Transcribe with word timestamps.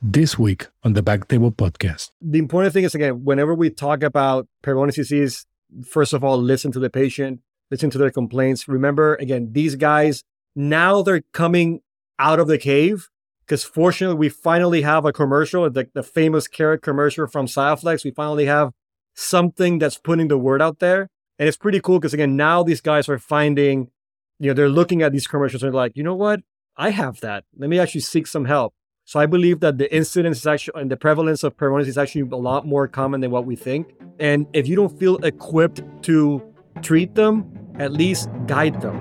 this 0.00 0.38
week 0.38 0.68
on 0.84 0.92
the 0.92 1.02
Back 1.02 1.28
Table 1.28 1.50
Podcast. 1.50 2.10
The 2.20 2.38
important 2.38 2.72
thing 2.72 2.84
is 2.84 2.94
again, 2.94 3.24
whenever 3.24 3.54
we 3.54 3.70
talk 3.70 4.02
about 4.02 4.46
Peyronie's 4.62 4.96
disease, 4.96 5.46
first 5.88 6.12
of 6.12 6.22
all, 6.22 6.38
listen 6.38 6.72
to 6.72 6.78
the 6.78 6.90
patient, 6.90 7.40
listen 7.70 7.90
to 7.90 7.98
their 7.98 8.10
complaints. 8.10 8.68
Remember, 8.68 9.14
again, 9.16 9.50
these 9.52 9.74
guys 9.74 10.22
now 10.56 11.02
they're 11.02 11.22
coming 11.32 11.82
out 12.18 12.40
of 12.40 12.48
the 12.48 12.58
cave 12.58 13.10
because 13.44 13.62
fortunately 13.62 14.16
we 14.16 14.28
finally 14.28 14.82
have 14.82 15.04
a 15.04 15.12
commercial, 15.12 15.68
the, 15.70 15.88
the 15.94 16.02
famous 16.02 16.48
carrot 16.48 16.82
commercial 16.82 17.26
from 17.26 17.46
Xiaflex. 17.46 18.04
We 18.04 18.10
finally 18.10 18.46
have 18.46 18.72
something 19.14 19.78
that's 19.78 19.98
putting 19.98 20.28
the 20.28 20.38
word 20.38 20.62
out 20.62 20.78
there. 20.78 21.10
And 21.38 21.46
it's 21.46 21.58
pretty 21.58 21.80
cool 21.80 22.00
because 22.00 22.14
again, 22.14 22.34
now 22.36 22.62
these 22.62 22.80
guys 22.80 23.08
are 23.08 23.18
finding, 23.18 23.90
you 24.38 24.48
know, 24.48 24.54
they're 24.54 24.70
looking 24.70 25.02
at 25.02 25.12
these 25.12 25.26
commercials 25.26 25.62
and 25.62 25.72
they're 25.72 25.76
like, 25.76 25.92
you 25.94 26.02
know 26.02 26.14
what? 26.14 26.40
I 26.76 26.90
have 26.90 27.20
that. 27.20 27.44
Let 27.56 27.68
me 27.68 27.78
actually 27.78 28.00
seek 28.00 28.26
some 28.26 28.46
help. 28.46 28.74
So 29.08 29.20
I 29.20 29.26
believe 29.26 29.60
that 29.60 29.78
the 29.78 29.86
incidence 29.94 30.38
is 30.38 30.46
actually 30.48 30.80
and 30.80 30.90
the 30.90 30.96
prevalence 30.96 31.44
of 31.44 31.56
Peyronie's 31.56 31.86
is 31.86 31.96
actually 31.96 32.22
a 32.22 32.34
lot 32.34 32.66
more 32.66 32.88
common 32.88 33.20
than 33.20 33.30
what 33.30 33.46
we 33.46 33.54
think. 33.54 33.94
And 34.18 34.48
if 34.52 34.66
you 34.66 34.74
don't 34.74 34.98
feel 34.98 35.14
equipped 35.18 35.80
to 36.10 36.42
treat 36.82 37.14
them, 37.14 37.46
at 37.78 37.92
least 37.92 38.28
guide 38.48 38.80
them. 38.80 38.98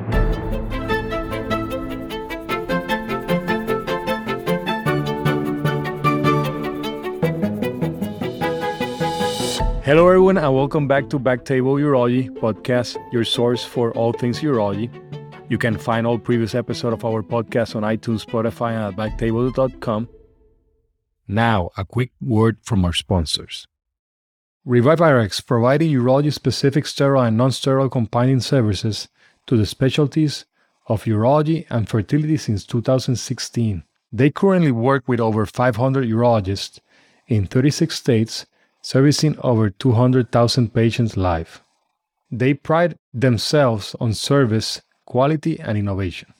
Hello, 9.82 10.08
everyone, 10.08 10.38
and 10.38 10.54
welcome 10.54 10.88
back 10.88 11.10
to 11.10 11.20
Backtable 11.20 11.82
Urology 11.82 12.30
podcast, 12.30 12.98
your 13.12 13.24
source 13.24 13.64
for 13.64 13.92
all 13.94 14.14
things 14.14 14.40
urology. 14.42 14.92
You 15.48 15.58
can 15.58 15.78
find 15.78 16.08
all 16.08 16.18
previous 16.18 16.56
episodes 16.56 16.94
of 16.94 17.06
our 17.06 17.22
podcast 17.22 17.76
on 17.76 17.84
iTunes, 17.84 18.26
Spotify, 18.26 18.72
and 18.72 18.84
at 18.84 18.96
backtable.com. 18.96 20.10
Now, 21.28 21.70
a 21.78 21.86
quick 21.86 22.12
word 22.22 22.58
from 22.64 22.84
our 22.84 22.94
sponsors. 22.94 23.68
ReviveRx, 24.68 25.46
providing 25.46 25.92
urology-specific 25.92 26.88
sterile 26.88 27.22
and 27.22 27.38
non-sterile 27.38 27.90
combining 27.90 28.40
services 28.40 29.08
to 29.46 29.56
the 29.56 29.66
specialties 29.68 30.46
of 30.88 31.04
urology 31.04 31.66
and 31.70 31.88
fertility 31.88 32.38
since 32.38 32.66
2016. 32.66 33.84
They 34.12 34.32
currently 34.32 34.72
work 34.72 35.08
with 35.08 35.20
over 35.20 35.46
500 35.46 36.08
urologists 36.08 36.80
in 37.28 37.46
36 37.46 37.96
states 37.96 38.46
servicing 38.82 39.38
over 39.42 39.70
200,000 39.70 40.74
patients 40.74 41.18
live. 41.18 41.62
They 42.32 42.54
pride 42.54 42.98
themselves 43.14 43.96
on 44.00 44.14
service, 44.14 44.82
quality, 45.06 45.60
and 45.60 45.78
innovation. 45.78 46.34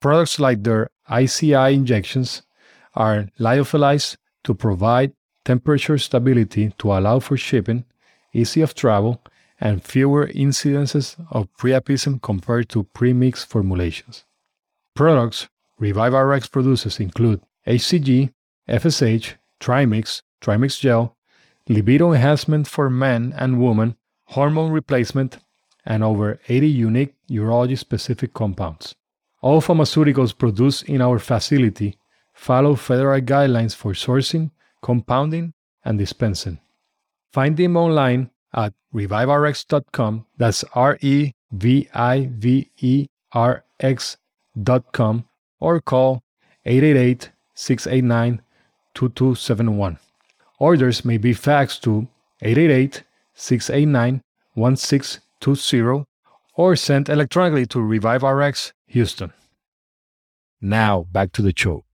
Products 0.00 0.38
like 0.38 0.62
their 0.62 0.90
ICI 1.10 1.74
injections 1.74 2.42
are 2.94 3.28
lyophilized 3.38 4.16
to 4.44 4.54
provide 4.54 5.12
temperature 5.44 5.98
stability 5.98 6.72
to 6.78 6.92
allow 6.92 7.18
for 7.18 7.36
shipping, 7.36 7.84
easy 8.32 8.60
of 8.60 8.74
travel, 8.74 9.22
and 9.60 9.82
fewer 9.82 10.26
incidences 10.28 11.16
of 11.30 11.48
priapism 11.56 12.20
compared 12.20 12.68
to 12.68 12.84
pre-mixed 12.84 13.48
formulations. 13.48 14.24
Products 14.94 15.48
ReviveRx 15.80 16.50
produces 16.50 17.00
include 17.00 17.40
HCG, 17.66 18.32
FSH, 18.68 19.34
Trimix, 19.60 20.22
Trimix 20.40 20.78
Gel, 20.78 21.16
libido 21.68 22.12
enhancement 22.12 22.68
for 22.68 22.90
men 22.90 23.34
and 23.36 23.60
women, 23.60 23.96
hormone 24.26 24.70
replacement, 24.70 25.38
and 25.84 26.02
over 26.04 26.38
80 26.48 26.68
unique 26.68 27.13
urology 27.30 27.78
specific 27.78 28.32
compounds. 28.34 28.94
All 29.40 29.60
pharmaceuticals 29.60 30.36
produced 30.36 30.84
in 30.84 31.02
our 31.02 31.18
facility 31.18 31.98
follow 32.32 32.74
federal 32.74 33.20
guidelines 33.20 33.74
for 33.74 33.92
sourcing, 33.92 34.50
compounding, 34.82 35.52
and 35.84 35.98
dispensing. 35.98 36.58
Find 37.32 37.56
them 37.56 37.76
online 37.76 38.30
at 38.54 38.72
reviverx.com. 38.94 40.26
That's 40.36 40.64
R 40.74 40.98
E 41.00 41.32
V 41.52 41.88
I 41.94 42.30
V 42.32 42.70
E 42.78 43.06
R 43.32 43.64
X.com 43.80 45.24
or 45.60 45.80
call 45.80 46.22
888 46.64 47.30
689 47.54 48.42
2271. 48.94 49.98
Orders 50.58 51.04
may 51.04 51.18
be 51.18 51.34
faxed 51.34 51.82
to 51.82 52.08
888 52.40 53.02
689 53.34 54.22
1620 54.54 56.06
or 56.54 56.76
sent 56.76 57.08
electronically 57.08 57.66
to 57.66 57.78
ReviveRx 57.78 58.72
Houston. 58.86 59.32
Now, 60.60 61.06
back 61.10 61.32
to 61.32 61.42
the 61.42 61.52
show. 61.56 61.84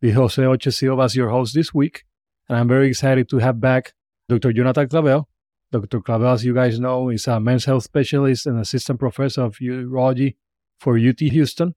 The 0.00 0.12
Jose 0.12 0.40
Oche 0.40 0.66
is 1.04 1.16
your 1.16 1.28
host 1.30 1.54
this 1.54 1.74
week, 1.74 2.04
and 2.48 2.56
I'm 2.56 2.68
very 2.68 2.88
excited 2.88 3.28
to 3.30 3.38
have 3.38 3.60
back 3.60 3.92
Dr. 4.28 4.52
Jonathan 4.52 4.88
Clavell. 4.88 5.24
Dr. 5.70 6.00
Clavell, 6.00 6.34
as 6.34 6.44
you 6.44 6.54
guys 6.54 6.78
know, 6.78 7.10
is 7.10 7.26
a 7.26 7.40
men's 7.40 7.64
health 7.64 7.82
specialist 7.84 8.46
and 8.46 8.58
assistant 8.58 9.00
professor 9.00 9.42
of 9.42 9.56
urology 9.56 10.36
for 10.78 10.96
UT 10.96 11.18
Houston. 11.20 11.74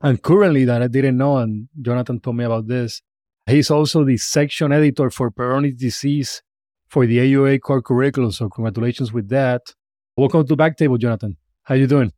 And 0.00 0.22
currently, 0.22 0.64
that 0.64 0.82
I 0.82 0.88
didn't 0.88 1.16
know, 1.16 1.38
and 1.38 1.68
Jonathan 1.80 2.20
told 2.20 2.36
me 2.36 2.44
about 2.44 2.66
this, 2.66 3.02
He's 3.46 3.70
also 3.70 4.04
the 4.04 4.16
section 4.16 4.72
editor 4.72 5.10
for 5.10 5.30
Peyronie's 5.30 5.74
disease 5.74 6.42
for 6.88 7.06
the 7.06 7.18
AUA 7.18 7.60
core 7.60 7.82
curriculum. 7.82 8.30
So 8.30 8.48
congratulations 8.48 9.12
with 9.12 9.28
that. 9.30 9.74
Welcome 10.14 10.46
to 10.46 10.56
Backtable, 10.56 10.98
Jonathan. 10.98 11.38
How 11.62 11.74
you 11.74 11.86
doing? 11.86 12.12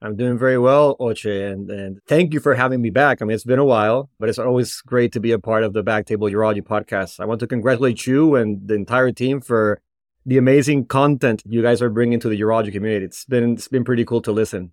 I'm 0.00 0.14
doing 0.14 0.38
very 0.38 0.56
well, 0.56 0.96
Oche, 0.98 1.50
and, 1.52 1.68
and 1.68 1.98
thank 2.06 2.32
you 2.32 2.38
for 2.38 2.54
having 2.54 2.80
me 2.80 2.90
back. 2.90 3.20
I 3.20 3.24
mean, 3.24 3.34
it's 3.34 3.42
been 3.42 3.58
a 3.58 3.64
while, 3.64 4.08
but 4.20 4.28
it's 4.28 4.38
always 4.38 4.80
great 4.82 5.10
to 5.14 5.20
be 5.20 5.32
a 5.32 5.38
part 5.40 5.64
of 5.64 5.72
the 5.72 5.82
Backtable 5.82 6.30
Urology 6.30 6.62
podcast. 6.62 7.18
I 7.18 7.24
want 7.24 7.40
to 7.40 7.48
congratulate 7.48 8.06
you 8.06 8.36
and 8.36 8.68
the 8.68 8.74
entire 8.74 9.10
team 9.10 9.40
for 9.40 9.80
the 10.24 10.38
amazing 10.38 10.86
content 10.86 11.42
you 11.44 11.60
guys 11.60 11.82
are 11.82 11.90
bringing 11.90 12.20
to 12.20 12.28
the 12.28 12.40
urology 12.40 12.70
community. 12.70 13.04
It's 13.04 13.24
been 13.24 13.54
it's 13.54 13.66
been 13.66 13.82
pretty 13.82 14.04
cool 14.04 14.22
to 14.22 14.30
listen. 14.30 14.70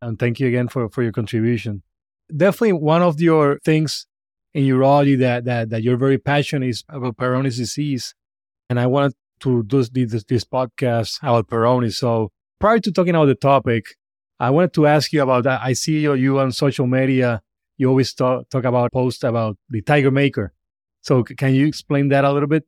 And 0.00 0.18
thank 0.18 0.40
you 0.40 0.48
again 0.48 0.68
for, 0.68 0.88
for 0.88 1.02
your 1.02 1.12
contribution. 1.12 1.82
Definitely 2.34 2.72
one 2.72 3.02
of 3.02 3.20
your 3.20 3.58
things 3.66 4.06
in 4.54 4.64
urology 4.64 5.18
that 5.18 5.44
that 5.44 5.68
that 5.68 5.82
you're 5.82 5.98
very 5.98 6.16
passionate 6.16 6.70
is 6.70 6.84
about 6.88 7.18
Peyronie's 7.18 7.58
disease, 7.58 8.14
and 8.70 8.80
I 8.80 8.86
wanted 8.86 9.12
to 9.40 9.62
do 9.62 10.06
this, 10.06 10.24
this 10.24 10.44
podcast 10.44 11.18
about 11.22 11.48
Peyronie's. 11.48 11.98
So 11.98 12.30
prior 12.58 12.78
to 12.78 12.92
talking 12.92 13.14
about 13.14 13.26
the 13.26 13.34
topic, 13.34 13.84
I 14.40 14.50
wanted 14.50 14.72
to 14.74 14.86
ask 14.86 15.12
you 15.12 15.22
about 15.22 15.44
that. 15.44 15.60
I 15.62 15.72
see 15.72 16.00
you, 16.00 16.14
you 16.14 16.38
on 16.38 16.52
social 16.52 16.86
media. 16.86 17.42
You 17.76 17.88
always 17.88 18.12
talk, 18.14 18.48
talk 18.50 18.64
about 18.64 18.92
post 18.92 19.24
about 19.24 19.56
the 19.68 19.82
Tiger 19.82 20.10
Maker. 20.10 20.52
So 21.00 21.22
can 21.22 21.54
you 21.54 21.66
explain 21.66 22.08
that 22.08 22.24
a 22.24 22.32
little 22.32 22.48
bit? 22.48 22.64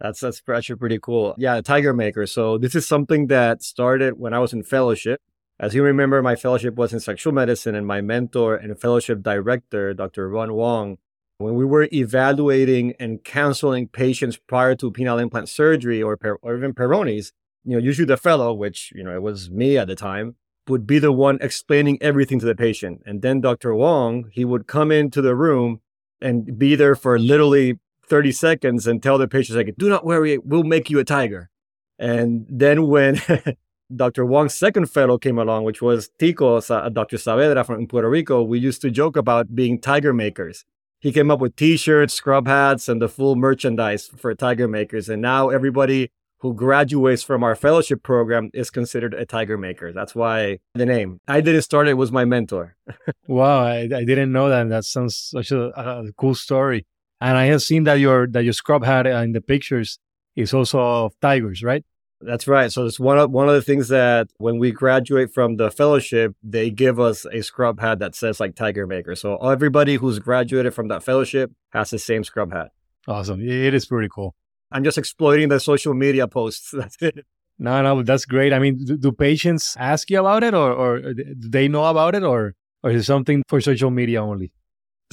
That's 0.00 0.20
that's 0.20 0.42
actually 0.52 0.76
pretty 0.76 0.98
cool. 1.00 1.34
Yeah, 1.38 1.60
Tiger 1.60 1.94
Maker. 1.94 2.26
So 2.26 2.58
this 2.58 2.74
is 2.74 2.86
something 2.86 3.28
that 3.28 3.62
started 3.62 4.18
when 4.18 4.34
I 4.34 4.38
was 4.38 4.52
in 4.52 4.62
fellowship. 4.62 5.20
As 5.58 5.74
you 5.74 5.84
remember, 5.84 6.20
my 6.20 6.34
fellowship 6.34 6.74
was 6.74 6.92
in 6.92 6.98
sexual 6.98 7.32
medicine, 7.32 7.76
and 7.76 7.86
my 7.86 8.00
mentor 8.00 8.56
and 8.56 8.78
fellowship 8.78 9.22
director, 9.22 9.94
Dr. 9.94 10.28
Run 10.28 10.54
Wang, 10.54 10.98
when 11.38 11.54
we 11.54 11.64
were 11.64 11.88
evaluating 11.92 12.94
and 13.00 13.24
counseling 13.24 13.88
patients 13.88 14.36
prior 14.36 14.74
to 14.76 14.90
penile 14.90 15.20
implant 15.20 15.48
surgery 15.48 16.02
or, 16.02 16.16
per, 16.16 16.36
or 16.42 16.56
even 16.56 16.72
Peyronie's, 16.72 17.32
you 17.64 17.72
know, 17.72 17.82
usually 17.82 18.06
the 18.06 18.16
fellow, 18.16 18.52
which, 18.52 18.92
you 18.94 19.02
know, 19.02 19.14
it 19.14 19.22
was 19.22 19.50
me 19.50 19.76
at 19.76 19.88
the 19.88 19.96
time, 19.96 20.36
would 20.68 20.86
be 20.86 20.98
the 20.98 21.12
one 21.12 21.38
explaining 21.40 21.98
everything 22.00 22.38
to 22.38 22.46
the 22.46 22.54
patient. 22.54 23.02
And 23.04 23.20
then 23.22 23.40
Dr. 23.40 23.74
Wang, 23.74 24.30
he 24.32 24.44
would 24.44 24.66
come 24.66 24.90
into 24.90 25.20
the 25.20 25.34
room 25.34 25.80
and 26.20 26.58
be 26.58 26.74
there 26.74 26.94
for 26.94 27.18
literally 27.18 27.78
30 28.06 28.32
seconds 28.32 28.86
and 28.86 29.02
tell 29.02 29.18
the 29.18 29.28
patient, 29.28 29.58
like, 29.58 29.74
do 29.76 29.88
not 29.88 30.04
worry, 30.04 30.38
we'll 30.38 30.62
make 30.62 30.88
you 30.88 30.98
a 30.98 31.04
tiger. 31.04 31.50
And 31.98 32.46
then 32.48 32.86
when 32.86 33.20
Dr. 33.94 34.24
Wang's 34.24 34.54
second 34.54 34.86
fellow 34.90 35.18
came 35.18 35.38
along, 35.38 35.64
which 35.64 35.82
was 35.82 36.10
Tico, 36.18 36.60
Dr. 36.60 37.16
Saavedra 37.16 37.66
from 37.66 37.86
Puerto 37.86 38.08
Rico, 38.08 38.42
we 38.42 38.58
used 38.58 38.82
to 38.82 38.90
joke 38.90 39.16
about 39.16 39.54
being 39.54 39.80
tiger 39.80 40.12
makers. 40.12 40.64
He 41.04 41.12
came 41.12 41.30
up 41.30 41.38
with 41.38 41.54
t-shirts, 41.54 42.14
scrub 42.14 42.46
hats, 42.46 42.88
and 42.88 43.00
the 43.02 43.10
full 43.10 43.36
merchandise 43.36 44.06
for 44.06 44.34
tiger 44.34 44.66
makers. 44.66 45.10
And 45.10 45.20
now 45.20 45.50
everybody 45.50 46.10
who 46.38 46.54
graduates 46.54 47.22
from 47.22 47.44
our 47.44 47.54
fellowship 47.54 48.02
program 48.02 48.48
is 48.54 48.70
considered 48.70 49.12
a 49.12 49.26
tiger 49.26 49.58
maker. 49.58 49.92
That's 49.92 50.14
why 50.14 50.60
the 50.72 50.86
name. 50.86 51.20
I 51.28 51.42
didn't 51.42 51.60
start 51.60 51.88
it, 51.88 51.98
was 51.98 52.10
my 52.10 52.24
mentor. 52.24 52.76
wow, 53.26 53.66
I, 53.66 53.80
I, 53.80 54.04
didn't 54.06 54.32
know 54.32 54.48
that. 54.48 54.70
That 54.70 54.86
sounds 54.86 55.14
such 55.14 55.50
a, 55.50 55.78
a, 55.78 56.10
cool 56.16 56.34
story. 56.34 56.86
And 57.20 57.36
I 57.36 57.44
have 57.52 57.60
seen 57.60 57.84
that 57.84 58.00
your 58.00 58.26
that 58.28 58.44
your 58.44 58.54
scrub 58.54 58.82
hat 58.82 59.06
in 59.06 59.32
the 59.32 59.42
pictures 59.42 59.98
is 60.36 60.54
also 60.54 60.80
of 60.80 61.20
tigers, 61.20 61.62
right? 61.62 61.84
That's 62.24 62.48
right. 62.48 62.72
So 62.72 62.86
it's 62.86 62.98
one 62.98 63.18
of 63.18 63.30
one 63.30 63.48
of 63.48 63.54
the 63.54 63.62
things 63.62 63.88
that 63.88 64.28
when 64.38 64.58
we 64.58 64.72
graduate 64.72 65.32
from 65.32 65.56
the 65.56 65.70
fellowship, 65.70 66.34
they 66.42 66.70
give 66.70 66.98
us 66.98 67.26
a 67.26 67.42
scrub 67.42 67.80
hat 67.80 67.98
that 67.98 68.14
says 68.14 68.40
like 68.40 68.54
Tiger 68.54 68.86
Maker. 68.86 69.14
So 69.14 69.36
everybody 69.36 69.96
who's 69.96 70.18
graduated 70.18 70.74
from 70.74 70.88
that 70.88 71.02
fellowship 71.02 71.52
has 71.72 71.90
the 71.90 71.98
same 71.98 72.24
scrub 72.24 72.52
hat. 72.52 72.70
Awesome. 73.06 73.40
It 73.40 73.74
is 73.74 73.86
pretty 73.86 74.08
cool. 74.12 74.34
I'm 74.72 74.84
just 74.84 74.98
exploiting 74.98 75.48
the 75.48 75.60
social 75.60 75.94
media 75.94 76.26
posts. 76.26 76.70
That's 76.76 76.96
it. 77.00 77.26
No, 77.56 77.82
no, 77.82 78.02
that's 78.02 78.24
great. 78.24 78.52
I 78.52 78.58
mean, 78.58 78.84
do, 78.84 78.96
do 78.96 79.12
patients 79.12 79.76
ask 79.78 80.10
you 80.10 80.18
about 80.18 80.42
it, 80.42 80.54
or 80.54 80.72
or 80.72 80.96
uh, 80.96 81.12
do 81.12 81.48
they 81.48 81.68
know 81.68 81.84
about 81.84 82.16
it, 82.16 82.24
or 82.24 82.54
or 82.82 82.90
is 82.90 83.02
it 83.02 83.04
something 83.04 83.44
for 83.46 83.60
social 83.60 83.92
media 83.92 84.20
only? 84.20 84.50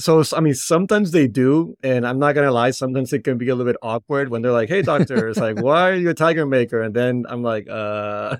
So, 0.02 0.22
I 0.32 0.40
mean, 0.40 0.54
sometimes 0.54 1.12
they 1.12 1.28
do. 1.28 1.76
And 1.82 2.06
I'm 2.06 2.18
not 2.18 2.34
going 2.34 2.46
to 2.46 2.52
lie, 2.52 2.72
sometimes 2.72 3.12
it 3.12 3.20
can 3.20 3.38
be 3.38 3.48
a 3.48 3.54
little 3.54 3.70
bit 3.70 3.78
awkward 3.82 4.30
when 4.30 4.42
they're 4.42 4.52
like, 4.52 4.68
hey, 4.68 4.82
doctor, 4.82 5.28
it's 5.28 5.38
like, 5.38 5.60
why 5.60 5.90
are 5.90 5.94
you 5.94 6.10
a 6.10 6.14
tiger 6.14 6.44
maker? 6.44 6.82
And 6.82 6.94
then 6.94 7.24
I'm 7.28 7.42
like, 7.42 7.68
uh, 7.70 8.36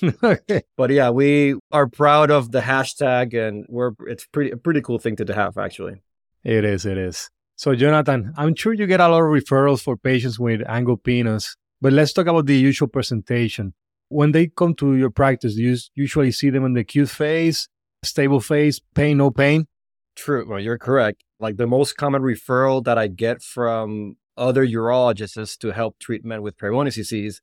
but 0.76 0.90
yeah, 0.90 1.10
we 1.10 1.56
are 1.72 1.88
proud 1.88 2.30
of 2.30 2.52
the 2.52 2.60
hashtag 2.60 3.34
and 3.34 3.66
we're, 3.68 3.92
it's 4.06 4.26
pretty, 4.26 4.52
a 4.52 4.56
pretty 4.56 4.80
cool 4.80 4.98
thing 4.98 5.16
to 5.16 5.34
have 5.34 5.58
actually. 5.58 6.00
It 6.44 6.64
is, 6.64 6.86
it 6.86 6.96
is. 6.96 7.28
So, 7.56 7.74
Jonathan, 7.74 8.32
I'm 8.36 8.54
sure 8.54 8.72
you 8.72 8.86
get 8.86 9.00
a 9.00 9.08
lot 9.08 9.20
of 9.20 9.26
referrals 9.26 9.82
for 9.82 9.96
patients 9.96 10.38
with 10.38 10.60
angiopenis, 10.62 11.56
but 11.80 11.92
let's 11.92 12.12
talk 12.12 12.26
about 12.26 12.46
the 12.46 12.56
usual 12.56 12.88
presentation. 12.88 13.74
When 14.08 14.32
they 14.32 14.46
come 14.46 14.74
to 14.76 14.96
your 14.96 15.10
practice, 15.10 15.56
do 15.56 15.62
you 15.62 15.76
usually 15.94 16.32
see 16.32 16.50
them 16.50 16.64
in 16.64 16.72
the 16.72 16.80
acute 16.80 17.10
phase, 17.10 17.68
stable 18.02 18.40
phase, 18.40 18.80
pain, 18.94 19.18
no 19.18 19.30
pain? 19.30 19.66
True. 20.16 20.46
Well, 20.48 20.60
you're 20.60 20.78
correct. 20.78 21.24
Like 21.38 21.56
the 21.56 21.66
most 21.66 21.96
common 21.96 22.22
referral 22.22 22.84
that 22.84 22.98
I 22.98 23.06
get 23.06 23.42
from 23.42 24.16
other 24.36 24.66
urologists 24.66 25.38
is 25.38 25.56
to 25.58 25.70
help 25.72 25.98
treatment 25.98 26.42
with 26.42 26.56
Peyronie's 26.58 26.96
disease. 26.96 27.40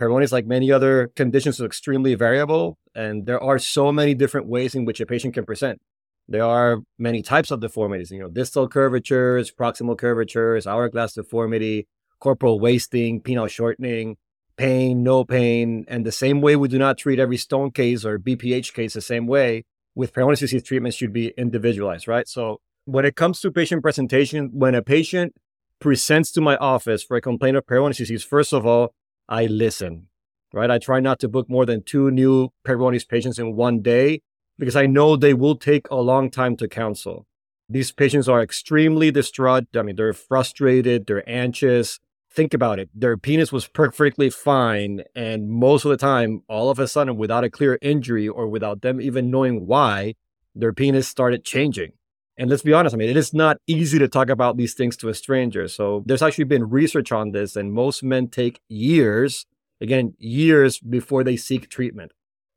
Like 0.00 0.46
many 0.46 0.72
other 0.72 1.10
conditions, 1.14 1.56
is 1.56 1.66
extremely 1.66 2.14
variable, 2.14 2.78
and 2.94 3.26
there 3.26 3.42
are 3.42 3.58
so 3.58 3.92
many 3.92 4.14
different 4.14 4.46
ways 4.46 4.74
in 4.74 4.86
which 4.86 4.98
a 4.98 5.04
patient 5.04 5.34
can 5.34 5.44
present. 5.44 5.78
There 6.26 6.42
are 6.42 6.78
many 6.96 7.20
types 7.20 7.50
of 7.50 7.60
deformities, 7.60 8.10
you 8.10 8.20
know, 8.20 8.28
distal 8.28 8.66
curvatures, 8.66 9.52
proximal 9.52 9.98
curvatures, 9.98 10.66
hourglass 10.66 11.12
deformity, 11.12 11.86
corporal 12.18 12.60
wasting, 12.60 13.20
penile 13.20 13.50
shortening, 13.50 14.16
pain, 14.56 15.02
no 15.02 15.22
pain. 15.22 15.84
And 15.86 16.06
the 16.06 16.12
same 16.12 16.40
way 16.40 16.56
we 16.56 16.68
do 16.68 16.78
not 16.78 16.96
treat 16.96 17.18
every 17.18 17.36
stone 17.36 17.70
case 17.70 18.04
or 18.06 18.18
BPH 18.18 18.72
case 18.72 18.94
the 18.94 19.02
same 19.02 19.26
way, 19.26 19.64
with 20.00 20.14
Peyronie's 20.14 20.40
disease 20.40 20.62
treatment 20.62 20.94
should 20.94 21.12
be 21.12 21.28
individualized, 21.36 22.08
right? 22.08 22.26
So 22.26 22.60
when 22.86 23.04
it 23.04 23.16
comes 23.16 23.38
to 23.40 23.52
patient 23.52 23.82
presentation, 23.82 24.48
when 24.52 24.74
a 24.74 24.80
patient 24.82 25.34
presents 25.78 26.32
to 26.32 26.40
my 26.40 26.56
office 26.56 27.02
for 27.04 27.18
a 27.18 27.20
complaint 27.20 27.58
of 27.58 27.66
Peyronie's 27.66 27.98
disease, 27.98 28.24
first 28.24 28.54
of 28.54 28.64
all, 28.64 28.94
I 29.28 29.44
listen, 29.44 30.08
right? 30.54 30.70
I 30.70 30.78
try 30.78 31.00
not 31.00 31.20
to 31.20 31.28
book 31.28 31.50
more 31.50 31.66
than 31.66 31.82
two 31.82 32.10
new 32.10 32.48
Peyronie's 32.66 33.04
patients 33.04 33.38
in 33.38 33.56
one 33.56 33.82
day 33.82 34.22
because 34.58 34.74
I 34.74 34.86
know 34.86 35.16
they 35.16 35.34
will 35.34 35.56
take 35.56 35.86
a 35.90 35.96
long 35.96 36.30
time 36.30 36.56
to 36.56 36.66
counsel. 36.66 37.26
These 37.68 37.92
patients 37.92 38.26
are 38.26 38.42
extremely 38.42 39.10
distraught. 39.10 39.66
I 39.76 39.82
mean, 39.82 39.96
they're 39.96 40.14
frustrated, 40.14 41.06
they're 41.06 41.28
anxious. 41.28 42.00
Think 42.32 42.54
about 42.54 42.78
it. 42.78 42.88
Their 42.94 43.16
penis 43.16 43.50
was 43.50 43.66
perfectly 43.66 44.30
fine. 44.30 45.02
And 45.16 45.48
most 45.48 45.84
of 45.84 45.90
the 45.90 45.96
time, 45.96 46.42
all 46.48 46.70
of 46.70 46.78
a 46.78 46.86
sudden, 46.86 47.16
without 47.16 47.42
a 47.42 47.50
clear 47.50 47.78
injury 47.82 48.28
or 48.28 48.46
without 48.46 48.82
them 48.82 49.00
even 49.00 49.30
knowing 49.30 49.66
why, 49.66 50.14
their 50.54 50.72
penis 50.72 51.08
started 51.08 51.44
changing. 51.44 51.92
And 52.36 52.48
let's 52.48 52.62
be 52.62 52.72
honest, 52.72 52.94
I 52.94 52.98
mean, 52.98 53.10
it 53.10 53.16
is 53.16 53.34
not 53.34 53.58
easy 53.66 53.98
to 53.98 54.08
talk 54.08 54.30
about 54.30 54.56
these 54.56 54.74
things 54.74 54.96
to 54.98 55.08
a 55.08 55.14
stranger. 55.14 55.68
So 55.68 56.02
there's 56.06 56.22
actually 56.22 56.44
been 56.44 56.70
research 56.70 57.12
on 57.12 57.32
this, 57.32 57.54
and 57.56 57.72
most 57.72 58.02
men 58.02 58.28
take 58.28 58.60
years, 58.68 59.44
again, 59.80 60.14
years 60.18 60.78
before 60.78 61.22
they 61.22 61.36
seek 61.36 61.68
treatment. 61.68 62.12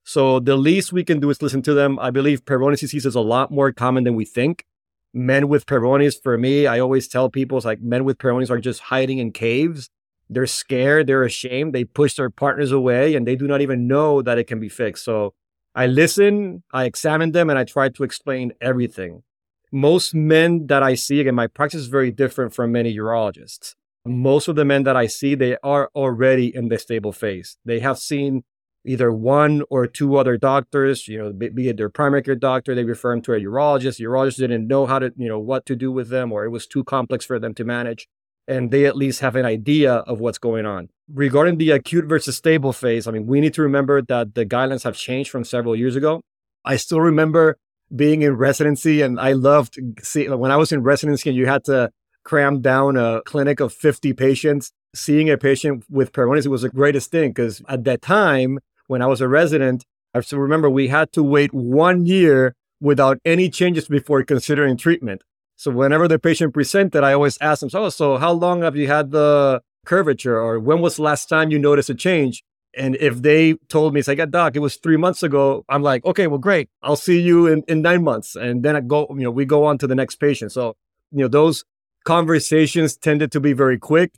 So 0.06 0.40
the 0.40 0.56
least 0.56 0.94
we 0.94 1.04
can 1.04 1.20
do 1.20 1.30
is 1.30 1.42
listen 1.42 1.62
to 1.64 1.74
them. 1.74 1.98
I 2.00 2.12
believe 2.12 2.46
Peyronie's 2.46 2.82
disease 2.82 3.06
is 3.06 3.16
a 3.16 3.22
lot 3.22 3.52
more 3.52 3.72
common 3.72 4.04
than 4.04 4.16
we 4.16 4.26
think 4.26 4.66
men 5.14 5.48
with 5.48 5.66
Peyronie's, 5.66 6.18
for 6.18 6.38
me, 6.38 6.68
I 6.68 6.80
always 6.80 7.08
tell 7.08 7.30
people 7.30 7.58
it's 7.58 7.66
like 7.66 7.82
men 7.82 8.04
with 8.04 8.18
Peyronie's 8.18 8.52
are 8.52 8.60
just 8.60 8.82
hiding 8.82 9.20
in 9.20 9.32
caves. 9.32 9.90
They're 10.30 10.48
scared, 10.48 11.08
they're 11.08 11.24
ashamed, 11.24 11.74
they 11.74 11.84
push 11.84 12.16
their 12.16 12.30
partners 12.30 12.72
away, 12.72 13.16
and 13.16 13.28
they 13.28 13.36
do 13.36 13.48
not 13.48 13.62
even 13.62 13.88
know 13.88 14.22
that 14.22 14.38
it 14.38 14.46
can 14.46 14.60
be 14.60 14.70
fixed. 14.70 15.06
So 15.06 15.34
I 15.76 15.88
listen, 15.88 16.64
I 16.72 16.86
examine 16.86 17.32
them, 17.32 17.50
and 17.50 17.60
I 17.60 17.64
try 17.64 17.90
to 17.90 18.04
explain 18.04 18.54
everything. 18.62 19.24
Most 19.72 20.14
men 20.14 20.68
that 20.68 20.84
I 20.84 20.96
see, 20.96 21.20
again, 21.20 21.36
my 21.36 21.48
practice 21.48 21.82
is 21.82 21.88
very 21.88 22.12
different 22.12 22.54
from 22.54 22.72
many 22.72 22.96
urologists. 22.96 23.76
Most 24.06 24.48
of 24.48 24.56
the 24.56 24.66
men 24.66 24.84
that 24.84 24.96
I 24.96 25.08
see, 25.08 25.34
they 25.34 25.58
are 25.64 25.90
already 25.96 26.56
in 26.56 26.70
the 26.70 26.78
stable 26.78 27.12
phase. 27.12 27.58
They 27.66 27.80
have 27.80 27.98
seen 27.98 28.44
either 28.86 29.12
one 29.12 29.64
or 29.70 29.88
two 29.88 30.18
other 30.18 30.38
doctors, 30.38 31.08
you 31.08 31.18
know, 31.18 31.32
be 31.32 31.70
it 31.70 31.78
their 31.78 31.90
primary 31.90 32.22
care 32.22 32.36
doctor, 32.36 32.76
they 32.76 32.84
refer 32.84 33.12
them 33.12 33.22
to 33.22 33.34
a 33.34 33.40
urologist. 33.40 33.98
The 33.98 34.06
urologist 34.06 34.38
didn't 34.38 34.68
know 34.68 34.86
how 34.86 35.00
to, 35.00 35.14
you 35.18 35.28
know, 35.28 35.40
what 35.40 35.66
to 35.68 35.76
do 35.76 35.92
with 35.92 36.10
them, 36.10 36.32
or 36.32 36.46
it 36.46 36.50
was 36.50 36.68
too 36.68 36.84
complex 36.84 37.26
for 37.26 37.40
them 37.40 37.54
to 37.56 37.64
manage. 37.64 38.08
And 38.48 38.72
they 38.72 38.86
at 38.86 38.98
least 38.98 39.22
have 39.22 39.38
an 39.38 39.46
idea 39.46 39.94
of 39.94 40.20
what's 40.20 40.38
going 40.38 40.66
on. 40.66 40.90
Regarding 41.08 41.58
the 41.58 41.72
acute 41.72 42.06
versus 42.06 42.36
stable 42.36 42.74
phase, 42.74 43.08
I 43.08 43.12
mean, 43.12 43.26
we 43.26 43.40
need 43.40 43.54
to 43.54 43.62
remember 43.62 44.02
that 44.02 44.36
the 44.36 44.46
guidelines 44.46 44.84
have 44.84 44.98
changed 44.98 45.30
from 45.30 45.46
several 45.46 45.76
years 45.76 45.96
ago. 45.96 46.22
I 46.66 46.76
still 46.76 47.00
remember 47.00 47.58
being 47.96 48.22
in 48.22 48.36
residency, 48.36 49.02
and 49.02 49.20
I 49.20 49.32
loved 49.32 49.80
seeing 50.02 50.38
when 50.38 50.52
I 50.52 50.58
was 50.58 50.72
in 50.72 50.84
residency 50.84 51.30
and 51.30 51.38
you 51.38 51.46
had 51.46 51.64
to 51.66 51.92
cram 52.24 52.62
down 52.62 52.98
a 52.98 53.22
clinic 53.26 53.60
of 53.60 53.74
50 53.74 54.14
patients. 54.14 54.72
Seeing 54.96 55.30
a 55.30 55.38
patient 55.38 55.86
with 55.90 56.12
Peyronie's 56.12 56.48
was 56.48 56.62
the 56.62 56.70
greatest 56.70 57.12
thing 57.12 57.32
because 57.32 57.64
at 57.68 57.84
that 57.86 58.02
time, 58.02 58.60
when 58.88 59.02
I 59.02 59.08
was 59.08 59.22
a 59.22 59.28
resident, 59.28 59.86
I 60.14 60.22
still 60.22 60.40
remember 60.40 60.70
we 60.70 60.88
had 60.90 61.12
to 61.14 61.24
wait 61.24 61.54
one 61.54 62.06
year 62.06 62.56
without 62.80 63.18
any 63.26 63.50
changes 63.50 63.88
before 63.88 64.24
considering 64.24 64.78
treatment. 64.78 65.24
So 65.56 65.72
whenever 65.72 66.08
the 66.08 66.20
patient 66.20 66.54
presented, 66.54 67.04
I 67.04 67.14
always 67.14 67.38
asked 67.40 67.62
them, 67.62 67.70
so, 67.70 67.90
so 67.90 68.18
how 68.18 68.32
long 68.32 68.64
have 68.64 68.76
you 68.76 68.88
had 68.88 69.12
the 69.12 69.62
curvature 69.86 70.40
or 70.40 70.60
when 70.60 70.82
was 70.82 70.98
the 70.98 71.04
last 71.04 71.28
time 71.28 71.52
you 71.52 71.60
noticed 71.60 71.90
a 71.90 71.96
change? 71.96 72.44
And 72.76 72.96
if 72.96 73.22
they 73.22 73.54
told 73.70 73.94
me, 73.94 74.00
it's 74.00 74.08
like, 74.08 74.18
yeah, 74.18 74.26
doc, 74.26 74.56
it 74.56 74.60
was 74.60 74.78
three 74.78 74.98
months 74.98 75.22
ago, 75.22 75.64
I'm 75.70 75.84
like, 75.84 76.04
okay, 76.06 76.26
well, 76.28 76.40
great. 76.40 76.70
I'll 76.82 76.96
see 76.96 77.22
you 77.22 77.46
in, 77.48 77.64
in 77.68 77.82
nine 77.82 78.04
months. 78.04 78.36
And 78.36 78.64
then 78.64 78.76
I 78.76 78.82
go, 78.82 79.06
you 79.12 79.24
know, 79.24 79.32
we 79.32 79.46
go 79.46 79.64
on 79.66 79.78
to 79.78 79.88
the 79.88 79.96
next 79.96 80.16
patient. 80.16 80.52
So, 80.52 80.76
you 81.12 81.20
know, 81.20 81.28
those 81.28 81.64
conversations 82.04 82.98
tended 82.98 83.32
to 83.32 83.40
be 83.40 83.54
very 83.54 83.78
quick. 83.78 84.12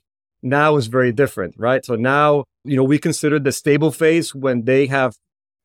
Now 0.46 0.78
is 0.78 0.88
very 0.88 1.12
different, 1.12 1.56
right? 1.58 1.84
So 1.84 1.96
now 1.96 2.46
you 2.66 2.76
know, 2.76 2.84
we 2.84 2.98
consider 2.98 3.40
the 3.40 3.52
stable 3.52 3.92
phase 3.92 4.34
when 4.34 4.66
they 4.66 4.88
have 4.88 5.16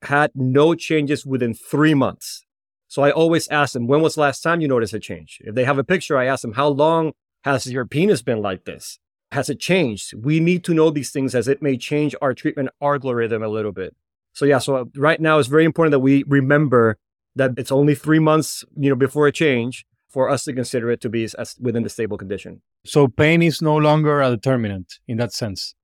had 0.03 0.31
no 0.35 0.75
changes 0.75 1.27
within 1.27 1.55
three 1.55 1.95
months. 1.95 2.45
So 2.89 3.03
I 3.03 3.11
always 3.11 3.49
ask 3.49 3.73
them, 3.73 3.87
when 3.87 4.03
was 4.03 4.15
the 4.15 4.21
last 4.21 4.43
time 4.43 4.61
you 4.61 4.69
noticed 4.69 4.95
a 4.95 5.01
change? 5.01 5.39
If 5.41 5.55
they 5.55 5.65
have 5.65 5.79
a 5.79 5.85
picture, 5.85 6.19
I 6.19 6.27
ask 6.27 6.43
them, 6.43 6.53
how 6.53 6.69
long 6.69 7.13
has 7.45 7.67
your 7.67 7.87
penis 7.87 8.21
been 8.23 8.43
like 8.43 8.65
this? 8.65 8.99
Has 9.33 9.49
it 9.49 9.61
changed? 9.61 10.13
We 10.15 10.41
need 10.41 10.65
to 10.65 10.75
know 10.75 10.91
these 10.91 11.11
things 11.11 11.35
as 11.35 11.49
it 11.49 11.63
may 11.63 11.77
change 11.77 12.15
our 12.21 12.35
treatment 12.35 12.71
algorithm 12.83 13.43
a 13.43 13.49
little 13.49 13.73
bit. 13.73 13.95
So 14.33 14.45
yeah, 14.45 14.59
so 14.59 14.91
right 14.97 15.21
now 15.21 15.39
it's 15.39 15.49
very 15.49 15.65
important 15.65 15.93
that 15.93 16.01
we 16.01 16.25
remember 16.25 16.99
that 17.37 17.53
it's 17.57 17.73
only 17.73 17.95
three 17.95 18.19
months, 18.19 18.65
you 18.77 18.91
know, 18.91 18.97
before 18.97 19.27
a 19.27 19.33
change 19.33 19.87
for 20.09 20.29
us 20.29 20.45
to 20.45 20.53
consider 20.53 20.91
it 20.91 21.01
to 21.03 21.09
be 21.09 21.25
as 21.25 21.57
within 21.61 21.85
the 21.85 21.89
stable 21.89 22.19
condition. 22.19 22.61
So 22.85 23.09
pain 23.09 23.43
is 23.43 23.61
no 23.61 23.77
longer 23.77 24.21
a 24.21 24.31
determinant 24.31 25.01
in 25.07 25.19
that 25.19 25.33
sense. 25.33 25.75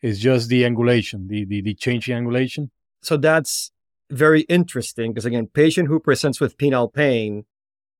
It's 0.00 0.18
just 0.20 0.48
the 0.48 0.62
angulation, 0.62 1.28
the, 1.28 1.44
the, 1.44 1.60
the 1.60 1.74
change 1.74 2.08
in 2.08 2.24
angulation. 2.24 2.70
So 3.02 3.16
that's 3.16 3.72
very 4.10 4.42
interesting 4.42 5.12
because, 5.12 5.24
again, 5.24 5.48
patient 5.48 5.88
who 5.88 5.98
presents 5.98 6.40
with 6.40 6.56
penile 6.58 6.92
pain, 6.92 7.44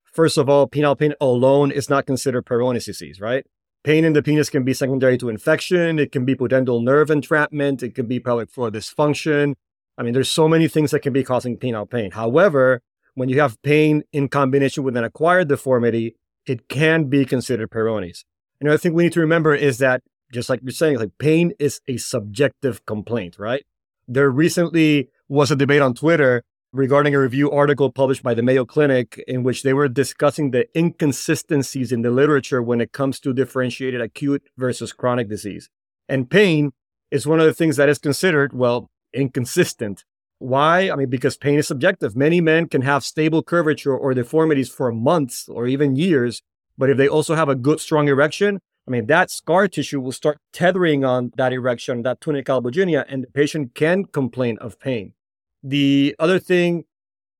first 0.04 0.38
of 0.38 0.48
all, 0.48 0.68
penile 0.68 0.98
pain 0.98 1.14
alone 1.20 1.70
is 1.70 1.90
not 1.90 2.06
considered 2.06 2.46
Peyronie's 2.46 2.84
disease, 2.84 3.20
right? 3.20 3.44
Pain 3.82 4.04
in 4.04 4.12
the 4.12 4.22
penis 4.22 4.50
can 4.50 4.64
be 4.64 4.74
secondary 4.74 5.18
to 5.18 5.28
infection. 5.28 5.98
It 5.98 6.12
can 6.12 6.24
be 6.24 6.34
pudendal 6.34 6.82
nerve 6.82 7.10
entrapment. 7.10 7.82
It 7.82 7.94
can 7.94 8.06
be 8.06 8.20
pelvic 8.20 8.50
floor 8.50 8.70
dysfunction. 8.70 9.54
I 9.98 10.02
mean, 10.02 10.12
there's 10.12 10.30
so 10.30 10.48
many 10.48 10.68
things 10.68 10.90
that 10.90 11.00
can 11.00 11.12
be 11.12 11.24
causing 11.24 11.56
penile 11.56 11.88
pain. 11.88 12.10
However, 12.10 12.82
when 13.14 13.28
you 13.28 13.40
have 13.40 13.60
pain 13.62 14.02
in 14.12 14.28
combination 14.28 14.84
with 14.84 14.96
an 14.96 15.04
acquired 15.04 15.48
deformity, 15.48 16.16
it 16.46 16.68
can 16.68 17.04
be 17.04 17.24
considered 17.24 17.70
Peyronie's. 17.70 18.24
Another 18.60 18.78
thing 18.78 18.94
we 18.94 19.04
need 19.04 19.12
to 19.12 19.20
remember 19.20 19.54
is 19.54 19.78
that 19.78 20.02
just 20.32 20.48
like 20.48 20.60
you're 20.62 20.72
saying, 20.72 20.98
like 20.98 21.18
pain 21.18 21.52
is 21.58 21.80
a 21.86 21.96
subjective 21.96 22.84
complaint, 22.86 23.38
right? 23.38 23.64
There 24.08 24.30
recently 24.30 25.08
was 25.28 25.50
a 25.50 25.56
debate 25.56 25.82
on 25.82 25.94
Twitter 25.94 26.42
regarding 26.72 27.14
a 27.14 27.20
review 27.20 27.50
article 27.50 27.90
published 27.90 28.22
by 28.22 28.34
the 28.34 28.42
Mayo 28.42 28.64
Clinic 28.64 29.22
in 29.26 29.42
which 29.42 29.62
they 29.62 29.72
were 29.72 29.88
discussing 29.88 30.50
the 30.50 30.66
inconsistencies 30.76 31.92
in 31.92 32.02
the 32.02 32.10
literature 32.10 32.62
when 32.62 32.80
it 32.80 32.92
comes 32.92 33.18
to 33.20 33.32
differentiated 33.32 34.00
acute 34.00 34.42
versus 34.56 34.92
chronic 34.92 35.28
disease. 35.28 35.70
And 36.08 36.30
pain 36.30 36.72
is 37.10 37.26
one 37.26 37.40
of 37.40 37.46
the 37.46 37.54
things 37.54 37.76
that 37.76 37.88
is 37.88 37.98
considered, 37.98 38.52
well, 38.52 38.90
inconsistent. 39.14 40.04
Why? 40.38 40.90
I 40.90 40.96
mean, 40.96 41.08
because 41.08 41.36
pain 41.36 41.58
is 41.58 41.66
subjective. 41.66 42.14
Many 42.14 42.40
men 42.40 42.68
can 42.68 42.82
have 42.82 43.04
stable 43.04 43.42
curvature 43.42 43.96
or 43.96 44.12
deformities 44.12 44.68
for 44.68 44.92
months 44.92 45.48
or 45.48 45.66
even 45.66 45.96
years, 45.96 46.42
but 46.78 46.90
if 46.90 46.96
they 46.96 47.08
also 47.08 47.34
have 47.34 47.48
a 47.48 47.54
good, 47.54 47.80
strong 47.80 48.08
erection, 48.08 48.60
I 48.86 48.90
mean, 48.90 49.06
that 49.06 49.30
scar 49.30 49.66
tissue 49.66 50.00
will 50.00 50.12
start 50.12 50.38
tethering 50.52 51.04
on 51.04 51.32
that 51.36 51.52
erection, 51.52 52.02
that 52.02 52.20
tunica 52.20 52.52
albuginea, 52.52 53.04
and 53.08 53.24
the 53.24 53.28
patient 53.28 53.74
can 53.74 54.04
complain 54.04 54.58
of 54.58 54.78
pain. 54.78 55.14
The 55.62 56.14
other 56.18 56.38
thing 56.38 56.84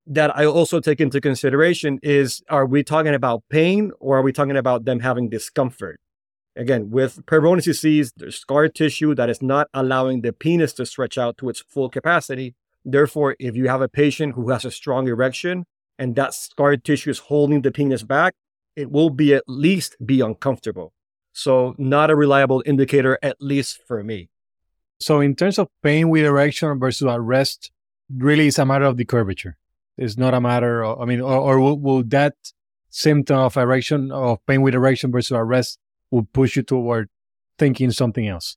that 0.07 0.37
I 0.37 0.45
also 0.47 0.81
take 0.81 1.01
into 1.01 1.21
consideration 1.21 1.99
is 2.03 2.43
are 2.49 2.67
we 2.67 2.83
talking 2.83 3.15
about 3.15 3.43
pain 3.51 3.93
or 4.01 4.19
are 4.19 4.23
we 4.23 4.33
talking 4.33 4.57
about 4.57 4.85
them 4.85 5.01
having 5.01 5.29
discomfort? 5.29 6.01
Again, 6.57 6.91
with 6.91 7.25
Peyronie's 7.27 7.67
disease, 7.67 8.13
there's 8.17 8.37
scar 8.37 8.69
tissue 8.69 9.15
that 9.15 9.29
is 9.29 9.43
not 9.43 9.69
allowing 9.75 10.23
the 10.23 10.33
penis 10.33 10.73
to 10.75 10.87
stretch 10.87 11.19
out 11.19 11.37
to 11.39 11.49
its 11.49 11.61
full 11.61 11.91
capacity. 11.91 12.55
Therefore, 12.85 13.37
if 13.39 13.57
you 13.57 13.69
have 13.69 13.83
a 13.83 13.89
patient 13.89 14.35
who 14.35 14.51
has 14.51 14.65
a 14.65 14.71
strong 14.71 15.07
erection 15.07 15.65
and 15.99 16.17
that 16.17 16.35
scar 16.35 16.77
tissue 16.77 17.11
is 17.11 17.19
holding 17.19 17.63
the 17.63 17.71
penis 17.71 18.03
back, 18.03 18.35
it 18.77 18.91
will 18.91 19.11
be 19.11 19.35
at 19.35 19.45
least 19.49 19.97
be 20.05 20.21
uncomfortable. 20.21 20.93
So 21.33 21.75
not 21.79 22.11
a 22.11 22.17
reliable 22.17 22.63
indicator, 22.65 23.19
at 23.23 23.37
least 23.41 23.81
for 23.87 24.05
me. 24.05 24.31
So 25.01 25.21
in 25.21 25.35
terms 25.35 25.59
of 25.59 25.69
pain 25.83 26.09
with 26.09 26.25
erection 26.25 26.79
versus 26.79 27.07
arrest, 27.09 27.71
really 28.15 28.47
it's 28.47 28.59
a 28.59 28.65
matter 28.65 28.85
of 28.85 28.97
the 28.97 29.05
curvature. 29.05 29.57
It's 29.99 30.17
not 30.17 30.35
a 30.35 30.41
matter 30.41 30.85
of, 30.85 31.01
I 31.01 31.05
mean, 31.05 31.21
or, 31.21 31.39
or 31.39 31.61
will, 31.61 31.79
will, 31.79 32.03
that 32.05 32.35
symptom 32.89 33.39
of 33.39 33.57
erection, 33.57 34.13
of 34.13 34.45
pain 34.47 34.63
with 34.63 34.75
erection 34.75 35.11
versus 35.11 35.33
arrest 35.33 35.79
will 36.11 36.27
push 36.33 36.57
you 36.57 36.63
toward 36.63 37.09
thinking 37.59 37.91
something 37.91 38.27
else? 38.29 38.57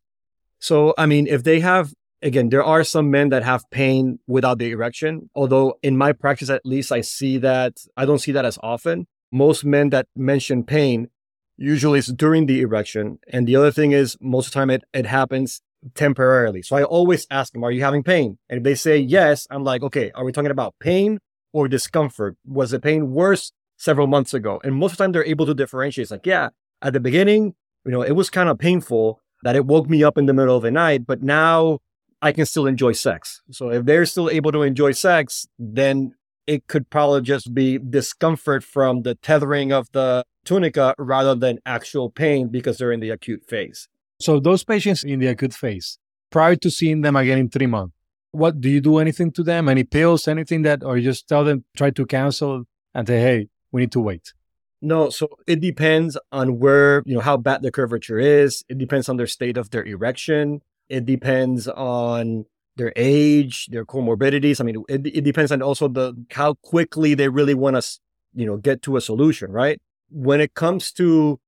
So, 0.59 0.93
I 0.97 1.05
mean, 1.05 1.27
if 1.27 1.43
they 1.43 1.61
have, 1.61 1.93
again, 2.21 2.49
there 2.49 2.63
are 2.63 2.83
some 2.83 3.09
men 3.09 3.29
that 3.29 3.43
have 3.43 3.69
pain 3.71 4.19
without 4.27 4.59
the 4.59 4.71
erection. 4.71 5.29
Although 5.33 5.79
in 5.81 5.97
my 5.97 6.11
practice, 6.11 6.49
at 6.49 6.65
least, 6.65 6.91
I 6.91 7.01
see 7.01 7.37
that, 7.37 7.77
I 7.95 8.05
don't 8.05 8.19
see 8.19 8.33
that 8.33 8.45
as 8.45 8.57
often. 8.61 9.07
Most 9.31 9.63
men 9.63 9.89
that 9.89 10.07
mention 10.15 10.63
pain, 10.63 11.09
usually 11.57 11.99
it's 11.99 12.07
during 12.07 12.45
the 12.45 12.61
erection. 12.61 13.19
And 13.31 13.47
the 13.47 13.55
other 13.55 13.71
thing 13.71 13.91
is, 13.91 14.17
most 14.19 14.47
of 14.47 14.53
the 14.53 14.59
time 14.59 14.69
it, 14.69 14.83
it 14.93 15.05
happens 15.05 15.61
temporarily. 15.95 16.61
So 16.61 16.75
I 16.75 16.83
always 16.83 17.25
ask 17.29 17.53
them, 17.53 17.63
are 17.63 17.71
you 17.71 17.83
having 17.83 18.03
pain? 18.03 18.37
And 18.49 18.57
if 18.57 18.63
they 18.63 18.75
say 18.75 18.97
yes, 18.97 19.47
I'm 19.49 19.63
like, 19.63 19.83
okay, 19.83 20.11
are 20.15 20.25
we 20.25 20.31
talking 20.31 20.51
about 20.51 20.75
pain 20.79 21.19
or 21.53 21.67
discomfort? 21.67 22.35
Was 22.45 22.71
the 22.71 22.79
pain 22.79 23.11
worse 23.11 23.51
several 23.77 24.07
months 24.07 24.33
ago? 24.33 24.59
And 24.63 24.75
most 24.75 24.93
of 24.93 24.97
the 24.97 25.03
time 25.03 25.11
they're 25.11 25.25
able 25.25 25.45
to 25.45 25.53
differentiate. 25.53 26.03
It's 26.03 26.11
like, 26.11 26.25
yeah, 26.25 26.49
at 26.81 26.93
the 26.93 26.99
beginning, 26.99 27.55
you 27.85 27.91
know, 27.91 28.01
it 28.01 28.11
was 28.11 28.29
kind 28.29 28.49
of 28.49 28.57
painful 28.57 29.21
that 29.43 29.55
it 29.55 29.65
woke 29.65 29.89
me 29.89 30.03
up 30.03 30.17
in 30.17 30.25
the 30.25 30.33
middle 30.33 30.57
of 30.57 30.63
the 30.63 30.71
night, 30.71 31.07
but 31.07 31.23
now 31.23 31.79
I 32.21 32.33
can 32.33 32.45
still 32.45 32.67
enjoy 32.67 32.91
sex. 32.91 33.41
So 33.51 33.69
if 33.69 33.85
they're 33.85 34.05
still 34.05 34.29
able 34.29 34.51
to 34.51 34.63
enjoy 34.63 34.91
sex, 34.91 35.47
then 35.57 36.13
it 36.49 36.65
could 36.65 36.89
probably 36.89 37.21
just 37.21 37.53
be 37.53 37.77
discomfort 37.77 38.63
from 38.63 39.03
the 39.03 39.13
tethering 39.13 39.71
of 39.71 39.87
the 39.91 40.25
tunica 40.45 40.95
rather 40.97 41.35
than 41.35 41.59
actual 41.63 42.09
pain 42.09 42.47
because 42.47 42.79
they're 42.79 42.91
in 42.91 43.01
the 43.01 43.11
acute 43.11 43.45
phase. 43.47 43.87
So 44.19 44.39
those 44.39 44.63
patients 44.63 45.03
in 45.03 45.19
the 45.19 45.27
acute 45.27 45.53
phase, 45.53 45.99
prior 46.31 46.55
to 46.55 46.71
seeing 46.71 47.01
them 47.01 47.15
again 47.15 47.37
in 47.37 47.49
three 47.51 47.67
months, 47.67 47.93
what 48.31 48.59
do 48.59 48.67
you 48.67 48.81
do 48.81 48.97
anything 48.97 49.31
to 49.33 49.43
them? 49.43 49.69
Any 49.69 49.83
pills, 49.83 50.27
anything 50.27 50.63
that, 50.63 50.83
or 50.83 50.97
you 50.97 51.03
just 51.03 51.27
tell 51.29 51.43
them 51.43 51.65
try 51.77 51.91
to 51.91 52.05
cancel 52.07 52.63
and 52.95 53.07
say, 53.07 53.21
hey, 53.21 53.49
we 53.71 53.81
need 53.81 53.91
to 53.91 53.99
wait? 53.99 54.33
No, 54.81 55.11
so 55.11 55.29
it 55.45 55.59
depends 55.59 56.17
on 56.31 56.57
where, 56.57 57.03
you 57.05 57.13
know, 57.13 57.21
how 57.21 57.37
bad 57.37 57.61
the 57.61 57.71
curvature 57.71 58.17
is. 58.17 58.63
It 58.67 58.79
depends 58.79 59.07
on 59.07 59.17
their 59.17 59.27
state 59.27 59.55
of 59.57 59.69
their 59.69 59.85
erection. 59.85 60.61
It 60.87 61.05
depends 61.05 61.67
on 61.67 62.45
their 62.79 62.93
age, 62.95 63.67
their 63.67 63.85
comorbidities. 63.85 64.59
I 64.59 64.63
mean, 64.63 64.83
it, 64.89 65.05
it 65.05 65.23
depends 65.23 65.51
on 65.51 65.61
also 65.61 65.87
the 65.87 66.15
how 66.31 66.55
quickly 66.55 67.13
they 67.13 67.29
really 67.29 67.53
want 67.53 67.75
to, 67.79 67.99
you 68.33 68.45
know, 68.45 68.57
get 68.57 68.81
to 68.83 68.97
a 68.97 69.01
solution, 69.01 69.51
right? 69.51 69.79
When 70.09 70.41
it 70.41 70.55
comes 70.55 70.91
to, 70.93 71.39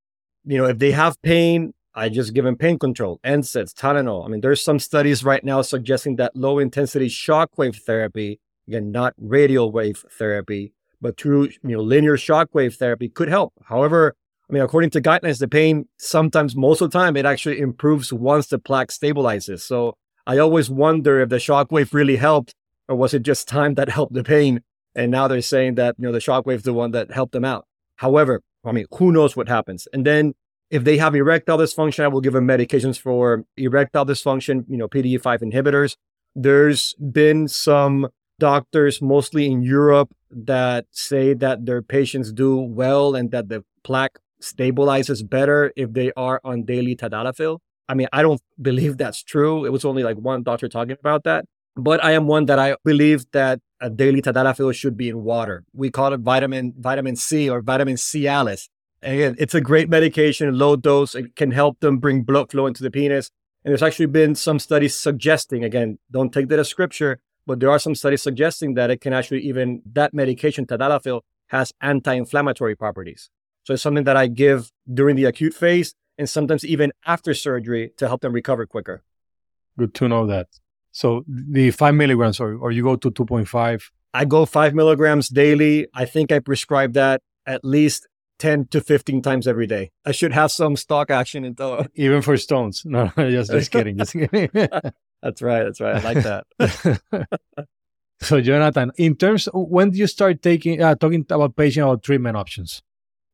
you 0.46 0.58
know, 0.58 0.66
if 0.66 0.78
they 0.78 0.92
have 0.92 1.20
pain, 1.24 1.74
I 1.96 2.10
just 2.10 2.34
give 2.34 2.46
them 2.46 2.56
pain 2.56 2.78
control, 2.78 3.20
NSAIDs, 3.26 3.74
Tylenol. 3.74 4.26
I 4.26 4.30
mean, 4.30 4.42
there's 4.42 4.64
some 4.64 4.80
studies 4.80 5.24
right 5.24 5.44
now 5.44 5.62
suggesting 5.62 6.18
that 6.18 6.36
low 6.36 6.60
intensity 6.60 7.08
shockwave 7.08 7.82
therapy, 7.82 8.40
again, 8.68 8.92
not 8.92 9.14
radial 9.18 9.72
wave 9.72 10.06
therapy, 10.18 10.74
but 11.02 11.18
through 11.18 11.50
you 11.64 11.76
know 11.76 11.82
linear 11.82 12.18
shockwave 12.18 12.76
therapy 12.76 13.10
could 13.10 13.30
help. 13.30 13.54
However, 13.66 14.16
I 14.50 14.54
mean, 14.54 14.64
according 14.64 14.90
to 14.92 15.02
guidelines, 15.02 15.40
the 15.40 15.48
pain 15.48 15.88
sometimes, 15.98 16.56
most 16.56 16.82
of 16.82 16.92
the 16.92 17.00
time, 17.00 17.16
it 17.16 17.26
actually 17.26 17.60
improves 17.60 18.12
once 18.12 18.48
the 18.48 18.60
plaque 18.60 18.90
stabilizes. 18.90 19.62
So 19.62 19.96
I 20.32 20.38
always 20.38 20.70
wonder 20.70 21.20
if 21.20 21.28
the 21.28 21.36
shockwave 21.36 21.94
really 21.94 22.16
helped, 22.16 22.56
or 22.88 22.96
was 22.96 23.14
it 23.14 23.22
just 23.22 23.50
time 23.50 23.74
that 23.74 23.90
helped 23.98 24.14
the 24.14 24.24
pain? 24.24 24.62
And 24.96 25.12
now 25.12 25.28
they're 25.28 25.42
saying 25.42 25.76
that 25.76 25.96
you 25.98 26.06
know 26.06 26.14
the 26.14 26.20
shockwave 26.20 26.56
is 26.56 26.64
the 26.64 26.72
one 26.72 26.92
that 26.92 27.12
helped 27.12 27.34
them 27.34 27.44
out. 27.44 27.68
However, 27.98 28.42
I 28.64 28.72
mean, 28.72 28.86
who 28.98 29.12
knows 29.12 29.36
what 29.36 29.50
happens? 29.50 29.90
And 29.92 30.06
then 30.06 30.34
if 30.70 30.86
they 30.86 30.98
have 31.00 31.16
erectile 31.16 31.58
dysfunction, 31.58 32.06
I 32.06 32.08
will 32.08 32.22
give 32.22 32.32
them 32.32 32.48
medications 32.48 32.98
for 32.98 33.44
erectile 33.58 34.06
dysfunction, 34.06 34.64
you 34.70 34.78
know, 34.78 34.88
PDE5 34.88 35.42
inhibitors. 35.42 35.98
There's 36.34 36.94
been 36.94 37.50
some 37.50 38.08
doctors, 38.40 39.02
mostly 39.02 39.48
in 39.48 39.64
Europe, 39.64 40.16
that 40.32 40.86
say 40.92 41.34
that 41.34 41.66
their 41.66 41.82
patients 41.82 42.32
do 42.32 42.56
well 42.56 43.16
and 43.16 43.32
that 43.32 43.50
the 43.50 43.66
plaque 43.84 44.18
stabilizes 44.42 45.30
better 45.30 45.74
if 45.76 45.92
they 45.92 46.14
are 46.16 46.40
on 46.46 46.64
daily 46.64 46.96
tadalafil. 46.96 47.60
I 47.92 47.94
mean, 47.94 48.08
I 48.14 48.22
don't 48.22 48.42
believe 48.62 48.98
that's 48.98 49.22
true. 49.22 49.66
It 49.66 49.72
was 49.72 49.86
only 49.86 50.04
like 50.04 50.18
one 50.18 50.44
doctor 50.44 50.68
talking 50.70 50.98
about 51.00 51.24
that. 51.26 51.46
But 51.76 52.04
I 52.04 52.12
am 52.12 52.28
one 52.28 52.46
that 52.46 52.60
I 52.60 52.76
believe 52.84 53.26
that 53.32 53.60
a 53.80 53.90
daily 53.90 54.22
tadalafil 54.22 54.74
should 54.74 54.98
be 54.98 55.10
in 55.10 55.24
water. 55.24 55.64
We 55.74 55.90
call 55.90 56.14
it 56.14 56.20
vitamin 56.20 56.74
vitamin 56.78 57.16
C 57.16 57.50
or 57.50 57.62
vitamin 57.62 57.98
C 57.98 58.24
Cialis. 58.24 58.70
Again, 59.02 59.36
it's 59.40 59.56
a 59.56 59.62
great 59.62 59.90
medication, 59.90 60.58
low 60.58 60.76
dose. 60.76 61.16
It 61.16 61.36
can 61.36 61.52
help 61.52 61.80
them 61.80 61.98
bring 61.98 62.22
blood 62.22 62.52
flow 62.52 62.68
into 62.68 62.84
the 62.84 62.92
penis. 62.92 63.32
And 63.64 63.72
there's 63.72 63.82
actually 63.82 64.08
been 64.08 64.36
some 64.36 64.60
studies 64.60 64.96
suggesting, 64.96 65.64
again, 65.64 65.98
don't 66.12 66.32
take 66.32 66.50
that 66.50 66.60
as 66.60 66.68
scripture, 66.68 67.20
but 67.48 67.60
there 67.60 67.70
are 67.70 67.80
some 67.80 67.96
studies 67.96 68.22
suggesting 68.22 68.76
that 68.76 68.92
it 68.92 69.02
can 69.02 69.14
actually 69.14 69.42
even, 69.42 69.82
that 69.94 70.14
medication, 70.14 70.66
tadalafil, 70.66 71.22
has 71.48 71.74
anti 71.82 72.14
inflammatory 72.14 72.76
properties. 72.76 73.30
So 73.64 73.74
it's 73.74 73.84
something 73.84 74.04
that 74.06 74.18
I 74.18 74.28
give 74.28 74.72
during 74.92 75.16
the 75.16 75.26
acute 75.26 75.54
phase 75.54 75.96
and 76.22 76.30
sometimes 76.30 76.64
even 76.64 76.94
after 77.06 77.34
surgery 77.34 77.92
to 77.98 78.08
help 78.08 78.22
them 78.22 78.32
recover 78.32 78.68
quicker. 78.68 79.04
Good 79.76 79.96
to 79.96 80.08
know 80.08 80.28
that. 80.28 80.48
So 80.92 81.26
the 81.28 81.72
five 81.72 81.96
milligrams, 81.96 82.40
or, 82.40 82.56
or 82.56 82.72
you 82.72 82.84
go 82.84 82.96
to 82.96 83.10
2.5? 83.10 83.90
I 84.14 84.26
go 84.26 84.46
five 84.46 84.76
milligrams 84.76 85.30
daily. 85.30 85.88
I 85.96 86.06
think 86.06 86.32
I 86.32 86.38
prescribe 86.38 86.94
that 86.94 87.22
at 87.48 87.66
least 87.66 88.08
10 88.38 88.68
to 88.68 88.82
15 88.82 89.24
times 89.24 89.48
every 89.48 89.66
day. 89.66 89.90
I 90.06 90.12
should 90.12 90.32
have 90.32 90.52
some 90.52 90.76
stock 90.76 91.10
action 91.10 91.44
in 91.44 91.56
into 91.58 91.90
even 91.96 92.22
for 92.22 92.38
stones. 92.38 92.84
No, 92.86 93.12
just 93.18 93.50
just 93.50 93.72
kidding. 93.72 93.98
Just 93.98 94.14
kidding. 94.14 94.50
that's 95.24 95.42
right. 95.42 95.64
That's 95.64 95.82
right. 95.82 95.96
I 95.96 96.14
like 96.14 96.24
that. 96.24 96.44
so, 98.22 98.42
Jonathan, 98.42 98.92
in 98.98 99.16
terms, 99.16 99.48
of 99.48 99.70
when 99.70 99.90
do 99.90 99.98
you 99.98 100.08
start 100.08 100.44
taking 100.44 100.84
uh, 100.84 100.94
talking 100.96 101.26
about 101.30 101.56
patient 101.56 101.86
about 101.86 102.04
treatment 102.04 102.38
options? 102.38 102.84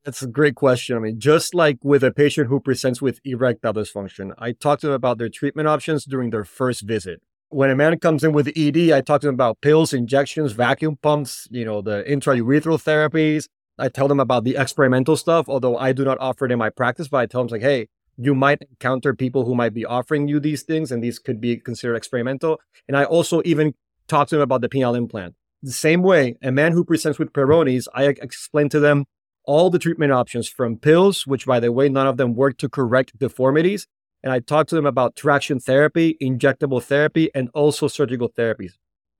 That's 0.08 0.22
a 0.22 0.26
great 0.26 0.54
question. 0.54 0.96
I 0.96 1.00
mean, 1.00 1.20
just 1.20 1.54
like 1.54 1.76
with 1.82 2.02
a 2.02 2.10
patient 2.10 2.48
who 2.48 2.60
presents 2.60 3.02
with 3.02 3.20
erectile 3.24 3.74
dysfunction, 3.74 4.32
I 4.38 4.52
talk 4.52 4.80
to 4.80 4.86
them 4.86 4.94
about 4.94 5.18
their 5.18 5.28
treatment 5.28 5.68
options 5.68 6.06
during 6.06 6.30
their 6.30 6.46
first 6.46 6.80
visit. 6.80 7.20
When 7.50 7.68
a 7.68 7.76
man 7.76 7.98
comes 7.98 8.24
in 8.24 8.32
with 8.32 8.50
ED, 8.56 8.90
I 8.90 9.02
talk 9.02 9.20
to 9.20 9.26
them 9.26 9.34
about 9.34 9.60
pills, 9.60 9.92
injections, 9.92 10.52
vacuum 10.52 10.96
pumps, 11.02 11.46
you 11.50 11.62
know, 11.62 11.82
the 11.82 12.04
intraurethral 12.08 12.82
therapies, 12.82 13.48
I 13.78 13.90
tell 13.90 14.08
them 14.08 14.18
about 14.18 14.44
the 14.44 14.56
experimental 14.56 15.14
stuff, 15.14 15.46
although 15.46 15.76
I 15.76 15.92
do 15.92 16.06
not 16.06 16.16
offer 16.20 16.46
it 16.46 16.52
in 16.52 16.58
my 16.58 16.70
practice, 16.70 17.08
but 17.08 17.18
I 17.18 17.26
tell 17.26 17.42
them 17.42 17.48
like, 17.48 17.60
hey, 17.60 17.88
you 18.16 18.34
might 18.34 18.62
encounter 18.62 19.12
people 19.14 19.44
who 19.44 19.54
might 19.54 19.74
be 19.74 19.84
offering 19.84 20.26
you 20.26 20.40
these 20.40 20.62
things, 20.62 20.90
and 20.90 21.04
these 21.04 21.18
could 21.18 21.38
be 21.38 21.58
considered 21.58 21.96
experimental. 21.96 22.60
And 22.88 22.96
I 22.96 23.04
also 23.04 23.42
even 23.44 23.74
talk 24.06 24.28
to 24.28 24.36
them 24.36 24.42
about 24.42 24.62
the 24.62 24.70
penile 24.70 24.96
implant. 24.96 25.34
The 25.62 25.70
same 25.70 26.02
way, 26.02 26.38
a 26.42 26.50
man 26.50 26.72
who 26.72 26.82
presents 26.82 27.18
with 27.18 27.34
Peyronie's, 27.34 27.88
I 27.92 28.04
explain 28.04 28.70
to 28.70 28.80
them 28.80 29.04
all 29.48 29.70
the 29.70 29.78
treatment 29.78 30.12
options 30.12 30.46
from 30.46 30.76
pills, 30.76 31.26
which 31.26 31.46
by 31.46 31.58
the 31.58 31.72
way, 31.72 31.88
none 31.88 32.06
of 32.06 32.18
them 32.18 32.34
work 32.34 32.58
to 32.58 32.68
correct 32.68 33.18
deformities. 33.18 33.86
And 34.22 34.30
I 34.30 34.40
talk 34.40 34.66
to 34.68 34.74
them 34.74 34.84
about 34.84 35.16
traction 35.16 35.58
therapy, 35.58 36.18
injectable 36.20 36.82
therapy, 36.82 37.30
and 37.34 37.48
also 37.54 37.88
surgical 37.88 38.28
therapies. 38.28 38.72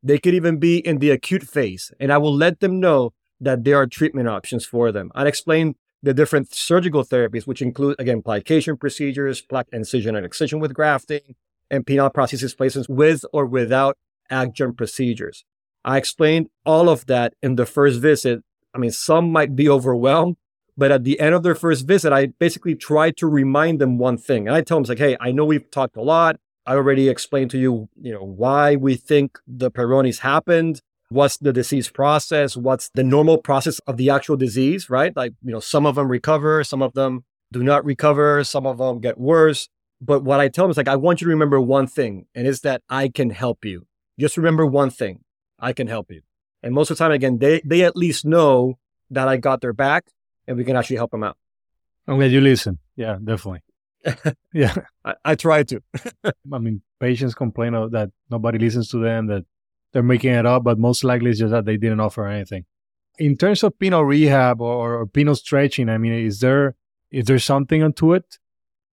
They 0.03 0.19
could 0.19 0.35
even 0.35 0.59
be 0.59 0.79
in 0.79 0.99
the 0.99 1.11
acute 1.11 1.45
phase. 1.45 1.93
And 1.99 2.13
I 2.13 2.19
will 2.19 2.35
let 2.35 2.61
them 2.61 2.79
know 2.79 3.15
that 3.41 3.65
there 3.65 3.77
are 3.77 3.87
treatment 3.87 4.29
options 4.29 4.67
for 4.67 4.93
them. 4.93 5.11
I'll 5.15 5.27
explain 5.27 5.77
the 6.03 6.13
different 6.13 6.55
surgical 6.55 7.05
therapies, 7.05 7.47
which 7.47 7.63
include, 7.63 7.97
again, 7.99 8.21
plication 8.21 8.77
procedures, 8.77 9.41
plaque 9.41 9.69
incision 9.73 10.15
and 10.15 10.27
excision 10.27 10.61
with 10.61 10.75
grafting, 10.75 11.37
and 11.71 11.87
penile 11.87 12.13
prosthesis 12.13 12.55
placements 12.55 12.89
with 12.89 13.25
or 13.33 13.47
without 13.47 13.97
adjunct 14.29 14.77
procedures. 14.77 15.45
I 15.85 15.97
explained 15.97 16.49
all 16.67 16.91
of 16.91 17.07
that 17.07 17.33
in 17.43 17.57
the 17.57 17.65
first 17.65 17.99
visit. 17.99 18.43
I 18.75 18.79
mean, 18.79 18.91
some 18.91 19.31
might 19.31 19.57
be 19.57 19.69
overwhelmed, 19.69 20.37
but 20.77 20.91
at 20.91 21.05
the 21.05 21.19
end 21.21 21.35
of 21.35 21.43
their 21.43 21.55
first 21.55 21.87
visit, 21.87 22.13
I 22.13 22.27
basically 22.27 22.75
try 22.75 23.11
to 23.13 23.27
remind 23.27 23.81
them 23.81 23.99
one 23.99 24.19
thing. 24.19 24.47
And 24.47 24.57
I 24.57 24.61
tell 24.61 24.81
them, 24.81 24.89
like, 24.89 24.99
hey, 24.99 25.17
I 25.21 25.33
know 25.33 25.45
we've 25.45 25.71
talked 25.71 25.97
a 25.97 26.03
lot. 26.03 26.37
I 26.67 26.75
already 26.75 27.09
explained 27.09 27.51
to 27.53 27.59
you, 27.59 27.89
you 28.01 28.13
know, 28.13 28.25
why 28.25 28.77
we 28.77 28.95
think 28.95 29.39
the 29.47 29.71
Peyronie's 29.71 30.19
happened 30.19 30.83
what's 31.11 31.39
the 31.39 31.53
disease 31.53 31.91
process, 31.91 32.57
what's 32.57 32.91
the 32.95 33.03
normal 33.03 33.39
process 33.39 33.79
of 33.81 33.97
the 33.97 34.11
actual 34.11 34.37
disease, 34.37 34.91
right? 34.91 35.17
Like, 35.17 35.33
you 35.43 35.53
know, 35.53 35.61
some 35.61 35.87
of 35.87 35.95
them 35.95 36.09
recover, 36.09 36.63
some 36.65 36.83
of 36.83 36.93
them 36.93 37.25
do 37.53 37.63
not 37.63 37.85
recover, 37.85 38.45
some 38.45 38.67
of 38.67 38.79
them 38.79 39.01
get 39.01 39.19
worse. 39.19 39.69
But 40.01 40.23
what 40.23 40.41
I 40.41 40.49
tell 40.49 40.65
them 40.65 40.71
is 40.71 40.77
like, 40.77 40.89
I 40.89 40.97
want 40.97 41.21
you 41.21 41.27
to 41.27 41.31
remember 41.31 41.61
one 41.61 41.87
thing, 41.87 42.27
and 42.35 42.47
it's 42.47 42.61
that 42.61 42.83
I 42.89 43.09
can 43.09 43.31
help 43.31 43.65
you. 43.65 43.87
Just 44.19 44.37
remember 44.37 44.67
one 44.67 44.91
thing 44.91 45.21
I 45.59 45.73
can 45.73 45.89
help 45.89 46.11
you. 46.11 46.23
And 46.63 46.75
most 46.75 46.91
of 46.91 46.97
the 46.99 47.05
time, 47.05 47.13
again, 47.13 47.39
they, 47.39 47.61
they 47.65 47.83
at 47.83 47.97
least 47.97 48.25
know 48.25 48.79
that 49.11 49.29
I 49.29 49.37
got 49.37 49.61
their 49.61 49.73
back 49.73 50.07
and 50.47 50.57
we 50.57 50.65
can 50.65 50.77
actually 50.77 50.97
help 50.97 51.11
them 51.13 51.23
out. 51.23 51.37
I'm 52.07 52.17
glad 52.17 52.33
you 52.33 52.41
listen. 52.41 52.79
Yeah, 52.97 53.19
definitely. 53.23 53.63
yeah. 54.53 54.75
I, 55.05 55.15
I 55.25 55.35
try 55.35 55.63
to. 55.65 55.83
I 56.53 56.59
mean, 56.59 56.83
patients 57.01 57.35
complain 57.35 57.73
that 57.73 58.11
nobody 58.31 58.59
listens 58.59 58.89
to 58.91 58.99
them, 58.99 59.27
that 59.27 59.45
they're 59.93 60.03
making 60.03 60.33
it 60.33 60.47
up, 60.47 60.65
but 60.65 60.79
most 60.79 61.05
likely 61.05 61.31
it's 61.31 61.39
just 61.39 61.53
that 61.53 61.65
they 61.65 61.77
didn't 61.77 62.01
offer 62.01 62.27
anything. 62.27 62.65
In 63.19 63.37
terms 63.37 63.63
of 63.63 63.79
penile 63.79 64.07
rehab 64.07 64.61
or, 64.61 65.01
or 65.01 65.07
penile 65.07 65.37
stretching, 65.37 65.89
I 65.89 65.99
mean, 65.99 66.13
is 66.13 66.41
there 66.41 66.77
is 67.11 67.25
there 67.25 67.39
something 67.39 67.83
onto 67.83 68.15
it? 68.15 68.39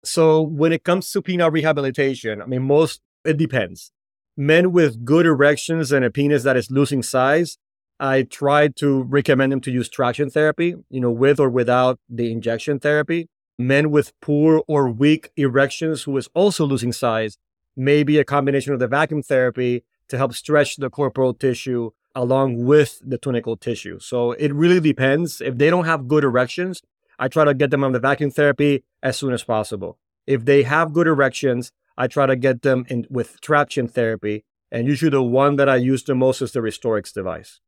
So 0.04 0.42
when 0.42 0.72
it 0.72 0.84
comes 0.84 1.12
to 1.12 1.22
penile 1.22 1.52
rehabilitation, 1.52 2.42
I 2.42 2.46
mean, 2.46 2.64
most 2.64 3.02
it 3.24 3.38
depends. 3.38 3.92
Men 4.38 4.72
with 4.72 5.06
good 5.06 5.26
erections 5.26 5.92
and 5.92 6.04
a 6.04 6.10
penis 6.10 6.44
that 6.44 6.58
is 6.58 6.70
losing 6.70 7.02
size, 7.02 7.58
I 8.00 8.24
try 8.24 8.68
to 8.68 9.04
recommend 9.04 9.54
them 9.54 9.62
to 9.62 9.72
use 9.72 9.88
traction 9.88 10.30
therapy, 10.30 10.76
you 10.90 11.00
know, 11.00 11.12
with 11.12 11.40
or 11.40 11.50
without 11.50 12.00
the 12.10 12.32
injection 12.32 12.80
therapy. 12.80 13.30
Men 13.58 13.90
with 13.90 14.12
poor 14.20 14.62
or 14.68 14.90
weak 14.90 15.32
erections 15.38 16.04
who 16.04 16.18
is 16.18 16.28
also 16.34 16.66
losing 16.66 16.92
size, 16.92 17.38
maybe 17.78 18.18
a 18.18 18.26
combination 18.26 18.74
of 18.74 18.80
the 18.80 18.88
vacuum 18.88 19.24
therapy 19.24 19.86
to 20.10 20.18
help 20.18 20.34
stretch 20.34 20.76
the 20.76 20.90
corporal 20.90 21.34
tissue 21.34 21.92
along 22.14 22.66
with 22.66 23.00
the 23.06 23.18
tunical 23.18 23.56
tissue. 23.56 24.00
So 24.00 24.34
it 24.34 24.54
really 24.54 24.82
depends. 24.82 25.40
If 25.40 25.58
they 25.58 25.70
don't 25.70 25.86
have 25.86 26.10
good 26.10 26.26
erections, 26.26 26.82
I 27.18 27.30
try 27.30 27.46
to 27.46 27.54
get 27.54 27.72
them 27.72 27.84
on 27.84 27.94
the 27.94 28.00
vacuum 28.00 28.32
therapy 28.32 28.84
as 29.02 29.18
soon 29.18 29.34
as 29.34 29.44
possible. 29.44 29.98
If 30.28 30.44
they 30.44 30.64
have 30.64 30.92
good 30.92 31.08
erections, 31.08 31.72
I 31.98 32.08
try 32.08 32.26
to 32.26 32.36
get 32.36 32.62
them 32.62 32.86
in 32.90 33.06
with 33.10 33.40
traction 33.42 33.88
therapy. 33.88 34.44
And 34.72 34.88
usually 34.88 35.12
the 35.12 35.24
one 35.24 35.56
that 35.56 35.70
I 35.70 35.78
use 35.78 36.04
the 36.04 36.16
most 36.16 36.42
is 36.42 36.52
the 36.52 36.60
RestoreX 36.60 37.14
device. 37.14 37.62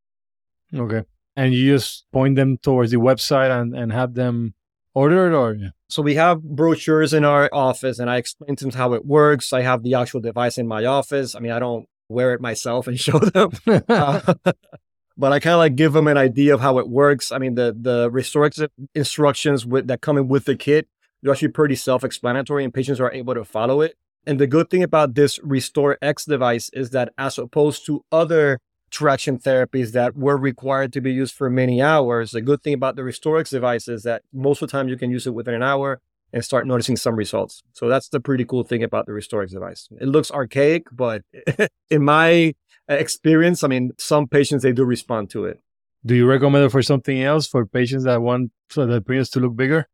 Okay. 0.74 1.02
And 1.36 1.54
you 1.54 1.74
just 1.74 2.04
point 2.12 2.36
them 2.36 2.58
towards 2.58 2.90
the 2.90 2.98
website 2.98 3.50
and, 3.50 3.74
and 3.74 3.92
have 3.92 4.14
them 4.14 4.54
order 4.94 5.28
it 5.28 5.34
or 5.34 5.72
so 5.88 6.02
we 6.02 6.16
have 6.16 6.42
brochures 6.42 7.14
in 7.14 7.24
our 7.24 7.48
office 7.52 7.98
and 7.98 8.10
I 8.10 8.16
explain 8.16 8.56
to 8.56 8.64
them 8.64 8.72
how 8.74 8.92
it 8.92 9.06
works. 9.06 9.52
I 9.52 9.62
have 9.62 9.82
the 9.82 9.94
actual 9.94 10.20
device 10.20 10.58
in 10.58 10.66
my 10.66 10.84
office. 10.84 11.34
I 11.34 11.40
mean, 11.40 11.52
I 11.52 11.58
don't 11.58 11.86
wear 12.08 12.34
it 12.34 12.40
myself 12.40 12.86
and 12.86 12.98
show 13.06 13.18
them. 13.18 13.52
uh, 13.88 14.34
but 15.16 15.32
I 15.32 15.40
kind 15.40 15.54
of 15.54 15.58
like 15.58 15.76
give 15.76 15.94
them 15.94 16.08
an 16.08 16.18
idea 16.18 16.52
of 16.52 16.60
how 16.60 16.78
it 16.78 16.88
works. 16.88 17.32
I 17.32 17.38
mean, 17.38 17.54
the 17.54 17.74
the 17.78 18.10
RestoreX 18.10 18.68
instructions 18.94 19.64
with, 19.64 19.86
that 19.86 20.00
come 20.00 20.18
in 20.18 20.28
with 20.28 20.44
the 20.44 20.56
kit, 20.56 20.88
they're 21.22 21.32
actually 21.32 21.48
pretty 21.48 21.74
self-explanatory 21.74 22.64
and 22.64 22.74
patients 22.74 23.00
are 23.00 23.12
able 23.12 23.34
to 23.34 23.44
follow 23.44 23.80
it. 23.80 23.96
And 24.26 24.38
the 24.38 24.46
good 24.46 24.70
thing 24.70 24.82
about 24.82 25.14
this 25.14 25.38
RestoreX 25.38 26.26
device 26.26 26.70
is 26.72 26.90
that 26.90 27.12
as 27.16 27.38
opposed 27.38 27.86
to 27.86 28.04
other 28.12 28.58
traction 28.90 29.38
therapies 29.38 29.92
that 29.92 30.16
were 30.16 30.36
required 30.36 30.92
to 30.94 31.00
be 31.00 31.12
used 31.12 31.34
for 31.34 31.50
many 31.50 31.82
hours. 31.82 32.30
The 32.30 32.40
good 32.40 32.62
thing 32.62 32.74
about 32.74 32.96
the 32.96 33.02
RestoreX 33.02 33.50
device 33.50 33.88
is 33.88 34.02
that 34.04 34.22
most 34.32 34.62
of 34.62 34.68
the 34.68 34.72
time 34.72 34.88
you 34.88 34.96
can 34.96 35.10
use 35.10 35.26
it 35.26 35.34
within 35.34 35.54
an 35.54 35.62
hour 35.62 36.00
and 36.32 36.44
start 36.44 36.66
noticing 36.66 36.96
some 36.96 37.16
results. 37.16 37.62
So 37.72 37.88
that's 37.88 38.08
the 38.08 38.20
pretty 38.20 38.44
cool 38.44 38.64
thing 38.64 38.82
about 38.82 39.06
the 39.06 39.12
RestoreX 39.12 39.50
device. 39.50 39.88
It 40.00 40.06
looks 40.06 40.30
archaic, 40.30 40.86
but 40.92 41.22
in 41.90 42.04
my 42.04 42.54
experience, 42.88 43.62
I 43.62 43.68
mean, 43.68 43.92
some 43.98 44.26
patients 44.26 44.62
they 44.62 44.72
do 44.72 44.84
respond 44.84 45.30
to 45.30 45.44
it. 45.44 45.60
Do 46.04 46.14
you 46.14 46.26
recommend 46.26 46.64
it 46.64 46.70
for 46.70 46.82
something 46.82 47.22
else 47.22 47.46
for 47.46 47.66
patients 47.66 48.04
that 48.04 48.22
want 48.22 48.52
the 48.74 49.02
penis 49.02 49.30
to 49.30 49.40
look 49.40 49.56
bigger? 49.56 49.88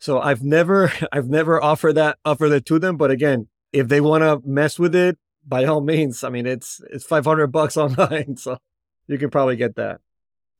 So 0.00 0.20
I've 0.20 0.42
never 0.42 0.92
I've 1.12 1.28
never 1.28 1.62
offered 1.62 1.94
that 1.94 2.18
offered 2.24 2.52
it 2.52 2.66
to 2.66 2.78
them, 2.78 2.96
but 2.96 3.10
again, 3.10 3.48
if 3.72 3.88
they 3.88 4.00
want 4.00 4.22
to 4.22 4.40
mess 4.48 4.78
with 4.78 4.94
it, 4.94 5.18
by 5.46 5.64
all 5.64 5.80
means. 5.80 6.24
I 6.24 6.28
mean, 6.28 6.46
it's 6.46 6.80
it's 6.90 7.04
500 7.04 7.48
bucks 7.48 7.76
online, 7.76 8.36
so 8.36 8.58
you 9.06 9.18
can 9.18 9.30
probably 9.30 9.56
get 9.56 9.76
that. 9.76 10.00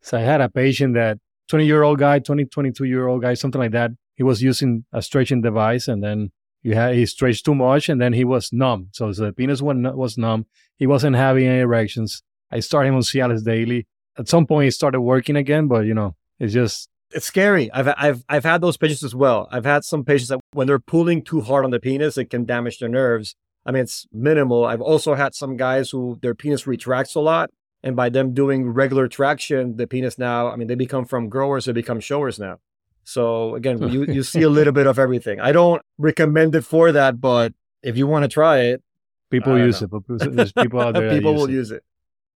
So 0.01 0.19
I 0.19 0.23
had 0.23 0.41
a 0.41 0.49
patient 0.49 0.95
that 0.95 1.19
20 1.49 1.67
year 1.67 1.83
old 1.83 1.99
guy, 1.99 2.19
20, 2.19 2.47
22 2.47 2.85
year 2.85 3.09
old 3.09 3.23
guy, 3.23 3.35
something 3.35 3.61
like 3.61 3.73
that. 3.73 3.91
He 4.15 4.23
was 4.23 4.43
using 4.43 4.85
a 4.93 5.03
stretching 5.03 5.43
device 5.43 5.89
and 5.89 6.03
then 6.03 6.31
you 6.63 6.75
had, 6.75 6.95
he 6.95 7.07
stretched 7.07 7.45
too 7.45 7.55
much 7.55 7.89
and 7.89 8.01
then 8.01 8.13
he 8.13 8.25
was 8.25 8.53
numb. 8.53 8.89
So 8.93 9.13
the 9.13 9.33
penis 9.33 9.63
was 9.63 10.19
numb. 10.19 10.47
He 10.77 10.87
wasn't 10.87 11.17
having 11.17 11.47
any 11.47 11.61
erections. 11.61 12.23
I 12.51 12.61
started 12.61 12.89
him 12.89 12.97
on 12.97 13.03
Cialis 13.03 13.45
daily. 13.45 13.87
At 14.19 14.29
some 14.29 14.47
point 14.47 14.65
he 14.65 14.71
started 14.71 15.01
working 15.01 15.37
again, 15.37 15.69
but 15.69 15.87
you 15.87 15.95
know, 15.95 16.17
it's 16.39 16.53
just 16.53 16.89
it's 17.13 17.27
scary. 17.27 17.71
I've 17.73 17.89
I've 17.97 18.25
I've 18.29 18.45
had 18.45 18.61
those 18.61 18.77
patients 18.77 19.03
as 19.03 19.15
well. 19.15 19.49
I've 19.51 19.65
had 19.65 19.85
some 19.85 20.05
patients 20.05 20.29
that 20.29 20.41
when 20.53 20.67
they're 20.67 20.79
pulling 20.79 21.23
too 21.23 21.41
hard 21.41 21.65
on 21.65 21.71
the 21.71 21.81
penis, 21.81 22.19
it 22.19 22.27
can 22.27 22.45
damage 22.45 22.79
their 22.79 22.89
nerves. 22.89 23.35
I 23.65 23.71
mean, 23.71 23.83
it's 23.83 24.07
minimal. 24.13 24.65
I've 24.65 24.81
also 24.81 25.15
had 25.15 25.35
some 25.35 25.57
guys 25.57 25.91
who 25.91 26.19
their 26.23 26.35
penis 26.35 26.67
retracts 26.67 27.15
a 27.15 27.21
lot. 27.21 27.51
And 27.83 27.95
by 27.95 28.09
them 28.09 28.35
doing 28.35 28.69
regular 28.71 29.07
traction, 29.09 29.77
the 29.77 29.87
penis 29.87 30.19
now, 30.19 30.49
I 30.51 30.57
mean, 30.57 30.67
they 30.67 30.75
become 30.75 31.05
from 31.05 31.29
growers, 31.29 31.67
they 31.67 31.73
become 31.73 32.01
showers 32.01 32.39
now. 32.39 32.59
So 33.05 33.55
again, 33.55 33.79
hmm. 33.79 33.89
you, 33.89 34.05
you 34.05 34.23
see 34.23 34.43
a 34.43 34.49
little 34.59 34.73
bit 34.73 34.87
of 34.87 34.99
everything. 34.99 35.41
I 35.41 35.53
don't 35.53 35.81
recommend 35.97 36.55
it 36.55 36.63
for 36.63 36.93
that, 36.93 37.21
but 37.21 37.53
if 37.83 37.97
you 37.97 38.07
want 38.07 38.25
to 38.25 38.29
try 38.29 38.61
it, 38.61 38.83
people 39.31 39.57
use 39.59 39.81
know. 39.81 40.03
it. 40.09 40.37
There's 40.37 40.53
people 40.53 40.81
out 40.81 40.95
there. 40.95 41.11
people 41.11 41.33
use 41.33 41.41
will 41.41 41.49
it. 41.49 41.53
use 41.53 41.71
it. 41.71 41.85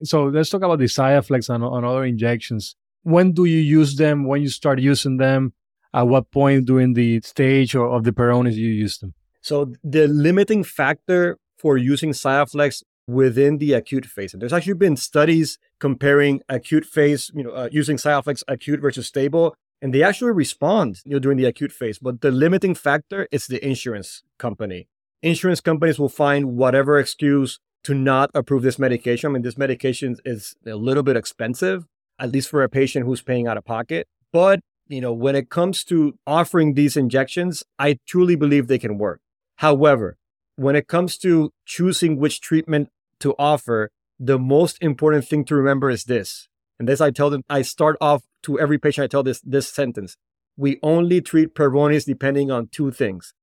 So 0.03 0.25
let's 0.25 0.49
talk 0.49 0.61
about 0.61 0.79
the 0.79 0.85
Xiaflex 0.85 1.53
and, 1.53 1.63
and 1.63 1.85
other 1.85 2.03
injections. 2.03 2.75
When 3.03 3.31
do 3.31 3.45
you 3.45 3.59
use 3.59 3.95
them? 3.95 4.25
When 4.25 4.41
you 4.41 4.49
start 4.49 4.79
using 4.79 5.17
them? 5.17 5.53
At 5.93 6.07
what 6.07 6.31
point 6.31 6.65
during 6.65 6.93
the 6.93 7.19
stage 7.21 7.75
or 7.75 7.87
of 7.87 8.03
the 8.05 8.11
Peyronie's 8.11 8.57
you 8.57 8.69
use 8.69 8.97
them? 8.99 9.13
So 9.41 9.73
the 9.83 10.07
limiting 10.07 10.63
factor 10.63 11.37
for 11.57 11.77
using 11.77 12.11
Xiaflex 12.11 12.83
within 13.07 13.57
the 13.57 13.73
acute 13.73 14.05
phase, 14.05 14.33
and 14.33 14.41
there's 14.41 14.53
actually 14.53 14.75
been 14.75 14.95
studies 14.95 15.57
comparing 15.79 16.41
acute 16.47 16.85
phase, 16.85 17.31
you 17.33 17.43
know, 17.43 17.51
uh, 17.51 17.69
using 17.71 17.97
Xiaflex 17.97 18.43
acute 18.47 18.79
versus 18.79 19.07
stable, 19.07 19.55
and 19.81 19.93
they 19.93 20.03
actually 20.03 20.31
respond, 20.31 21.01
you 21.03 21.13
know, 21.13 21.19
during 21.19 21.37
the 21.37 21.45
acute 21.45 21.71
phase. 21.71 21.99
But 21.99 22.21
the 22.21 22.31
limiting 22.31 22.75
factor 22.75 23.27
is 23.31 23.47
the 23.47 23.63
insurance 23.65 24.23
company. 24.37 24.87
Insurance 25.21 25.59
companies 25.59 25.99
will 25.99 26.09
find 26.09 26.55
whatever 26.55 26.99
excuse 26.99 27.59
to 27.83 27.93
not 27.93 28.29
approve 28.33 28.61
this 28.61 28.79
medication. 28.79 29.31
I 29.31 29.33
mean, 29.33 29.41
this 29.41 29.57
medication 29.57 30.15
is 30.23 30.55
a 30.65 30.75
little 30.75 31.03
bit 31.03 31.17
expensive, 31.17 31.85
at 32.21 32.31
least 32.31 32.49
for 32.49 32.63
a 32.63 32.69
patient 32.69 33.05
who's 33.05 33.21
paying 33.21 33.47
out 33.47 33.57
of 33.57 33.65
pocket. 33.65 34.07
But 34.31 34.61
you 34.87 35.01
know, 35.01 35.13
when 35.13 35.35
it 35.35 35.49
comes 35.49 35.83
to 35.85 36.17
offering 36.27 36.73
these 36.73 36.95
injections, 36.95 37.63
I 37.79 37.99
truly 38.07 38.35
believe 38.35 38.67
they 38.67 38.77
can 38.79 38.97
work. 38.97 39.21
However, 39.57 40.17
when 40.55 40.75
it 40.75 40.87
comes 40.87 41.17
to 41.19 41.51
choosing 41.65 42.17
which 42.17 42.41
treatment 42.41 42.89
to 43.21 43.33
offer, 43.39 43.89
the 44.19 44.37
most 44.37 44.77
important 44.81 45.27
thing 45.27 45.45
to 45.45 45.55
remember 45.55 45.89
is 45.89 46.03
this. 46.05 46.47
And 46.77 46.87
this 46.87 47.01
I 47.01 47.11
tell 47.11 47.29
them, 47.29 47.43
I 47.49 47.61
start 47.61 47.95
off 48.01 48.23
to 48.43 48.59
every 48.59 48.77
patient, 48.77 49.05
I 49.05 49.07
tell 49.07 49.23
this, 49.23 49.41
this 49.41 49.67
sentence. 49.67 50.17
We 50.57 50.79
only 50.83 51.21
treat 51.21 51.55
Peyronie's 51.55 52.05
depending 52.05 52.51
on 52.51 52.67
two 52.67 52.91
things 52.91 53.33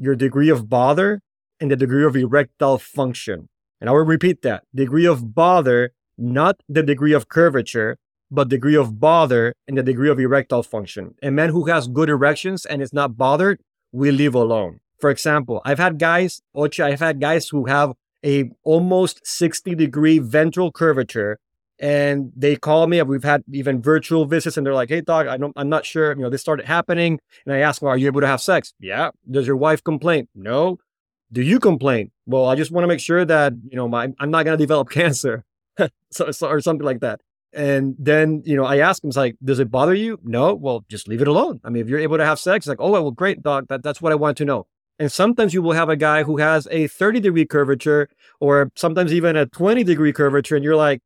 your 0.00 0.14
degree 0.14 0.48
of 0.48 0.68
bother 0.68 1.20
and 1.58 1.70
the 1.70 1.76
degree 1.76 2.04
of 2.04 2.16
erectile 2.16 2.78
function. 2.78 3.48
And 3.80 3.90
I 3.90 3.92
will 3.92 4.00
repeat 4.00 4.42
that 4.42 4.64
degree 4.74 5.06
of 5.06 5.34
bother, 5.34 5.92
not 6.16 6.60
the 6.68 6.82
degree 6.82 7.12
of 7.12 7.28
curvature, 7.28 7.96
but 8.30 8.48
degree 8.48 8.76
of 8.76 9.00
bother 9.00 9.54
and 9.66 9.78
the 9.78 9.82
degree 9.82 10.10
of 10.10 10.18
erectile 10.18 10.62
function. 10.62 11.14
A 11.22 11.30
man 11.30 11.50
who 11.50 11.66
has 11.66 11.88
good 11.88 12.08
erections 12.08 12.66
and 12.66 12.82
is 12.82 12.92
not 12.92 13.16
bothered, 13.16 13.60
we 13.92 14.10
leave 14.10 14.34
alone. 14.34 14.80
For 14.98 15.10
example, 15.10 15.62
I've 15.64 15.78
had 15.78 15.98
guys, 15.98 16.40
Ocha, 16.56 16.84
I've 16.84 17.00
had 17.00 17.20
guys 17.20 17.48
who 17.48 17.66
have 17.66 17.94
a 18.24 18.50
almost 18.64 19.20
60 19.24 19.74
degree 19.74 20.18
ventral 20.18 20.72
curvature 20.72 21.38
and 21.80 22.32
they 22.36 22.56
call 22.56 22.86
me. 22.86 23.00
We've 23.02 23.24
had 23.24 23.42
even 23.52 23.80
virtual 23.80 24.24
visits, 24.24 24.56
and 24.56 24.66
they're 24.66 24.74
like, 24.74 24.88
"Hey, 24.88 25.00
doc, 25.00 25.26
I 25.26 25.38
I'm 25.56 25.68
not 25.68 25.86
sure. 25.86 26.14
You 26.16 26.22
know, 26.22 26.30
this 26.30 26.40
started 26.40 26.66
happening." 26.66 27.20
And 27.46 27.54
I 27.54 27.58
ask 27.58 27.80
them, 27.80 27.88
"Are 27.88 27.96
you 27.96 28.06
able 28.06 28.20
to 28.20 28.26
have 28.26 28.40
sex?" 28.40 28.74
Yeah. 28.80 29.10
Does 29.30 29.46
your 29.46 29.56
wife 29.56 29.82
complain? 29.84 30.28
No. 30.34 30.78
Do 31.30 31.42
you 31.42 31.60
complain? 31.60 32.10
Well, 32.26 32.46
I 32.46 32.56
just 32.56 32.70
want 32.70 32.84
to 32.84 32.88
make 32.88 33.00
sure 33.00 33.24
that 33.24 33.52
you 33.70 33.76
know, 33.76 33.86
my, 33.88 34.08
I'm 34.18 34.30
not 34.30 34.44
going 34.44 34.58
to 34.58 34.62
develop 34.62 34.90
cancer, 35.00 35.44
so, 36.10 36.30
so, 36.30 36.48
or 36.48 36.60
something 36.60 36.84
like 36.84 37.00
that. 37.00 37.20
And 37.52 37.96
then 37.98 38.42
you 38.44 38.56
know, 38.56 38.64
I 38.64 38.78
ask 38.78 39.02
him, 39.02 39.08
"It's 39.08 39.16
like, 39.16 39.36
does 39.42 39.58
it 39.58 39.70
bother 39.70 39.94
you?" 39.94 40.18
No. 40.22 40.54
Well, 40.54 40.84
just 40.88 41.08
leave 41.08 41.22
it 41.22 41.28
alone. 41.28 41.60
I 41.64 41.70
mean, 41.70 41.82
if 41.82 41.88
you're 41.88 41.98
able 41.98 42.18
to 42.18 42.24
have 42.24 42.38
sex, 42.38 42.66
like, 42.66 42.80
oh, 42.80 42.90
well, 42.90 43.10
great, 43.10 43.42
doc. 43.42 43.64
That, 43.68 43.82
that's 43.82 44.02
what 44.02 44.12
I 44.12 44.16
want 44.16 44.36
to 44.38 44.44
know. 44.44 44.66
And 44.98 45.12
sometimes 45.12 45.54
you 45.54 45.62
will 45.62 45.72
have 45.72 45.88
a 45.88 45.96
guy 45.96 46.24
who 46.24 46.38
has 46.38 46.66
a 46.70 46.88
30 46.88 47.20
degree 47.20 47.46
curvature 47.46 48.08
or 48.40 48.70
sometimes 48.74 49.12
even 49.12 49.36
a 49.36 49.46
20 49.46 49.84
degree 49.84 50.12
curvature. 50.12 50.56
And 50.56 50.64
you're 50.64 50.76
like, 50.76 51.00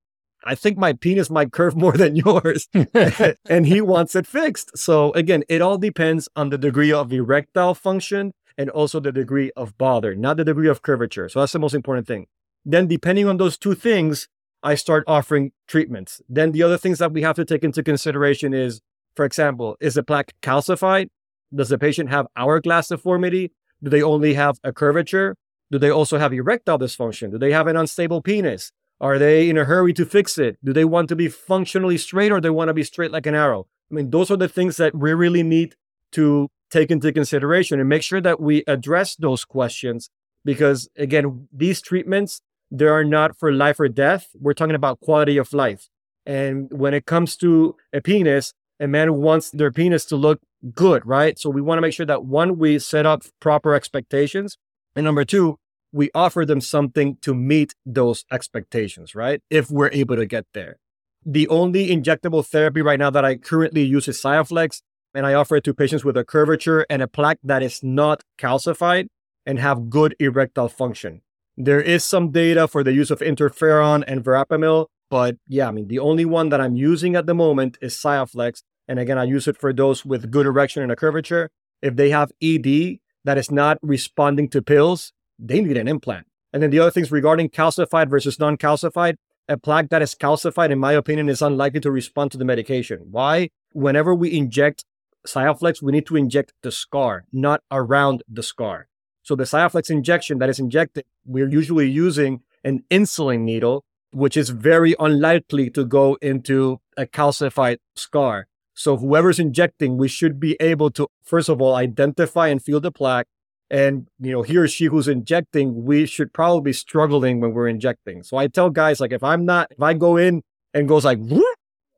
I 0.44 0.55
think 0.55 0.78
my 0.78 0.94
penis 0.94 1.31
might 1.31 1.52
curve 1.52 1.76
more 1.85 1.92
than 1.92 2.16
yours. 2.16 2.68
and 3.48 3.66
he 3.66 3.81
wants 3.81 4.14
it 4.14 4.26
fixed. 4.26 4.76
So 4.76 5.12
again, 5.12 5.44
it 5.48 5.61
all 5.61 5.78
depends 5.78 6.28
on 6.35 6.50
the 6.50 6.59
degree 6.59 6.92
of 6.92 7.12
erectile 7.12 7.74
function 7.74 8.33
and 8.59 8.70
also 8.70 9.00
the 9.00 9.12
degree 9.12 9.50
of 9.57 9.76
bother, 9.78 10.14
not 10.14 10.37
the 10.37 10.44
degree 10.44 10.68
of 10.68 10.83
curvature. 10.83 11.28
So 11.28 11.40
that's 11.40 11.52
the 11.52 11.59
most 11.59 11.74
important 11.74 12.07
thing. 12.07 12.26
Then, 12.64 12.87
depending 12.87 13.26
on 13.26 13.38
those 13.38 13.59
two 13.59 13.74
things, 13.74 14.28
I 14.62 14.75
start 14.75 15.05
offering 15.07 15.53
treatments. 15.66 16.20
Then 16.29 16.53
the 16.53 16.62
other 16.62 16.79
things 16.79 16.98
that 16.98 17.12
we 17.12 17.22
have 17.22 17.37
to 17.37 17.44
take 17.44 17.64
into 17.64 17.83
consideration 17.83 18.55
is, 18.55 18.81
for 19.16 19.25
example, 19.25 19.77
is 19.81 19.94
the 19.94 20.03
plaque 20.03 20.35
calcified? 20.42 21.09
Does 21.55 21.68
the 21.68 21.79
patient 21.79 22.11
have 22.11 22.27
hourglass 22.37 22.88
deformity? 22.88 23.53
Do 23.83 23.90
they 23.90 24.03
only 24.03 24.35
have 24.35 24.59
a 24.62 24.72
curvature? 24.72 25.37
Do 25.70 25.79
they 25.79 25.90
also 25.90 26.18
have 26.18 26.33
erectile 26.33 26.79
dysfunction? 26.79 27.31
Do 27.31 27.38
they 27.38 27.53
have 27.53 27.66
an 27.66 27.77
unstable 27.77 28.22
penis? 28.22 28.70
Are 29.01 29.18
they 29.18 29.51
in 29.51 29.59
a 29.59 29.64
hurry 29.64 29.92
to 29.94 30.07
fix 30.07 30.38
it? 30.38 30.57
Do 30.62 30.72
they 30.72 30.85
want 30.85 31.09
to 31.09 31.16
be 31.16 31.29
functionally 31.29 31.98
straight 31.98 32.31
or 32.31 32.40
they 32.40 32.51
want 32.51 32.68
to 32.68 32.75
be 32.75 32.85
straight 32.85 33.11
like 33.11 33.27
an 33.27 33.35
arrow? 33.35 33.66
I 33.90 33.94
mean, 33.94 34.11
those 34.11 34.31
are 34.31 34.37
the 34.37 34.48
things 34.48 34.77
that 34.77 34.94
we 34.94 35.12
really 35.12 35.42
need 35.42 35.75
to 36.12 36.48
take 36.70 36.90
into 36.90 37.12
consideration 37.12 37.81
and 37.81 37.88
make 37.88 38.03
sure 38.03 38.20
that 38.20 38.40
we 38.40 38.62
address 38.66 39.16
those 39.16 39.44
questions 39.44 40.09
because 40.44 40.88
again, 40.96 41.48
these 41.53 41.81
treatments, 41.81 42.40
they 42.72 42.87
are 42.87 43.04
not 43.04 43.38
for 43.38 43.52
life 43.52 43.78
or 43.78 43.88
death. 43.88 44.28
We're 44.35 44.54
talking 44.54 44.74
about 44.74 45.00
quality 45.00 45.37
of 45.37 45.52
life. 45.52 45.88
And 46.24 46.72
when 46.72 46.94
it 46.94 47.04
comes 47.04 47.37
to 47.37 47.76
a 47.92 48.00
penis, 48.00 48.54
a 48.80 48.88
man 48.88 49.14
wants 49.16 49.50
their 49.50 49.70
penis 49.70 50.06
to 50.06 50.16
look 50.16 50.40
good, 50.74 51.04
right? 51.04 51.38
So 51.38 51.50
we 51.50 51.61
want 51.61 51.76
to 51.76 51.82
make 51.82 51.92
sure 51.92 52.06
that 52.06 52.24
one, 52.24 52.58
we 52.58 52.78
set 52.78 53.04
up 53.04 53.24
proper 53.40 53.74
expectations. 53.74 54.56
And 54.96 55.04
number 55.04 55.24
two, 55.24 55.58
we 55.92 56.11
offer 56.14 56.46
them 56.46 56.62
something 56.62 57.18
to 57.20 57.35
meet 57.35 57.74
those 57.85 58.24
expectations, 58.32 59.14
right? 59.14 59.42
If 59.50 59.70
we're 59.70 59.90
able 59.90 60.16
to 60.16 60.24
get 60.24 60.46
there. 60.54 60.78
The 61.26 61.46
only 61.48 61.88
injectable 61.88 62.44
therapy 62.44 62.80
right 62.80 62.98
now 62.98 63.11
that 63.11 63.24
I 63.24 63.37
currently 63.37 63.82
use 63.82 64.08
is 64.08 64.20
Xiaflex, 64.20 64.80
and 65.14 65.26
I 65.26 65.35
offer 65.35 65.56
it 65.56 65.64
to 65.64 65.74
patients 65.74 66.04
with 66.04 66.16
a 66.16 66.24
curvature 66.24 66.87
and 66.88 67.02
a 67.02 67.06
plaque 67.06 67.38
that 67.44 67.62
is 67.62 67.82
not 67.82 68.22
calcified 68.38 69.08
and 69.44 69.58
have 69.58 69.90
good 69.90 70.16
erectile 70.18 70.68
function. 70.68 71.20
There 71.64 71.81
is 71.81 72.05
some 72.05 72.33
data 72.33 72.66
for 72.66 72.83
the 72.83 72.92
use 72.92 73.12
of 73.12 73.20
interferon 73.20 74.03
and 74.09 74.25
verapamil, 74.25 74.87
but 75.09 75.37
yeah, 75.46 75.68
I 75.68 75.70
mean, 75.70 75.87
the 75.87 76.01
only 76.01 76.25
one 76.25 76.48
that 76.48 76.61
I'm 76.61 76.75
using 76.75 77.14
at 77.14 77.27
the 77.27 77.35
moment 77.35 77.79
is 77.81 77.94
Xiaflex. 77.94 78.64
And 78.88 78.98
again, 78.98 79.16
I 79.16 79.22
use 79.22 79.46
it 79.46 79.57
for 79.57 79.72
those 79.72 80.05
with 80.05 80.33
good 80.33 80.44
erection 80.44 80.83
and 80.83 80.90
a 80.90 80.96
curvature. 80.96 81.51
If 81.81 81.94
they 81.94 82.11
have 82.11 82.33
ED 82.42 82.98
that 83.22 83.38
is 83.38 83.53
not 83.53 83.79
responding 83.81 84.48
to 84.48 84.61
pills, 84.61 85.12
they 85.38 85.61
need 85.61 85.77
an 85.77 85.87
implant. 85.87 86.27
And 86.53 86.64
then 86.64 86.70
the 86.70 86.81
other 86.81 86.90
things 86.90 87.12
regarding 87.12 87.51
calcified 87.51 88.11
versus 88.11 88.40
non 88.40 88.57
calcified, 88.57 89.14
a 89.48 89.57
plaque 89.57 89.90
that 89.90 90.03
is 90.03 90.16
calcified, 90.16 90.72
in 90.72 90.81
my 90.81 90.94
opinion, 90.94 91.29
is 91.29 91.42
unlikely 91.42 91.79
to 91.81 91.92
respond 91.92 92.33
to 92.33 92.38
the 92.38 92.44
medication. 92.44 93.07
Why? 93.12 93.51
Whenever 93.70 94.16
we 94.16 94.37
inject 94.37 94.85
Xiaflex, 95.29 95.81
we 95.81 95.92
need 95.92 96.07
to 96.07 96.16
inject 96.16 96.55
the 96.64 96.72
scar, 96.72 97.25
not 97.33 97.62
around 97.70 98.25
the 98.29 98.42
scar. 98.42 98.88
So 99.22 99.37
the 99.37 99.44
Xiaflex 99.44 99.90
injection 99.90 100.38
that 100.38 100.48
is 100.48 100.58
injected, 100.58 101.04
we're 101.24 101.48
usually 101.48 101.88
using 101.88 102.42
an 102.64 102.85
insulin 102.90 103.40
needle, 103.40 103.85
which 104.12 104.37
is 104.37 104.50
very 104.50 104.94
unlikely 104.98 105.70
to 105.70 105.85
go 105.85 106.16
into 106.20 106.80
a 106.96 107.06
calcified 107.06 107.78
scar. 107.96 108.46
So 108.74 108.96
whoever's 108.96 109.38
injecting, 109.38 109.96
we 109.96 110.08
should 110.08 110.40
be 110.40 110.56
able 110.61 110.90
to, 110.92 111.08
first 111.22 111.48
of 111.48 111.61
all, 111.61 111.74
identify 111.74 112.48
and 112.48 112.62
feel 112.62 112.80
the 112.80 112.90
plaque. 112.90 113.26
And, 113.70 114.08
you 114.20 114.32
know, 114.32 114.42
he 114.42 114.56
or 114.56 114.68
she 114.68 114.87
who's 114.87 115.08
injecting, 115.08 115.85
we 115.85 116.04
should 116.04 116.32
probably 116.32 116.70
be 116.70 116.72
struggling 116.72 117.40
when 117.40 117.54
we're 117.54 117.68
injecting. 117.68 118.22
So 118.22 118.37
I 118.37 118.48
tell 118.48 118.70
guys, 118.70 119.00
like, 119.00 119.12
if 119.12 119.22
I'm 119.22 119.44
not, 119.46 119.68
if 119.70 119.80
I 119.80 119.94
go 119.94 120.16
in 120.16 120.42
and 120.74 120.88
goes 120.88 121.04
like, 121.04 121.18
you 121.30 121.44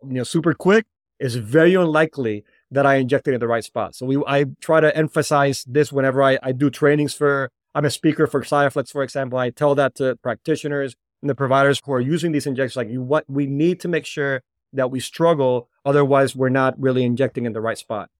know, 0.03 0.23
super 0.25 0.55
quick, 0.55 0.85
it's 1.19 1.35
very 1.35 1.75
unlikely 1.75 2.45
that 2.71 2.87
I 2.87 2.97
injected 2.97 3.35
in 3.35 3.41
the 3.41 3.49
right 3.49 3.65
spot. 3.65 3.95
So 3.95 4.07
we, 4.07 4.23
I 4.27 4.47
try 4.61 4.81
to 4.81 4.97
emphasize 4.97 5.65
this 5.67 5.93
whenever 5.93 6.23
I, 6.23 6.39
I 6.43 6.53
do 6.53 6.71
trainings 6.71 7.15
for, 7.15 7.51
I'm 7.75 7.85
a 7.85 7.91
speaker 7.91 8.27
for 8.27 8.43
Xiaflex, 8.43 8.91
for 8.91 9.03
example. 9.03 9.39
I 9.39 9.51
tell 9.51 9.75
that 9.75 9.95
to 9.97 10.17
practitioners 10.17 10.95
and 11.23 11.31
the 11.31 11.35
providers 11.35 11.81
who 11.85 11.93
are 11.93 12.01
using 12.01 12.33
these 12.33 12.47
injections, 12.47 12.77
like 12.77 12.89
you, 12.89 13.03
what 13.03 13.25
we 13.29 13.47
need 13.47 13.81
to 13.81 13.89
make 13.89 14.07
sure 14.07 14.43
that 14.73 14.91
we 14.91 15.01
struggle. 15.01 15.69
Otherwise, 15.85 16.35
we're 16.35 16.49
not 16.49 16.75
really 16.81 17.05
injecting 17.05 17.45
in 17.45 17.53
the 17.53 17.61
right 17.61 17.79
spot. 17.79 18.11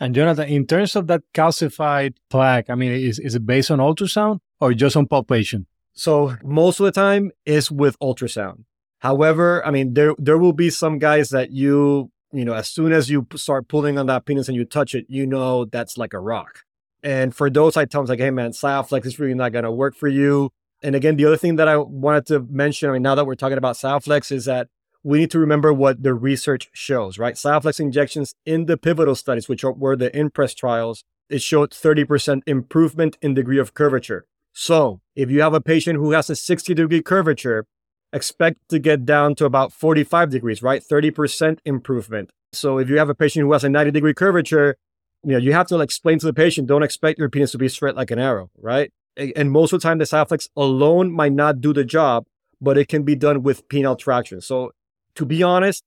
And 0.00 0.14
Jonathan, 0.14 0.48
in 0.48 0.66
terms 0.66 0.96
of 0.96 1.06
that 1.06 1.22
calcified 1.32 2.14
plaque, 2.28 2.68
I 2.68 2.74
mean, 2.74 2.92
is, 2.92 3.18
is 3.18 3.34
it 3.34 3.46
based 3.46 3.70
on 3.70 3.78
ultrasound 3.78 4.40
or 4.60 4.74
just 4.74 4.96
on 4.96 5.06
palpation? 5.06 5.66
So 5.92 6.36
most 6.42 6.80
of 6.80 6.84
the 6.86 6.92
time 6.92 7.30
is 7.46 7.70
with 7.70 7.98
ultrasound. 8.00 8.64
However, 8.98 9.64
I 9.64 9.70
mean, 9.70 9.94
there 9.94 10.14
there 10.18 10.38
will 10.38 10.54
be 10.54 10.70
some 10.70 10.98
guys 10.98 11.28
that 11.28 11.50
you 11.50 12.10
you 12.34 12.44
know, 12.44 12.54
as 12.54 12.68
soon 12.68 12.92
as 12.92 13.10
you 13.10 13.26
start 13.36 13.68
pulling 13.68 13.98
on 13.98 14.06
that 14.06 14.26
penis 14.26 14.48
and 14.48 14.56
you 14.56 14.64
touch 14.64 14.94
it, 14.94 15.06
you 15.08 15.26
know 15.26 15.64
that's 15.64 15.96
like 15.96 16.12
a 16.12 16.18
rock. 16.18 16.60
And 17.02 17.34
for 17.34 17.50
those, 17.50 17.76
I 17.76 17.84
tell 17.84 18.02
them 18.02 18.08
like, 18.08 18.18
hey 18.18 18.30
man, 18.30 18.52
Xiaflex 18.52 19.06
is 19.06 19.18
really 19.18 19.34
not 19.34 19.52
gonna 19.52 19.72
work 19.72 19.94
for 19.94 20.08
you. 20.08 20.50
And 20.82 20.94
again, 20.94 21.16
the 21.16 21.24
other 21.24 21.36
thing 21.36 21.56
that 21.56 21.68
I 21.68 21.76
wanted 21.76 22.26
to 22.26 22.40
mention, 22.50 22.90
I 22.90 22.92
mean, 22.94 23.02
now 23.02 23.14
that 23.14 23.26
we're 23.26 23.34
talking 23.34 23.58
about 23.58 23.76
Xiaflex, 23.76 24.32
is 24.32 24.44
that 24.46 24.68
we 25.02 25.18
need 25.18 25.30
to 25.30 25.38
remember 25.38 25.72
what 25.72 26.02
the 26.02 26.14
research 26.14 26.70
shows, 26.72 27.18
right? 27.18 27.34
Xiaflex 27.34 27.78
injections 27.78 28.34
in 28.44 28.66
the 28.66 28.76
pivotal 28.76 29.14
studies, 29.14 29.48
which 29.48 29.62
were 29.62 29.96
the 29.96 30.10
IMPRESS 30.10 30.56
trials, 30.56 31.04
it 31.28 31.42
showed 31.42 31.70
30% 31.70 32.42
improvement 32.46 33.16
in 33.22 33.34
degree 33.34 33.58
of 33.58 33.74
curvature. 33.74 34.26
So 34.52 35.00
if 35.14 35.30
you 35.30 35.42
have 35.42 35.52
a 35.52 35.60
patient 35.60 35.98
who 35.98 36.12
has 36.12 36.30
a 36.30 36.36
60 36.36 36.74
degree 36.74 37.02
curvature, 37.02 37.66
expect 38.14 38.68
to 38.70 38.78
get 38.78 39.04
down 39.04 39.34
to 39.34 39.44
about 39.44 39.72
45 39.72 40.30
degrees, 40.30 40.62
right? 40.62 40.82
30% 40.82 41.58
improvement. 41.64 42.30
So 42.52 42.78
if 42.78 42.88
you 42.88 42.96
have 42.98 43.10
a 43.10 43.14
patient 43.14 43.42
who 43.42 43.52
has 43.52 43.64
a 43.64 43.68
90 43.68 43.90
degree 43.90 44.14
curvature, 44.14 44.76
you 45.24 45.32
know, 45.32 45.38
you 45.38 45.52
have 45.52 45.66
to 45.68 45.80
explain 45.80 46.18
to 46.20 46.26
the 46.26 46.32
patient, 46.32 46.68
don't 46.68 46.84
expect 46.84 47.18
your 47.18 47.28
penis 47.28 47.50
to 47.52 47.58
be 47.58 47.68
straight 47.68 47.96
like 47.96 48.10
an 48.10 48.18
arrow, 48.18 48.50
right? 48.56 48.92
And 49.16 49.50
most 49.50 49.72
of 49.72 49.80
the 49.80 49.88
time, 49.88 49.98
the 49.98 50.04
Xiaflex 50.04 50.48
alone 50.56 51.12
might 51.12 51.32
not 51.32 51.60
do 51.60 51.72
the 51.72 51.84
job, 51.84 52.26
but 52.60 52.78
it 52.78 52.88
can 52.88 53.02
be 53.02 53.16
done 53.16 53.42
with 53.42 53.68
penile 53.68 53.98
traction. 53.98 54.40
So 54.40 54.72
to 55.16 55.26
be 55.26 55.42
honest, 55.42 55.82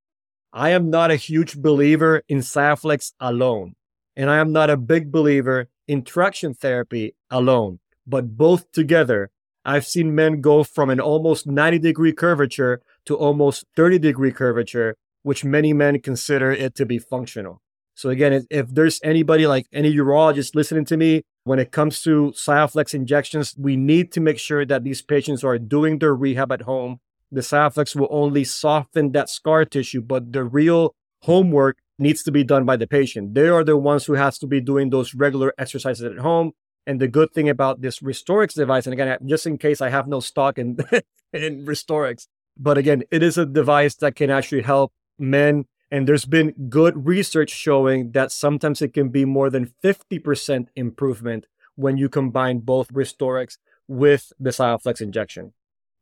I 0.53 0.69
am 0.71 0.89
not 0.89 1.11
a 1.11 1.15
huge 1.15 1.57
believer 1.57 2.23
in 2.27 2.39
Xiaflex 2.39 3.13
alone. 3.19 3.75
And 4.15 4.29
I 4.29 4.37
am 4.37 4.51
not 4.51 4.69
a 4.69 4.77
big 4.77 5.11
believer 5.11 5.67
in 5.87 6.03
traction 6.03 6.53
therapy 6.53 7.15
alone, 7.29 7.79
but 8.05 8.35
both 8.35 8.71
together 8.71 9.29
I've 9.67 9.85
seen 9.85 10.15
men 10.15 10.39
go 10.39 10.63
from 10.63 10.89
an 10.89 11.01
almost 11.01 11.45
90 11.45 11.79
degree 11.79 12.13
curvature 12.13 12.81
to 13.05 13.15
almost 13.17 13.65
30 13.75 13.99
degree 13.99 14.31
curvature, 14.31 14.95
which 15.23 15.43
many 15.43 15.73
men 15.73 15.99
consider 15.99 16.53
it 16.53 16.73
to 16.75 16.85
be 16.85 16.99
functional. 16.99 17.61
So 17.93 18.09
again, 18.09 18.45
if 18.49 18.73
there's 18.73 19.01
anybody 19.03 19.45
like 19.45 19.65
any 19.73 19.93
urologist 19.93 20.55
listening 20.55 20.85
to 20.85 20.95
me, 20.95 21.23
when 21.43 21.59
it 21.59 21.71
comes 21.73 22.01
to 22.03 22.31
Xiaflex 22.35 22.93
injections, 22.93 23.55
we 23.57 23.75
need 23.75 24.13
to 24.13 24.21
make 24.21 24.39
sure 24.39 24.65
that 24.65 24.85
these 24.85 25.01
patients 25.01 25.43
are 25.43 25.57
doing 25.57 25.99
their 25.99 26.15
rehab 26.15 26.53
at 26.53 26.61
home. 26.61 26.99
The 27.29 27.41
Xiaflex 27.41 27.93
will 27.93 28.07
only 28.09 28.45
soften 28.45 29.11
that 29.11 29.29
scar 29.29 29.65
tissue, 29.65 30.01
but 30.01 30.31
the 30.31 30.45
real 30.45 30.95
homework 31.23 31.77
needs 31.99 32.23
to 32.23 32.31
be 32.31 32.45
done 32.45 32.63
by 32.63 32.77
the 32.77 32.87
patient. 32.87 33.33
They 33.33 33.49
are 33.49 33.65
the 33.65 33.75
ones 33.75 34.05
who 34.05 34.13
has 34.13 34.37
to 34.39 34.47
be 34.47 34.61
doing 34.61 34.91
those 34.91 35.13
regular 35.13 35.53
exercises 35.57 36.03
at 36.03 36.19
home. 36.19 36.53
And 36.87 37.01
the 37.01 37.09
good 37.09 37.33
thing 37.33 37.49
about 37.49 37.81
this 37.81 37.99
RestoreX 37.99 38.53
device, 38.53 38.87
and 38.87 38.93
again, 38.93 39.17
just 39.25 39.45
in 39.45 39.57
case 39.57 39.81
I 39.81 39.89
have 39.89 40.07
no 40.07 40.21
stock 40.21 40.57
in, 40.57 40.77
in 41.33 41.65
RestoreX, 41.65 42.27
but 42.57 42.77
again, 42.77 43.03
it 43.11 43.21
is 43.21 43.37
a 43.37 43.45
device 43.45 43.95
that 43.95 44.15
can 44.15 44.29
actually 44.29 44.61
help 44.61 44.93
men. 45.19 45.65
And 45.91 46.07
there's 46.07 46.23
been 46.23 46.53
good 46.69 47.05
research 47.05 47.49
showing 47.49 48.11
that 48.11 48.31
sometimes 48.31 48.81
it 48.81 48.93
can 48.93 49.09
be 49.09 49.25
more 49.25 49.49
than 49.49 49.73
50% 49.83 50.67
improvement 50.77 51.45
when 51.75 51.97
you 51.97 52.07
combine 52.07 52.59
both 52.59 52.87
Restorix 52.93 53.57
with 53.87 54.31
the 54.39 54.51
Xiaflex 54.51 55.01
injection. 55.01 55.53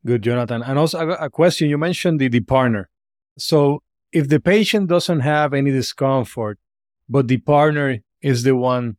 Good, 0.06 0.22
Jonathan. 0.22 0.62
And 0.62 0.78
also 0.78 1.00
a 1.00 1.32
question 1.32 1.68
you 1.68 1.80
mentioned 1.80 2.20
the, 2.20 2.28
the 2.28 2.42
partner. 2.42 2.90
So 3.40 3.82
if 4.12 4.30
the 4.30 4.40
patient 4.40 4.88
doesn't 4.88 5.22
have 5.22 5.52
any 5.52 5.72
discomfort, 5.72 6.60
but 7.10 7.28
the 7.28 7.38
partner 7.38 7.98
is 8.22 8.44
the 8.44 8.56
one 8.56 8.98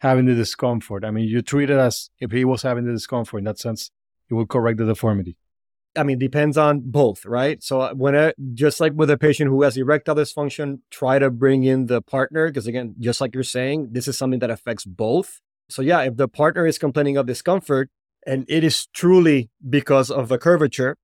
having 0.00 0.26
the 0.26 0.34
discomfort. 0.34 1.04
I 1.04 1.10
mean, 1.10 1.28
you 1.28 1.42
treat 1.42 1.70
it 1.70 1.78
as 1.78 2.10
if 2.20 2.30
he 2.30 2.44
was 2.44 2.62
having 2.62 2.84
the 2.84 2.92
discomfort. 2.92 3.38
In 3.38 3.44
that 3.44 3.58
sense, 3.58 3.90
it 4.30 4.34
will 4.34 4.46
correct 4.46 4.78
the 4.78 4.86
deformity. 4.86 5.36
I 5.96 6.04
mean, 6.04 6.18
depends 6.18 6.56
on 6.56 6.82
both, 6.84 7.26
right? 7.26 7.62
So 7.62 7.80
uh, 7.80 7.94
when 7.94 8.14
I, 8.14 8.32
just 8.54 8.78
like 8.78 8.92
with 8.94 9.10
a 9.10 9.18
patient 9.18 9.50
who 9.50 9.62
has 9.62 9.76
erectile 9.76 10.14
dysfunction, 10.14 10.80
try 10.90 11.18
to 11.18 11.30
bring 11.30 11.64
in 11.64 11.86
the 11.86 12.00
partner 12.02 12.46
because 12.48 12.66
again, 12.66 12.94
just 13.00 13.20
like 13.20 13.34
you're 13.34 13.42
saying, 13.42 13.88
this 13.90 14.06
is 14.06 14.16
something 14.16 14.38
that 14.40 14.50
affects 14.50 14.84
both. 14.84 15.40
So 15.68 15.82
yeah, 15.82 16.02
if 16.02 16.16
the 16.16 16.28
partner 16.28 16.66
is 16.66 16.78
complaining 16.78 17.16
of 17.16 17.26
discomfort 17.26 17.90
and 18.26 18.44
it 18.48 18.62
is 18.62 18.86
truly 18.86 19.50
because 19.68 20.10
of 20.10 20.28
the 20.28 20.38
curvature, 20.38 20.96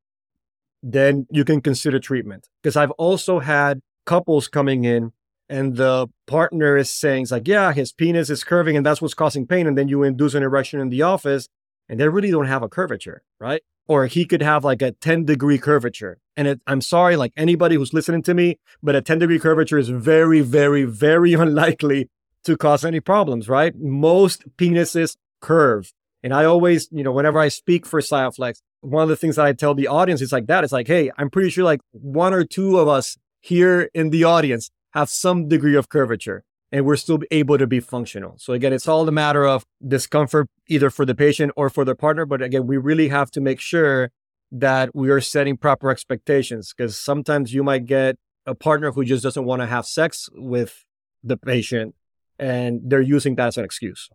then 0.83 1.27
you 1.31 1.45
can 1.45 1.61
consider 1.61 1.99
treatment. 1.99 2.49
Because 2.63 2.77
I've 2.77 2.93
also 2.93 3.41
had 3.41 3.81
couples 4.07 4.49
coming 4.49 4.85
in 4.85 5.13
and 5.49 5.77
the 5.77 6.09
partner 6.27 6.77
is 6.77 6.91
saying, 6.91 7.25
it's 7.25 7.33
like, 7.33 7.47
yeah, 7.47 7.73
his 7.73 7.93
penis 7.93 8.31
is 8.31 8.45
curving 8.45 8.77
and 8.77 8.85
that's 8.85 9.03
what's 9.03 9.15
causing 9.15 9.47
pain. 9.47 9.67
And 9.67 9.77
then 9.77 9.89
you 9.89 10.03
induce 10.03 10.35
an 10.35 10.43
erection 10.43 10.81
in 10.81 10.89
the 10.89 11.03
office 11.03 11.49
and 11.89 12.01
they 12.01 12.09
really 12.09 12.31
don't 12.31 12.47
have 12.47 12.63
a 12.63 12.69
curvature, 12.69 13.23
right? 13.39 13.63
Or 13.87 14.07
he 14.07 14.25
could 14.25 14.43
have 14.43 14.65
like 14.65 14.81
a 14.81 14.93
10 14.93 15.25
degree 15.25 15.59
curvature. 15.59 16.19
And 16.37 16.49
it, 16.49 16.61
I'm 16.67 16.81
sorry, 16.81 17.17
like 17.17 17.33
anybody 17.37 17.77
who's 17.77 17.93
listening 17.93 18.23
to 18.23 18.35
me, 18.35 18.59
but 18.83 18.97
a 18.97 19.03
10 19.03 19.19
degree 19.19 19.39
curvature 19.39 19.79
is 19.79 19.91
very, 19.91 20.41
very, 20.41 20.85
very 20.85 21.35
unlikely 21.45 22.09
to 22.45 22.57
cause 22.57 22.85
any 22.85 23.01
problems, 23.01 23.49
right? 23.49 23.75
Most 23.77 24.45
penises 24.57 25.17
curve. 25.41 25.93
And 26.23 26.33
I 26.33 26.45
always, 26.45 26.89
you 26.91 27.05
know, 27.05 27.13
whenever 27.13 27.39
I 27.39 27.49
speak 27.49 27.85
for 27.85 28.01
Xiaflex, 28.01 28.63
one 28.81 29.03
of 29.03 29.09
the 29.11 29.17
things 29.17 29.37
that 29.37 29.45
I 29.45 29.53
tell 29.53 29.75
the 29.75 29.89
audience 29.89 30.23
is 30.23 30.33
like 30.33 30.47
that. 30.47 30.65
It's 30.65 30.73
like, 30.73 30.87
hey, 30.87 31.11
I'm 31.19 31.29
pretty 31.29 31.51
sure 31.51 31.65
like 31.65 31.81
one 31.93 32.33
or 32.33 32.45
two 32.45 32.79
of 32.79 32.89
us 32.89 33.19
here 33.41 33.91
in 33.93 34.09
the 34.09 34.25
audience 34.25 34.71
have 34.95 35.11
some 35.11 35.49
degree 35.49 35.75
of 35.75 35.89
curvature 35.89 36.45
and 36.73 36.85
we're 36.85 36.97
still 36.97 37.21
able 37.31 37.59
to 37.59 37.67
be 37.67 37.81
functional. 37.81 38.35
So 38.39 38.53
again, 38.53 38.73
it's 38.73 38.89
all 38.89 39.07
a 39.09 39.13
matter 39.13 39.47
of 39.47 39.65
discomfort 39.87 40.49
either 40.69 40.91
for 40.91 41.05
the 41.05 41.15
patient 41.15 41.53
or 41.57 41.69
for 41.69 41.85
their 41.85 41.95
partner. 41.95 42.27
But 42.27 42.43
again, 42.43 42.67
we 42.67 42.77
really 42.77 43.09
have 43.09 43.31
to 43.33 43.41
make 43.41 43.61
sure 43.61 44.11
that 44.51 44.95
we 44.95 45.11
are 45.11 45.21
setting 45.21 45.57
proper 45.57 45.91
expectations 45.91 46.73
because 46.77 46.99
sometimes 46.99 47.53
you 47.53 47.63
might 47.63 47.87
get 47.87 48.17
a 48.47 48.55
partner 48.55 48.93
who 48.93 49.05
just 49.05 49.23
doesn't 49.23 49.45
want 49.45 49.63
to 49.63 49.67
have 49.67 49.87
sex 49.87 50.29
with 50.35 50.85
the 51.23 51.37
patient 51.37 51.95
and 52.39 52.81
they're 52.85 53.01
using 53.01 53.35
that 53.37 53.49
as 53.49 53.59
an 53.59 53.65
excuse. 53.65 54.09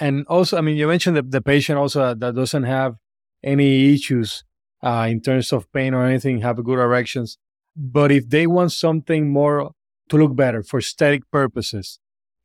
And 0.00 0.26
also, 0.26 0.56
I 0.56 0.60
mean, 0.60 0.76
you 0.76 0.88
mentioned 0.88 1.16
that 1.16 1.30
the 1.30 1.42
patient 1.42 1.78
also 1.78 2.14
that 2.14 2.34
doesn't 2.34 2.64
have 2.64 2.96
any 3.42 3.92
issues 3.94 4.44
uh, 4.82 5.06
in 5.08 5.20
terms 5.20 5.52
of 5.52 5.72
pain 5.72 5.94
or 5.94 6.04
anything, 6.04 6.40
have 6.40 6.62
good 6.64 6.78
erections. 6.78 7.38
But 7.76 8.10
if 8.12 8.28
they 8.28 8.46
want 8.46 8.72
something 8.72 9.30
more 9.30 9.72
to 10.08 10.16
look 10.16 10.36
better 10.36 10.62
for 10.62 10.78
aesthetic 10.78 11.30
purposes, 11.30 11.98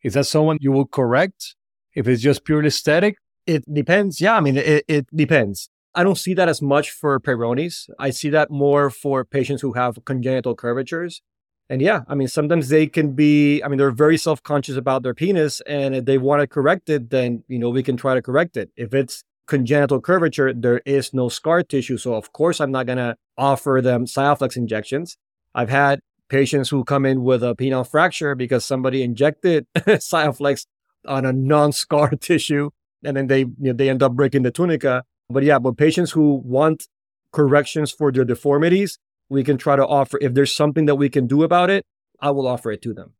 is 0.03 0.13
that 0.13 0.25
someone 0.27 0.57
you 0.61 0.71
will 0.71 0.85
correct? 0.85 1.55
If 1.93 2.07
it's 2.07 2.21
just 2.21 2.45
purely 2.45 2.67
aesthetic? 2.67 3.17
It 3.45 3.63
depends. 3.71 4.21
Yeah, 4.21 4.37
I 4.37 4.39
mean, 4.41 4.57
it, 4.57 4.85
it 4.87 5.07
depends. 5.15 5.69
I 5.95 6.03
don't 6.03 6.17
see 6.17 6.33
that 6.35 6.47
as 6.47 6.61
much 6.61 6.91
for 6.91 7.19
Peyronie's. 7.19 7.89
I 7.97 8.11
see 8.11 8.29
that 8.29 8.51
more 8.51 8.89
for 8.89 9.25
patients 9.25 9.61
who 9.61 9.73
have 9.73 9.97
congenital 10.05 10.55
curvatures. 10.55 11.21
And 11.69 11.81
yeah, 11.81 12.01
I 12.07 12.15
mean, 12.15 12.27
sometimes 12.27 12.69
they 12.69 12.87
can 12.87 13.13
be, 13.13 13.61
I 13.63 13.67
mean, 13.67 13.77
they're 13.77 13.91
very 13.91 14.17
self 14.17 14.41
conscious 14.41 14.75
about 14.75 15.03
their 15.03 15.13
penis. 15.13 15.61
And 15.61 15.95
if 15.95 16.05
they 16.05 16.17
want 16.17 16.41
to 16.41 16.47
correct 16.47 16.89
it, 16.89 17.09
then, 17.09 17.43
you 17.47 17.59
know, 17.59 17.69
we 17.69 17.83
can 17.83 17.97
try 17.97 18.13
to 18.15 18.21
correct 18.21 18.57
it. 18.57 18.71
If 18.75 18.93
it's 18.93 19.23
congenital 19.47 20.01
curvature, 20.01 20.53
there 20.53 20.81
is 20.85 21.13
no 21.13 21.29
scar 21.29 21.63
tissue. 21.63 21.97
So, 21.97 22.13
of 22.13 22.33
course, 22.33 22.59
I'm 22.59 22.71
not 22.71 22.85
going 22.85 22.97
to 22.97 23.15
offer 23.37 23.81
them 23.83 24.05
Xiaflex 24.05 24.57
injections. 24.57 25.17
I've 25.53 25.69
had 25.69 25.99
patients 26.29 26.69
who 26.69 26.83
come 26.83 27.05
in 27.05 27.23
with 27.23 27.43
a 27.43 27.55
penile 27.55 27.87
fracture 27.87 28.35
because 28.35 28.63
somebody 28.65 29.03
injected 29.03 29.65
Xiaflex 29.75 30.65
on 31.05 31.25
a 31.25 31.33
non 31.33 31.71
scar 31.71 32.09
tissue 32.21 32.69
and 33.03 33.15
then 33.17 33.27
they, 33.27 33.39
you 33.39 33.55
know, 33.59 33.73
they 33.73 33.89
end 33.89 34.03
up 34.03 34.13
breaking 34.13 34.43
the 34.43 34.51
tunica. 34.51 35.03
But 35.29 35.43
yeah, 35.43 35.59
but 35.59 35.77
patients 35.77 36.11
who 36.11 36.41
want 36.43 36.87
corrections 37.31 37.91
for 37.91 38.11
their 38.11 38.25
deformities, 38.25 38.97
we 39.29 39.43
can 39.43 39.57
try 39.57 39.75
to 39.75 39.85
offer, 39.85 40.17
if 40.21 40.33
there's 40.33 40.55
something 40.55 40.85
that 40.85 40.95
we 40.95 41.09
can 41.09 41.27
do 41.27 41.43
about 41.43 41.69
it, 41.69 41.85
I 42.19 42.31
will 42.31 42.47
offer 42.47 42.71
it 42.71 42.81
to 42.83 42.93
them. 42.93 43.13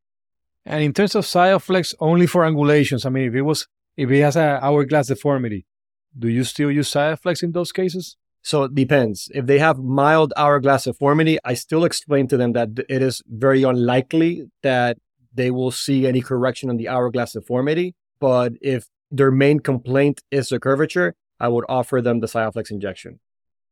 And 0.66 0.84
in 0.84 0.94
terms 0.94 1.16
of 1.16 1.26
Xiaflex, 1.26 1.96
only 2.00 2.28
for 2.28 2.44
angulations, 2.44 3.06
I 3.06 3.10
mean, 3.10 3.28
if 3.28 3.36
it 3.36 3.44
was, 3.44 3.68
if 3.96 4.10
he 4.10 4.20
has 4.20 4.36
an 4.36 4.60
hourglass 4.62 5.08
deformity, 5.08 5.66
do 6.18 6.28
you 6.28 6.44
still 6.44 6.72
use 6.72 6.92
Xiaflex 6.92 7.44
in 7.44 7.52
those 7.52 7.72
cases? 7.72 8.18
So 8.42 8.64
it 8.64 8.76
depends. 8.76 9.30
If 9.34 9.46
they 9.46 9.60
have 9.60 9.80
mild 9.80 10.34
hourglass 10.38 10.86
deformity, 10.86 11.38
I 11.44 11.54
still 11.54 11.84
explain 11.84 12.28
to 12.30 12.38
them 12.38 12.54
that 12.54 12.70
it 12.88 13.02
is 13.02 13.22
very 13.28 13.64
unlikely 13.64 14.46
that 14.64 14.98
they 15.34 15.52
will 15.52 15.72
see 15.72 16.08
any 16.08 16.22
correction 16.22 16.70
on 16.70 16.78
the 16.78 16.88
hourglass 16.88 17.34
deformity. 17.34 17.96
But 18.20 18.54
if 18.62 18.88
their 19.12 19.32
main 19.32 19.60
complaint 19.60 20.22
is 20.32 20.50
the 20.50 20.60
curvature, 20.60 21.16
I 21.40 21.48
would 21.48 21.66
offer 21.70 22.02
them 22.02 22.20
the 22.20 22.28
Xiaflex 22.28 22.72
injection. 22.72 23.20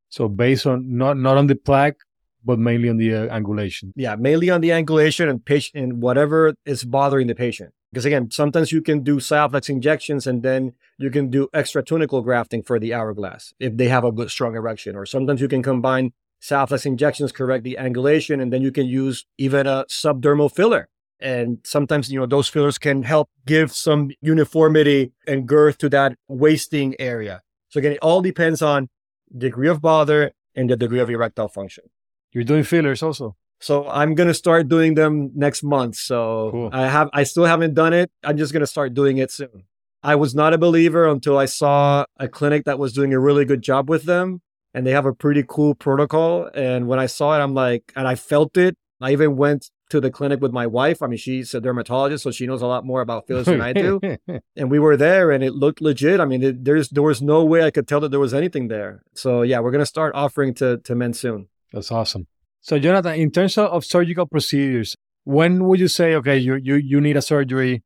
So 0.09 0.27
based 0.29 0.65
on 0.65 0.97
not 0.97 1.17
not 1.17 1.37
on 1.37 1.47
the 1.47 1.55
plaque, 1.55 1.97
but 2.45 2.59
mainly 2.59 2.89
on 2.89 2.97
the 2.97 3.13
uh, 3.13 3.27
angulation. 3.27 3.91
Yeah, 3.95 4.15
mainly 4.15 4.49
on 4.49 4.61
the 4.61 4.69
angulation 4.69 5.29
and 5.29 5.43
patient 5.43 5.83
and 5.83 6.01
whatever 6.01 6.53
is 6.65 6.83
bothering 6.83 7.27
the 7.27 7.35
patient. 7.35 7.73
Because 7.91 8.05
again, 8.05 8.29
sometimes 8.31 8.71
you 8.71 8.81
can 8.81 9.01
do 9.01 9.17
Xiaflex 9.17 9.69
injections 9.69 10.27
and 10.27 10.43
then 10.43 10.73
you 10.97 11.09
can 11.09 11.29
do 11.29 11.47
extratunical 11.53 12.21
grafting 12.21 12.61
for 12.61 12.79
the 12.79 12.93
hourglass 12.93 13.53
if 13.59 13.77
they 13.77 13.87
have 13.87 14.03
a 14.03 14.11
good 14.11 14.29
strong 14.29 14.55
erection. 14.55 14.95
Or 14.95 15.05
sometimes 15.05 15.39
you 15.39 15.47
can 15.47 15.63
combine 15.63 16.13
Xiaflex 16.41 16.85
injections, 16.85 17.31
correct 17.31 17.63
the 17.63 17.77
angulation, 17.79 18.41
and 18.41 18.51
then 18.51 18.61
you 18.61 18.71
can 18.71 18.85
use 18.85 19.25
even 19.37 19.67
a 19.67 19.85
subdermal 19.89 20.53
filler 20.53 20.89
and 21.19 21.59
sometimes, 21.63 22.11
you 22.11 22.19
know, 22.19 22.25
those 22.25 22.47
fillers 22.47 22.77
can 22.77 23.03
help 23.03 23.29
give 23.45 23.71
some 23.71 24.11
uniformity 24.21 25.13
and 25.27 25.47
girth 25.47 25.77
to 25.79 25.89
that 25.89 26.15
wasting 26.27 26.95
area. 26.99 27.41
So 27.69 27.79
again, 27.79 27.93
it 27.93 27.99
all 28.01 28.21
depends 28.21 28.61
on 28.61 28.89
degree 29.35 29.67
of 29.67 29.81
bother 29.81 30.31
and 30.55 30.69
the 30.69 30.77
degree 30.77 30.99
of 30.99 31.09
erectile 31.09 31.47
function. 31.47 31.85
You're 32.31 32.43
doing 32.43 32.63
fillers 32.63 33.01
also. 33.01 33.35
So 33.59 33.87
I'm 33.87 34.15
gonna 34.15 34.33
start 34.33 34.67
doing 34.67 34.93
them 34.93 35.31
next 35.35 35.63
month. 35.63 35.95
So 35.95 36.49
cool. 36.51 36.69
I 36.71 36.87
have 36.87 37.09
I 37.13 37.23
still 37.23 37.45
haven't 37.45 37.73
done 37.73 37.93
it. 37.93 38.11
I'm 38.23 38.37
just 38.37 38.53
gonna 38.53 38.67
start 38.67 38.93
doing 38.93 39.17
it 39.17 39.31
soon. 39.31 39.63
I 40.03 40.15
was 40.15 40.35
not 40.35 40.53
a 40.53 40.57
believer 40.57 41.07
until 41.07 41.37
I 41.37 41.45
saw 41.45 42.05
a 42.17 42.27
clinic 42.27 42.65
that 42.65 42.79
was 42.79 42.93
doing 42.93 43.13
a 43.13 43.19
really 43.19 43.45
good 43.45 43.61
job 43.61 43.89
with 43.89 44.03
them 44.03 44.41
and 44.73 44.85
they 44.85 44.91
have 44.91 45.07
a 45.07 45.13
pretty 45.13 45.43
cool 45.47 45.73
protocol. 45.73 46.49
And 46.53 46.87
when 46.87 46.99
I 46.99 47.07
saw 47.07 47.35
it, 47.37 47.41
I'm 47.41 47.55
like, 47.55 47.91
and 47.95 48.07
I 48.07 48.13
felt 48.13 48.57
it. 48.57 48.77
I 49.01 49.11
even 49.11 49.35
went 49.35 49.71
to 49.89 49.99
the 49.99 50.11
clinic 50.11 50.39
with 50.41 50.51
my 50.51 50.67
wife. 50.67 51.01
I 51.01 51.07
mean, 51.07 51.17
she's 51.17 51.53
a 51.53 51.61
dermatologist, 51.61 52.23
so 52.23 52.31
she 52.31 52.45
knows 52.45 52.61
a 52.61 52.67
lot 52.67 52.85
more 52.85 53.01
about 53.01 53.27
fillers 53.27 53.45
than 53.47 53.61
I 53.61 53.73
do. 53.73 53.99
and 54.55 54.69
we 54.69 54.77
were 54.79 54.95
there, 54.95 55.31
and 55.31 55.43
it 55.43 55.53
looked 55.53 55.81
legit. 55.81 56.19
I 56.19 56.25
mean, 56.25 56.43
it, 56.43 56.63
there's 56.63 56.89
there 56.89 57.03
was 57.03 57.21
no 57.21 57.43
way 57.43 57.63
I 57.63 57.71
could 57.71 57.87
tell 57.87 57.99
that 58.01 58.11
there 58.11 58.19
was 58.19 58.33
anything 58.33 58.67
there. 58.67 59.03
So 59.15 59.41
yeah, 59.41 59.59
we're 59.59 59.71
gonna 59.71 59.85
start 59.85 60.13
offering 60.15 60.53
to 60.55 60.77
to 60.77 60.95
men 60.95 61.13
soon. 61.13 61.47
That's 61.73 61.91
awesome. 61.91 62.27
So 62.61 62.79
Jonathan, 62.79 63.15
in 63.15 63.31
terms 63.31 63.57
of, 63.57 63.85
surgical 63.85 64.25
procedures, 64.25 64.95
when 65.23 65.65
would 65.65 65.79
you 65.79 65.87
say, 65.87 66.15
okay, 66.15 66.37
you 66.37 66.55
you 66.55 66.75
you 66.75 67.01
need 67.01 67.17
a 67.17 67.21
surgery? 67.21 67.83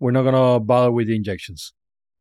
We're 0.00 0.12
not 0.12 0.22
gonna 0.22 0.60
bother 0.60 0.90
with 0.90 1.06
the 1.08 1.16
injections. 1.16 1.72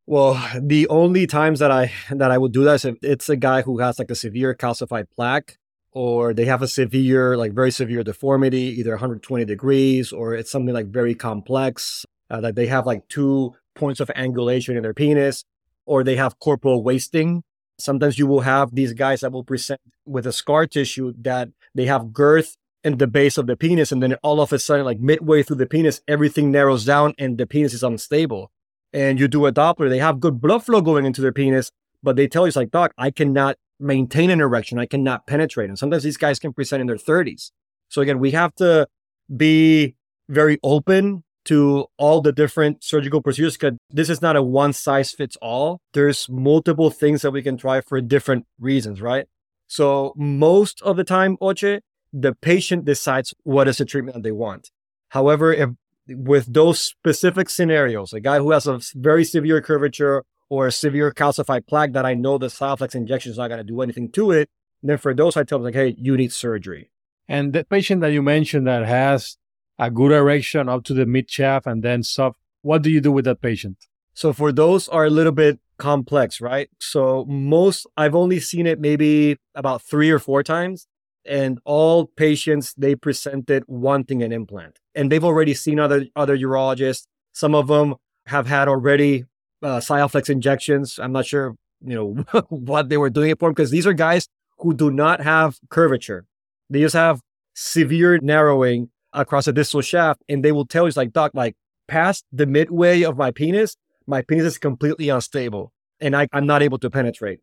Well, 0.06 0.34
the 0.62 0.88
only 0.90 1.28
times 1.28 1.60
that 1.60 1.72
I 1.72 1.92
that 2.12 2.32
I 2.32 2.38
would 2.38 2.52
do 2.52 2.64
that 2.66 2.76
is 2.76 2.86
if 2.86 2.96
it's 3.02 3.30
a 3.30 3.36
guy 3.36 3.62
who 3.62 3.80
has 3.80 4.00
like 4.00 4.12
a 4.12 4.16
severe 4.16 4.54
calcified 4.54 5.06
plaque 5.16 5.58
or 5.94 6.34
they 6.34 6.46
have 6.46 6.62
a 6.62 6.68
severe, 6.68 7.38
like 7.38 7.54
very 7.54 7.72
severe 7.72 8.04
deformity, 8.04 8.76
either 8.80 8.92
120 8.92 9.46
degrees, 9.46 10.12
or 10.12 10.34
it's 10.34 10.52
something 10.52 10.74
like 10.74 10.88
very 10.88 11.14
complex, 11.16 12.06
uh, 12.30 12.42
that 12.42 12.56
they 12.56 12.66
have 12.66 12.86
like 12.86 13.08
two 13.10 13.54
points 13.76 14.00
of 14.00 14.10
angulation 14.18 14.76
in 14.76 14.82
their 14.82 14.94
penis, 14.94 15.46
or 15.86 16.04
they 16.04 16.16
have 16.16 16.40
corporal 16.40 16.84
wasting. 16.84 17.44
Sometimes 17.80 18.20
you 18.20 18.28
will 18.28 18.42
have 18.42 18.76
these 18.76 18.94
guys 18.94 19.22
that 19.22 19.32
will 19.32 19.44
present 19.44 19.82
with 20.06 20.28
a 20.28 20.32
scar 20.32 20.68
tissue 20.68 21.14
that 21.22 21.50
they 21.74 21.86
have 21.86 22.14
girth 22.14 22.56
in 22.84 22.98
the 22.98 23.08
base 23.08 23.38
of 23.38 23.48
the 23.48 23.56
penis, 23.56 23.92
and 23.92 24.04
then 24.04 24.16
all 24.24 24.42
of 24.42 24.52
a 24.52 24.60
sudden, 24.60 24.86
like 24.86 25.00
midway 25.00 25.42
through 25.42 25.56
the 25.56 25.66
penis, 25.66 26.02
everything 26.08 26.52
narrows 26.52 26.84
down 26.84 27.14
and 27.18 27.38
the 27.38 27.48
penis 27.48 27.74
is 27.74 27.84
unstable. 27.84 28.52
And 28.92 29.20
you 29.20 29.28
do 29.28 29.46
a 29.46 29.52
Doppler, 29.52 29.90
they 29.90 30.00
have 30.00 30.20
good 30.20 30.40
blood 30.42 30.64
flow 30.64 30.82
going 30.82 31.06
into 31.06 31.22
their 31.22 31.32
penis, 31.32 31.72
but 32.04 32.16
they 32.16 32.28
tell 32.28 32.44
you, 32.44 32.48
it's 32.48 32.58
like, 32.58 32.72
Doc, 32.72 32.94
I 32.98 33.10
cannot 33.10 33.58
maintain 33.80 34.30
an 34.30 34.42
erection. 34.42 34.80
I 34.80 34.86
cannot 34.86 35.26
penetrate. 35.26 35.70
And 35.70 35.80
sometimes 35.80 36.04
these 36.04 36.18
guys 36.18 36.40
can 36.40 36.54
present 36.54 36.82
in 36.82 36.88
their 36.88 36.98
30s. 36.98 37.52
So 37.90 38.02
again, 38.02 38.20
we 38.20 38.32
have 38.32 38.54
to 38.56 38.88
be 39.36 39.96
very 40.30 40.60
open 40.64 41.24
to 41.46 41.86
all 41.98 42.22
the 42.22 42.32
different 42.32 42.84
surgical 42.84 43.22
procedures 43.22 43.58
because 43.58 43.78
this 43.90 44.10
is 44.10 44.22
not 44.22 44.36
a 44.36 44.44
one 44.44 44.74
size 44.74 45.12
fits 45.12 45.36
all. 45.42 45.82
There's 45.94 46.28
multiple 46.30 46.90
things 46.90 47.22
that 47.22 47.32
we 47.32 47.42
can 47.42 47.58
try 47.58 47.82
for 47.82 48.00
different 48.02 48.46
reasons, 48.60 49.02
right? 49.02 49.28
So 49.68 50.14
most 50.16 50.82
of 50.82 50.98
the 50.98 51.04
time, 51.04 51.38
Oche, 51.42 51.82
the 52.12 52.36
patient 52.36 52.86
decides 52.86 53.34
what 53.44 53.68
is 53.68 53.78
the 53.78 53.86
treatment 53.86 54.16
that 54.16 54.24
they 54.24 54.32
want. 54.32 54.70
However, 55.10 55.52
if 55.54 55.70
with 56.08 56.54
those 56.54 56.80
specific 56.80 57.50
scenarios, 57.50 58.14
a 58.14 58.20
guy 58.20 58.38
who 58.38 58.52
has 58.52 58.68
a 58.68 58.80
very 58.96 59.24
severe 59.24 59.62
curvature 59.62 60.24
or 60.50 60.68
a 60.68 60.72
severe 60.72 61.12
calcified 61.12 61.66
plaque 61.66 61.94
that 61.94 62.06
I 62.06 62.14
know 62.14 62.38
the 62.38 62.48
Xiaflex 62.48 62.94
injection 62.94 63.32
is 63.32 63.38
not 63.38 63.48
going 63.48 63.60
to 63.60 63.64
do 63.64 63.82
anything 63.82 64.12
to 64.12 64.32
it, 64.32 64.50
then 64.84 64.98
for 64.98 65.14
those, 65.14 65.38
I 65.38 65.44
tell 65.44 65.60
them, 65.60 65.66
like, 65.66 65.76
hey, 65.76 65.96
you 65.98 66.18
need 66.18 66.34
surgery. 66.34 66.92
And 67.28 67.54
the 67.54 67.64
patient 67.64 68.02
that 68.02 68.12
you 68.12 68.22
mentioned 68.22 68.68
that 68.68 68.86
has 68.86 69.38
a 69.80 69.90
good 69.92 70.12
erection 70.12 70.70
up 70.70 70.84
to 70.86 70.94
the 70.94 71.06
mid 71.06 71.30
shaft 71.30 71.68
and 71.68 71.84
then 71.84 72.04
soft, 72.04 72.38
what 72.62 72.82
do 72.82 72.90
you 72.90 73.02
do 73.02 73.12
with 73.12 73.26
that 73.26 73.42
patient? 73.42 73.78
So 74.14 74.32
for 74.32 74.52
those 74.52 74.88
are 74.90 75.06
a 75.06 75.10
little 75.10 75.32
bit 75.32 75.60
complex, 75.78 76.40
right? 76.40 76.70
So 76.80 77.26
most, 77.26 77.88
I've 77.98 78.16
only 78.16 78.40
seen 78.40 78.68
it 78.68 78.80
maybe 78.80 79.38
about 79.56 79.82
three 79.82 80.12
or 80.12 80.20
four 80.20 80.44
times. 80.44 80.88
And 81.26 81.60
all 81.64 82.06
patients, 82.06 82.74
they 82.78 82.96
presented 82.96 83.64
wanting 83.68 84.22
an 84.24 84.32
implant. 84.32 84.80
And 84.94 85.12
they've 85.12 85.24
already 85.24 85.54
seen 85.54 85.80
other, 85.80 86.06
other 86.16 86.38
urologists. 86.38 87.06
Some 87.32 87.56
of 87.56 87.68
them 87.68 87.96
have 88.28 88.46
had 88.48 88.68
already 88.68 89.26
uh, 89.62 89.80
Xiaflex 89.80 90.30
injections. 90.30 91.00
I'm 91.00 91.14
not 91.14 91.26
sure, 91.26 91.56
you 91.82 91.96
know, 91.96 92.42
what 92.50 92.90
they 92.90 92.98
were 92.98 93.10
doing 93.10 93.32
it 93.32 93.40
for 93.40 93.52
because 93.52 93.72
these 93.72 93.88
are 93.88 93.94
guys 93.94 94.28
who 94.60 94.74
do 94.74 94.92
not 94.92 95.22
have 95.22 95.58
curvature. 95.70 96.26
They 96.70 96.82
just 96.82 96.96
have 96.96 97.22
severe 97.54 98.20
narrowing 98.22 98.90
across 99.14 99.48
a 99.48 99.54
distal 99.54 99.82
shaft. 99.82 100.22
And 100.28 100.44
they 100.44 100.52
will 100.52 100.66
tell 100.66 100.84
you, 100.84 100.88
it's 100.88 100.98
like, 100.98 101.14
doc, 101.14 101.32
like 101.34 101.56
past 101.88 102.26
the 102.32 102.46
midway 102.46 103.04
of 103.04 103.18
my 103.18 103.32
penis, 103.32 103.76
my 104.08 104.22
penis 104.22 104.46
is 104.46 104.58
completely 104.58 105.10
unstable 105.10 105.72
and 106.00 106.16
I, 106.16 106.28
I'm 106.34 106.46
not 106.46 106.62
able 106.62 106.78
to 106.80 106.90
penetrate. 106.90 107.40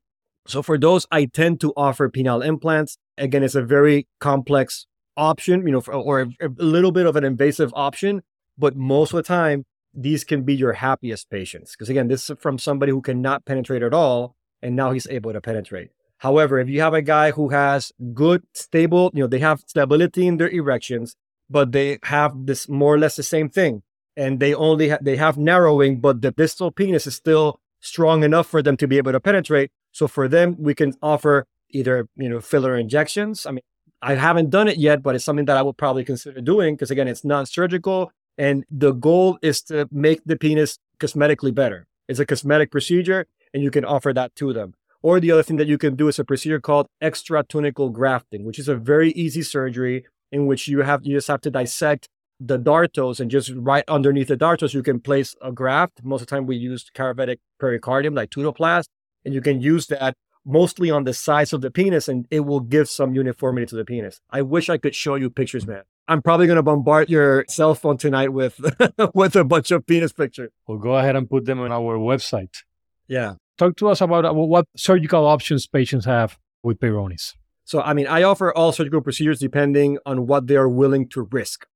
So 0.46 0.62
for 0.62 0.78
those, 0.78 1.06
I 1.10 1.26
tend 1.26 1.60
to 1.60 1.72
offer 1.76 2.10
penile 2.10 2.44
implants. 2.44 2.98
Again, 3.16 3.42
it's 3.42 3.54
a 3.54 3.62
very 3.62 4.06
complex 4.20 4.86
option, 5.16 5.66
you 5.66 5.72
know, 5.72 5.80
for, 5.80 5.94
or 5.94 6.20
a, 6.20 6.28
a 6.46 6.48
little 6.58 6.92
bit 6.92 7.06
of 7.06 7.16
an 7.16 7.24
invasive 7.24 7.72
option, 7.74 8.22
but 8.58 8.76
most 8.76 9.12
of 9.12 9.18
the 9.18 9.22
time 9.22 9.64
these 9.92 10.24
can 10.24 10.42
be 10.42 10.54
your 10.54 10.74
happiest 10.74 11.30
patients. 11.30 11.72
Because 11.72 11.88
again, 11.88 12.08
this 12.08 12.30
is 12.30 12.36
from 12.38 12.58
somebody 12.58 12.92
who 12.92 13.02
cannot 13.02 13.44
penetrate 13.44 13.82
at 13.82 13.94
all, 13.94 14.36
and 14.62 14.76
now 14.76 14.92
he's 14.92 15.06
able 15.08 15.32
to 15.32 15.40
penetrate. 15.40 15.90
However, 16.18 16.58
if 16.58 16.68
you 16.68 16.80
have 16.82 16.94
a 16.94 17.02
guy 17.02 17.30
who 17.30 17.48
has 17.48 17.92
good, 18.12 18.42
stable, 18.52 19.10
you 19.14 19.22
know, 19.22 19.26
they 19.26 19.38
have 19.38 19.60
stability 19.66 20.26
in 20.26 20.36
their 20.36 20.50
erections, 20.50 21.16
but 21.50 21.72
they 21.72 21.98
have 22.04 22.46
this 22.46 22.68
more 22.68 22.94
or 22.94 22.98
less 22.98 23.16
the 23.16 23.22
same 23.22 23.48
thing, 23.48 23.82
and 24.16 24.40
they 24.40 24.54
only 24.54 24.90
ha- 24.90 24.98
they 25.00 25.16
have 25.16 25.36
narrowing, 25.36 26.00
but 26.00 26.22
the 26.22 26.30
distal 26.30 26.70
penis 26.70 27.06
is 27.06 27.14
still 27.14 27.60
strong 27.80 28.22
enough 28.22 28.46
for 28.46 28.62
them 28.62 28.76
to 28.76 28.86
be 28.86 28.98
able 28.98 29.12
to 29.12 29.20
penetrate. 29.20 29.70
So 29.92 30.06
for 30.06 30.28
them, 30.28 30.56
we 30.58 30.74
can 30.74 30.94
offer 31.02 31.46
either 31.70 32.08
you 32.16 32.28
know 32.28 32.40
filler 32.40 32.76
injections. 32.76 33.46
I 33.46 33.50
mean, 33.50 33.64
I 34.00 34.14
haven't 34.14 34.50
done 34.50 34.68
it 34.68 34.78
yet, 34.78 35.02
but 35.02 35.14
it's 35.14 35.24
something 35.24 35.46
that 35.46 35.56
I 35.56 35.62
would 35.62 35.76
probably 35.76 36.04
consider 36.04 36.40
doing 36.40 36.74
because 36.74 36.90
again, 36.90 37.08
it's 37.08 37.24
non-surgical 37.24 38.12
and 38.40 38.64
the 38.70 38.92
goal 38.92 39.38
is 39.42 39.60
to 39.64 39.86
make 39.92 40.22
the 40.24 40.34
penis 40.34 40.78
cosmetically 40.98 41.54
better. 41.54 41.86
It's 42.08 42.18
a 42.18 42.24
cosmetic 42.24 42.70
procedure, 42.70 43.26
and 43.52 43.62
you 43.62 43.70
can 43.70 43.84
offer 43.84 44.14
that 44.14 44.34
to 44.36 44.54
them. 44.54 44.74
Or 45.02 45.20
the 45.20 45.30
other 45.30 45.42
thing 45.42 45.56
that 45.58 45.68
you 45.68 45.76
can 45.76 45.94
do 45.94 46.08
is 46.08 46.18
a 46.18 46.24
procedure 46.24 46.58
called 46.58 46.86
extratunical 47.02 47.90
grafting, 47.90 48.44
which 48.44 48.58
is 48.58 48.66
a 48.66 48.76
very 48.76 49.12
easy 49.12 49.42
surgery. 49.42 50.06
In 50.32 50.46
which 50.46 50.68
you 50.68 50.82
have 50.82 51.04
you 51.04 51.16
just 51.16 51.28
have 51.28 51.40
to 51.42 51.50
dissect 51.50 52.08
the 52.40 52.58
dartos 52.58 53.20
and 53.20 53.30
just 53.30 53.52
right 53.54 53.84
underneath 53.86 54.28
the 54.28 54.36
dartos 54.36 54.72
you 54.72 54.82
can 54.82 54.98
place 55.00 55.36
a 55.42 55.52
graft. 55.52 56.02
Most 56.02 56.22
of 56.22 56.26
the 56.28 56.34
time 56.34 56.46
we 56.46 56.56
use 56.56 56.90
cadaveric 56.94 57.38
pericardium 57.60 58.14
like 58.14 58.30
tutoplast, 58.30 58.86
and 59.24 59.34
you 59.34 59.42
can 59.42 59.60
use 59.60 59.86
that 59.88 60.14
mostly 60.44 60.90
on 60.90 61.04
the 61.04 61.12
sides 61.12 61.52
of 61.52 61.60
the 61.60 61.70
penis 61.70 62.08
and 62.08 62.26
it 62.30 62.40
will 62.40 62.60
give 62.60 62.88
some 62.88 63.14
uniformity 63.14 63.66
to 63.66 63.76
the 63.76 63.84
penis. 63.84 64.20
I 64.30 64.40
wish 64.42 64.70
I 64.70 64.78
could 64.78 64.94
show 64.94 65.16
you 65.16 65.28
pictures, 65.28 65.66
man. 65.66 65.82
I'm 66.08 66.22
probably 66.22 66.46
going 66.46 66.56
to 66.56 66.62
bombard 66.62 67.08
your 67.08 67.44
cell 67.48 67.74
phone 67.74 67.98
tonight 67.98 68.32
with 68.32 68.58
with 69.14 69.36
a 69.36 69.44
bunch 69.44 69.70
of 69.70 69.86
penis 69.86 70.12
pictures. 70.12 70.50
We'll 70.66 70.78
go 70.78 70.96
ahead 70.96 71.14
and 71.14 71.28
put 71.28 71.44
them 71.44 71.60
on 71.60 71.70
our 71.70 71.98
website. 71.98 72.64
Yeah. 73.06 73.34
Talk 73.58 73.76
to 73.76 73.88
us 73.88 74.00
about 74.00 74.24
uh, 74.24 74.32
what 74.32 74.64
surgical 74.76 75.26
options 75.26 75.66
patients 75.66 76.06
have 76.06 76.38
with 76.62 76.80
Peyronie's. 76.80 77.34
So, 77.70 77.80
I 77.80 77.94
mean, 77.94 78.08
I 78.08 78.24
offer 78.24 78.52
all 78.52 78.72
surgical 78.72 79.00
procedures 79.00 79.38
depending 79.38 79.96
on 80.04 80.26
what 80.26 80.48
they 80.48 80.56
are 80.56 80.68
willing 80.68 81.08
to 81.10 81.28
risk. 81.30 81.66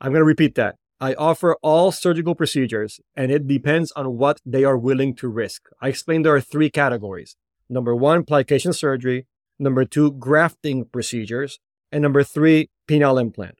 I'm 0.00 0.12
going 0.12 0.22
to 0.22 0.24
repeat 0.24 0.54
that. 0.54 0.76
I 1.02 1.12
offer 1.12 1.56
all 1.60 1.92
surgical 1.92 2.34
procedures 2.34 2.98
and 3.14 3.30
it 3.30 3.46
depends 3.46 3.92
on 3.92 4.16
what 4.16 4.40
they 4.46 4.64
are 4.64 4.78
willing 4.78 5.14
to 5.16 5.28
risk. 5.28 5.64
I 5.82 5.88
explained 5.88 6.24
there 6.24 6.34
are 6.34 6.40
three 6.40 6.70
categories. 6.70 7.36
Number 7.68 7.94
one, 7.94 8.24
plication 8.24 8.72
surgery. 8.72 9.26
Number 9.58 9.84
two, 9.84 10.12
grafting 10.12 10.86
procedures. 10.86 11.60
And 11.92 12.00
number 12.00 12.22
three, 12.22 12.70
penile 12.88 13.20
implant. 13.20 13.56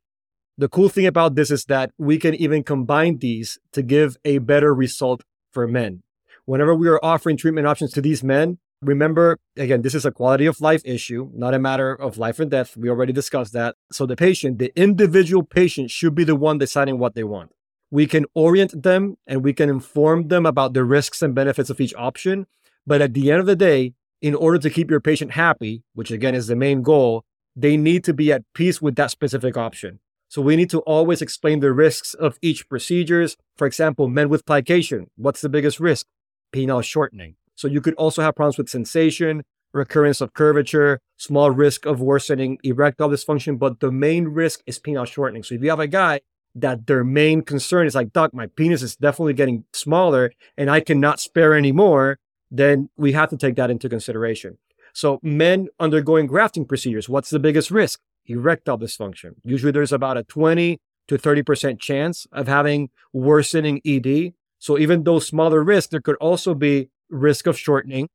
The 0.56 0.70
cool 0.70 0.88
thing 0.88 1.04
about 1.04 1.34
this 1.34 1.50
is 1.50 1.66
that 1.66 1.90
we 1.98 2.16
can 2.16 2.34
even 2.34 2.62
combine 2.62 3.18
these 3.18 3.58
to 3.72 3.82
give 3.82 4.16
a 4.24 4.38
better 4.38 4.74
result 4.74 5.22
for 5.52 5.68
men. 5.68 6.02
Whenever 6.46 6.74
we 6.74 6.88
are 6.88 7.00
offering 7.02 7.36
treatment 7.36 7.66
options 7.66 7.92
to 7.92 8.00
these 8.00 8.24
men, 8.24 8.56
remember, 8.82 9.38
again, 9.56 9.82
this 9.82 9.94
is 9.94 10.04
a 10.04 10.10
quality 10.10 10.46
of 10.46 10.60
life 10.60 10.82
issue, 10.84 11.30
not 11.34 11.54
a 11.54 11.58
matter 11.58 11.94
of 11.94 12.18
life 12.18 12.38
and 12.38 12.50
death. 12.50 12.76
We 12.76 12.88
already 12.88 13.12
discussed 13.12 13.52
that. 13.52 13.76
So 13.92 14.06
the 14.06 14.16
patient, 14.16 14.58
the 14.58 14.72
individual 14.76 15.42
patient 15.42 15.90
should 15.90 16.14
be 16.14 16.24
the 16.24 16.36
one 16.36 16.58
deciding 16.58 16.98
what 16.98 17.14
they 17.14 17.24
want. 17.24 17.52
We 17.90 18.06
can 18.06 18.26
orient 18.34 18.82
them 18.82 19.16
and 19.26 19.44
we 19.44 19.52
can 19.52 19.68
inform 19.68 20.28
them 20.28 20.46
about 20.46 20.74
the 20.74 20.84
risks 20.84 21.22
and 21.22 21.34
benefits 21.34 21.70
of 21.70 21.80
each 21.80 21.94
option. 21.94 22.46
But 22.86 23.00
at 23.00 23.14
the 23.14 23.30
end 23.30 23.40
of 23.40 23.46
the 23.46 23.56
day, 23.56 23.94
in 24.20 24.34
order 24.34 24.58
to 24.58 24.70
keep 24.70 24.90
your 24.90 25.00
patient 25.00 25.32
happy, 25.32 25.82
which 25.94 26.10
again 26.10 26.34
is 26.34 26.46
the 26.46 26.56
main 26.56 26.82
goal, 26.82 27.24
they 27.54 27.76
need 27.76 28.04
to 28.04 28.14
be 28.14 28.32
at 28.32 28.42
peace 28.54 28.82
with 28.82 28.96
that 28.96 29.10
specific 29.10 29.56
option. 29.56 30.00
So 30.28 30.42
we 30.42 30.56
need 30.56 30.70
to 30.70 30.80
always 30.80 31.22
explain 31.22 31.60
the 31.60 31.72
risks 31.72 32.14
of 32.14 32.38
each 32.42 32.68
procedures. 32.68 33.36
For 33.56 33.66
example, 33.66 34.08
men 34.08 34.28
with 34.28 34.44
plication, 34.44 35.10
what's 35.16 35.40
the 35.40 35.48
biggest 35.48 35.78
risk? 35.78 36.06
Penile 36.52 36.82
shortening. 36.82 37.36
So 37.54 37.68
you 37.68 37.80
could 37.80 37.94
also 37.94 38.22
have 38.22 38.34
problems 38.34 38.58
with 38.58 38.68
sensation, 38.68 39.42
recurrence 39.72 40.20
of 40.20 40.32
curvature, 40.34 41.00
small 41.16 41.50
risk 41.50 41.86
of 41.86 42.00
worsening 42.00 42.58
erectile 42.62 43.08
dysfunction, 43.08 43.58
but 43.58 43.80
the 43.80 43.92
main 43.92 44.28
risk 44.28 44.60
is 44.66 44.78
penile 44.78 45.06
shortening. 45.06 45.42
So 45.42 45.54
if 45.54 45.62
you 45.62 45.70
have 45.70 45.80
a 45.80 45.86
guy 45.86 46.20
that 46.54 46.86
their 46.86 47.04
main 47.04 47.42
concern 47.42 47.86
is 47.86 47.94
like, 47.94 48.12
Doc, 48.12 48.32
my 48.32 48.46
penis 48.46 48.82
is 48.82 48.96
definitely 48.96 49.34
getting 49.34 49.64
smaller 49.72 50.32
and 50.56 50.70
I 50.70 50.80
cannot 50.80 51.20
spare 51.20 51.54
anymore, 51.54 52.18
then 52.50 52.88
we 52.96 53.12
have 53.12 53.30
to 53.30 53.36
take 53.36 53.56
that 53.56 53.70
into 53.70 53.88
consideration. 53.88 54.58
So 54.92 55.18
men 55.22 55.68
undergoing 55.80 56.28
grafting 56.28 56.64
procedures, 56.64 57.08
what's 57.08 57.30
the 57.30 57.40
biggest 57.40 57.70
risk? 57.70 58.00
Erectile 58.26 58.78
dysfunction. 58.78 59.32
Usually 59.42 59.72
there's 59.72 59.92
about 59.92 60.16
a 60.16 60.22
20 60.22 60.78
to 61.08 61.18
30% 61.18 61.80
chance 61.80 62.26
of 62.32 62.46
having 62.46 62.90
worsening 63.12 63.80
ED. 63.84 64.34
So 64.60 64.78
even 64.78 65.02
though 65.02 65.18
smaller 65.18 65.62
risk, 65.62 65.90
there 65.90 66.00
could 66.00 66.16
also 66.16 66.54
be 66.54 66.90
risk 67.14 67.46
of 67.46 67.58
shortening. 67.58 68.08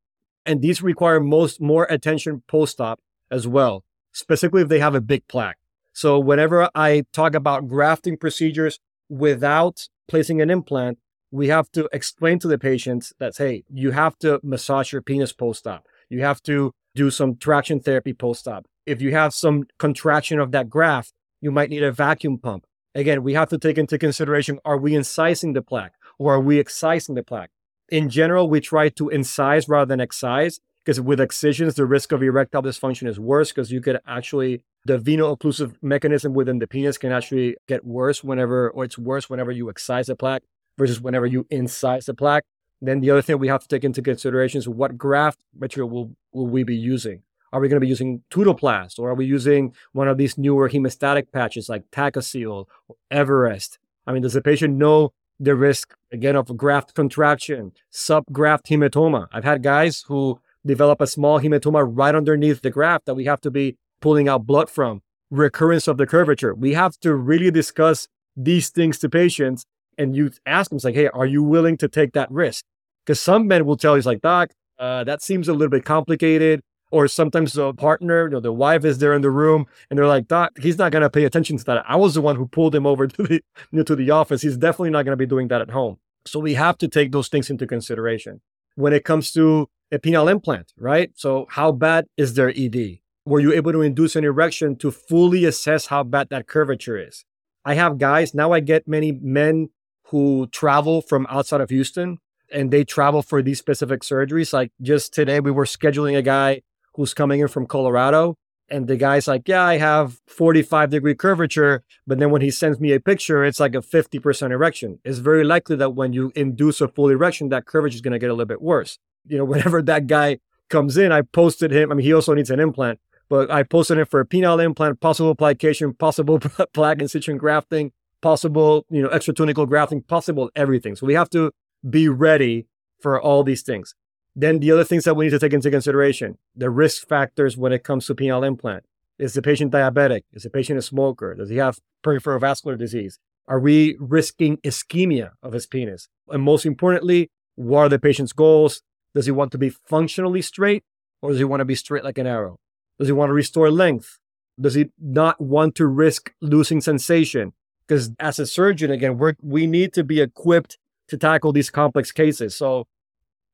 And 0.45 0.61
these 0.61 0.81
require 0.81 1.19
most 1.19 1.61
more 1.61 1.85
attention 1.89 2.43
post-op 2.47 2.99
as 3.31 3.47
well, 3.47 3.83
specifically 4.11 4.61
if 4.61 4.69
they 4.69 4.79
have 4.79 4.95
a 4.95 5.01
big 5.01 5.27
plaque. 5.27 5.57
So 5.93 6.19
whenever 6.19 6.69
I 6.73 7.03
talk 7.13 7.35
about 7.35 7.67
grafting 7.67 8.17
procedures 8.17 8.79
without 9.09 9.87
placing 10.07 10.41
an 10.41 10.49
implant, 10.49 10.97
we 11.31 11.49
have 11.49 11.71
to 11.73 11.87
explain 11.91 12.39
to 12.39 12.47
the 12.47 12.57
patients 12.57 13.13
that, 13.19 13.37
hey, 13.37 13.63
you 13.71 13.91
have 13.91 14.17
to 14.19 14.39
massage 14.43 14.91
your 14.91 15.01
penis 15.01 15.33
post-op. 15.33 15.85
You 16.09 16.21
have 16.21 16.41
to 16.43 16.71
do 16.95 17.11
some 17.11 17.35
traction 17.35 17.79
therapy 17.79 18.13
post-op. 18.13 18.65
If 18.85 19.01
you 19.01 19.11
have 19.11 19.33
some 19.33 19.65
contraction 19.77 20.39
of 20.39 20.51
that 20.51 20.69
graft, 20.69 21.13
you 21.41 21.51
might 21.51 21.69
need 21.69 21.83
a 21.83 21.91
vacuum 21.91 22.39
pump. 22.39 22.65
Again, 22.95 23.21
we 23.21 23.35
have 23.35 23.49
to 23.49 23.59
take 23.59 23.77
into 23.77 23.99
consideration, 23.99 24.59
are 24.65 24.77
we 24.77 24.93
incising 24.93 25.53
the 25.53 25.61
plaque 25.61 25.93
or 26.17 26.33
are 26.33 26.41
we 26.41 26.57
excising 26.57 27.13
the 27.13 27.23
plaque? 27.23 27.51
In 27.91 28.09
general, 28.09 28.49
we 28.49 28.59
try 28.59 28.89
to 28.89 29.05
incise 29.05 29.67
rather 29.67 29.87
than 29.87 29.99
excise 29.99 30.59
because 30.79 31.01
with 31.01 31.19
excisions, 31.19 31.75
the 31.75 31.85
risk 31.85 32.11
of 32.11 32.23
erectile 32.23 32.61
dysfunction 32.61 33.07
is 33.07 33.19
worse 33.19 33.51
because 33.51 33.71
you 33.71 33.81
could 33.81 33.99
actually, 34.07 34.63
the 34.85 34.97
veno-occlusive 34.97 35.75
mechanism 35.81 36.33
within 36.33 36.59
the 36.59 36.67
penis 36.67 36.97
can 36.97 37.11
actually 37.11 37.55
get 37.67 37.85
worse 37.85 38.23
whenever, 38.23 38.69
or 38.69 38.85
it's 38.85 38.97
worse 38.97 39.29
whenever 39.29 39.51
you 39.51 39.69
excise 39.69 40.07
the 40.07 40.15
plaque 40.15 40.43
versus 40.77 41.01
whenever 41.01 41.25
you 41.25 41.45
incise 41.45 42.05
the 42.05 42.13
plaque. 42.13 42.45
Then 42.81 43.01
the 43.01 43.11
other 43.11 43.21
thing 43.21 43.39
we 43.39 43.49
have 43.49 43.61
to 43.61 43.67
take 43.67 43.83
into 43.83 44.01
consideration 44.01 44.59
is 44.59 44.69
what 44.69 44.97
graft 44.97 45.39
material 45.57 45.89
will, 45.89 46.15
will 46.31 46.47
we 46.47 46.63
be 46.63 46.75
using? 46.75 47.23
Are 47.51 47.59
we 47.59 47.67
going 47.67 47.77
to 47.77 47.85
be 47.85 47.89
using 47.89 48.23
Tutoplast 48.29 48.99
or 48.99 49.09
are 49.09 49.15
we 49.15 49.25
using 49.25 49.73
one 49.91 50.07
of 50.07 50.17
these 50.17 50.37
newer 50.37 50.69
hemostatic 50.69 51.31
patches 51.31 51.67
like 51.67 51.89
TachoSil 51.91 52.65
or 52.87 52.95
Evarrest? 53.11 53.79
I 54.07 54.13
mean, 54.13 54.21
does 54.21 54.33
the 54.33 54.41
patient 54.41 54.77
know 54.77 55.13
the 55.39 55.55
risk 55.55 55.95
again 56.11 56.35
of 56.35 56.55
graft 56.57 56.93
contraction, 56.93 57.71
subgraft 57.91 58.67
hematoma? 58.67 59.27
I've 59.31 59.43
had 59.43 59.63
guys 59.63 60.03
who 60.07 60.39
develop 60.65 61.01
a 61.01 61.07
small 61.07 61.39
hematoma 61.39 61.87
right 61.89 62.13
underneath 62.13 62.61
the 62.61 62.69
graft 62.69 63.05
that 63.05 63.15
we 63.15 63.25
have 63.25 63.41
to 63.41 63.51
be 63.51 63.77
pulling 64.01 64.27
out 64.27 64.45
blood 64.45 64.69
from, 64.69 65.01
recurrence 65.29 65.87
of 65.87 65.97
the 65.97 66.07
curvature. 66.07 66.53
We 66.53 66.73
have 66.73 66.97
to 66.99 67.15
really 67.15 67.51
discuss 67.51 68.07
these 68.35 68.69
things 68.69 68.99
to 68.99 69.09
patients 69.09 69.65
and 69.97 70.15
you 70.15 70.31
ask 70.45 70.69
them, 70.69 70.79
like, 70.83 70.95
hey, 70.95 71.09
are 71.09 71.25
you 71.25 71.43
willing 71.43 71.75
to 71.77 71.89
take 71.89 72.13
that 72.13 72.31
risk? 72.31 72.63
Because 73.05 73.19
some 73.19 73.47
men 73.47 73.65
will 73.65 73.75
tell 73.75 73.97
you, 73.97 74.03
like, 74.03 74.21
doc, 74.21 74.51
uh, 74.79 75.03
that 75.03 75.21
seems 75.21 75.49
a 75.49 75.53
little 75.53 75.69
bit 75.69 75.83
complicated. 75.83 76.61
Or 76.91 77.07
sometimes 77.07 77.53
the 77.53 77.73
partner, 77.73 78.23
you 78.23 78.31
know, 78.31 78.39
the 78.39 78.51
wife 78.51 78.83
is 78.83 78.97
there 78.97 79.13
in 79.13 79.21
the 79.21 79.29
room 79.29 79.67
and 79.89 79.97
they're 79.97 80.07
like, 80.07 80.27
doc, 80.27 80.57
he's 80.59 80.77
not 80.77 80.91
going 80.91 81.03
to 81.03 81.09
pay 81.09 81.23
attention 81.23 81.57
to 81.57 81.63
that. 81.65 81.85
I 81.87 81.95
was 81.95 82.15
the 82.15 82.21
one 82.21 82.35
who 82.35 82.47
pulled 82.47 82.73
him 82.73 82.87
over 82.87 83.07
to 83.15 83.23
the, 83.23 83.33
you 83.33 83.41
know, 83.71 83.83
to 83.83 83.95
the 83.95 84.09
office. 84.11 84.41
He's 84.41 84.57
definitely 84.57 84.89
not 84.89 85.03
going 85.03 85.13
to 85.13 85.17
be 85.17 85.27
doing 85.27 85.49
that 85.49 85.61
at 85.61 85.71
home. 85.71 85.97
So 86.25 86.39
we 86.39 86.55
have 86.55 86.77
to 86.79 86.87
take 86.87 87.11
those 87.11 87.27
things 87.27 87.49
into 87.49 87.67
consideration 87.67 88.41
when 88.75 88.93
it 88.93 89.03
comes 89.03 89.31
to 89.33 89.69
a 89.91 89.99
penile 89.99 90.29
implant, 90.29 90.73
right? 90.77 91.11
So 91.15 91.47
how 91.49 91.71
bad 91.71 92.05
is 92.17 92.33
their 92.33 92.49
ED? 92.49 92.99
Were 93.25 93.39
you 93.39 93.53
able 93.53 93.71
to 93.71 93.81
induce 93.81 94.15
an 94.15 94.23
erection 94.23 94.75
to 94.77 94.91
fully 94.91 95.45
assess 95.45 95.87
how 95.87 96.03
bad 96.03 96.29
that 96.29 96.47
curvature 96.47 96.97
is? 96.97 97.25
I 97.65 97.75
have 97.75 97.97
guys, 97.97 98.33
now 98.33 98.51
I 98.51 98.59
get 98.61 98.87
many 98.87 99.11
men 99.11 99.69
who 100.05 100.47
travel 100.47 101.01
from 101.01 101.27
outside 101.29 101.61
of 101.61 101.69
Houston 101.69 102.17
and 102.51 102.71
they 102.71 102.83
travel 102.83 103.21
for 103.21 103.41
these 103.41 103.59
specific 103.59 104.01
surgeries. 104.01 104.53
Like 104.53 104.71
just 104.81 105.13
today, 105.13 105.39
we 105.39 105.51
were 105.51 105.65
scheduling 105.65 106.17
a 106.17 106.21
guy 106.21 106.61
who's 106.99 107.13
coming 107.13 107.39
in 107.39 107.47
from 107.47 107.65
Colorado. 107.65 108.35
And 108.69 108.87
the 108.87 108.97
guy's 108.97 109.25
like, 109.25 109.47
Yeah, 109.47 109.63
I 109.63 109.77
have 109.77 110.19
45 110.27 110.89
degree 110.89 111.15
curvature. 111.15 111.81
But 112.05 112.19
then 112.19 112.29
when 112.29 112.41
he 112.41 112.51
sends 112.51 112.79
me 112.79 112.91
a 112.91 112.99
picture, 112.99 113.43
it's 113.45 113.59
like 113.59 113.73
a 113.73 113.79
50% 113.79 114.51
erection. 114.51 114.99
It's 115.05 115.19
very 115.19 115.45
likely 115.45 115.77
that 115.77 115.91
when 115.91 116.11
you 116.11 116.31
induce 116.35 116.81
a 116.81 116.89
full 116.89 117.09
erection, 117.09 117.49
that 117.49 117.65
curvature 117.65 117.95
is 117.95 118.01
going 118.01 118.11
to 118.11 118.19
get 118.19 118.29
a 118.29 118.33
little 118.33 118.45
bit 118.45 118.61
worse. 118.61 118.99
You 119.25 119.37
know, 119.37 119.45
whenever 119.53 119.81
that 119.83 120.07
guy 120.07 120.39
comes 120.69 120.97
in, 120.97 121.11
I 121.13 121.21
posted 121.21 121.71
him. 121.71 121.89
I 121.89 121.95
mean, 121.95 122.05
he 122.05 122.13
also 122.13 122.33
needs 122.33 122.51
an 122.51 122.59
implant, 122.59 122.99
but 123.29 123.49
I 123.49 123.63
posted 123.63 123.97
him 123.97 124.05
for 124.05 124.19
a 124.19 124.25
penile 124.25 124.63
implant, 124.63 124.99
possible 124.99 125.31
application, 125.31 125.93
possible 125.93 126.39
plaque 126.73 127.01
incision 127.01 127.37
grafting, 127.37 127.93
possible, 128.21 128.85
you 128.89 129.01
know, 129.01 129.09
extratunical 129.09 129.65
grafting, 129.65 130.01
possible 130.01 130.51
everything. 130.53 130.97
So 130.97 131.07
we 131.07 131.13
have 131.13 131.29
to 131.31 131.51
be 131.89 132.09
ready 132.09 132.67
for 132.99 133.19
all 133.19 133.43
these 133.43 133.63
things. 133.63 133.95
Then 134.35 134.59
the 134.59 134.71
other 134.71 134.83
things 134.83 135.03
that 135.03 135.15
we 135.15 135.25
need 135.25 135.31
to 135.31 135.39
take 135.39 135.53
into 135.53 135.71
consideration, 135.71 136.37
the 136.55 136.69
risk 136.69 137.07
factors 137.07 137.57
when 137.57 137.73
it 137.73 137.83
comes 137.83 138.05
to 138.07 138.15
penile 138.15 138.45
implant. 138.45 138.85
Is 139.17 139.33
the 139.33 139.41
patient 139.41 139.73
diabetic? 139.73 140.21
Is 140.31 140.43
the 140.43 140.49
patient 140.49 140.79
a 140.79 140.81
smoker? 140.81 141.35
Does 141.35 141.49
he 141.49 141.57
have 141.57 141.79
peripheral 142.03 142.39
vascular 142.39 142.77
disease? 142.77 143.19
Are 143.49 143.59
we 143.59 143.97
risking 143.99 144.57
ischemia 144.57 145.31
of 145.43 145.53
his 145.53 145.65
penis? 145.65 146.07
And 146.29 146.43
most 146.43 146.65
importantly, 146.65 147.29
what 147.55 147.79
are 147.79 147.89
the 147.89 147.99
patient's 147.99 148.31
goals? 148.31 148.81
Does 149.13 149.25
he 149.25 149.31
want 149.31 149.51
to 149.51 149.57
be 149.57 149.69
functionally 149.69 150.41
straight 150.41 150.83
or 151.21 151.31
does 151.31 151.39
he 151.39 151.43
want 151.43 151.59
to 151.59 151.65
be 151.65 151.75
straight 151.75 152.03
like 152.03 152.17
an 152.17 152.27
arrow? 152.27 152.59
Does 152.97 153.07
he 153.07 153.11
want 153.11 153.29
to 153.29 153.33
restore 153.33 153.71
length? 153.71 154.19
Does 154.59 154.75
he 154.75 154.87
not 154.99 155.41
want 155.41 155.75
to 155.75 155.87
risk 155.87 156.31
losing 156.41 156.79
sensation? 156.79 157.53
Because 157.87 158.11
as 158.19 158.39
a 158.39 158.45
surgeon, 158.45 158.91
again, 158.91 159.17
we 159.17 159.33
we 159.41 159.67
need 159.67 159.93
to 159.93 160.03
be 160.03 160.21
equipped 160.21 160.77
to 161.07 161.17
tackle 161.17 161.51
these 161.51 161.69
complex 161.69 162.11
cases. 162.11 162.55
So 162.55 162.87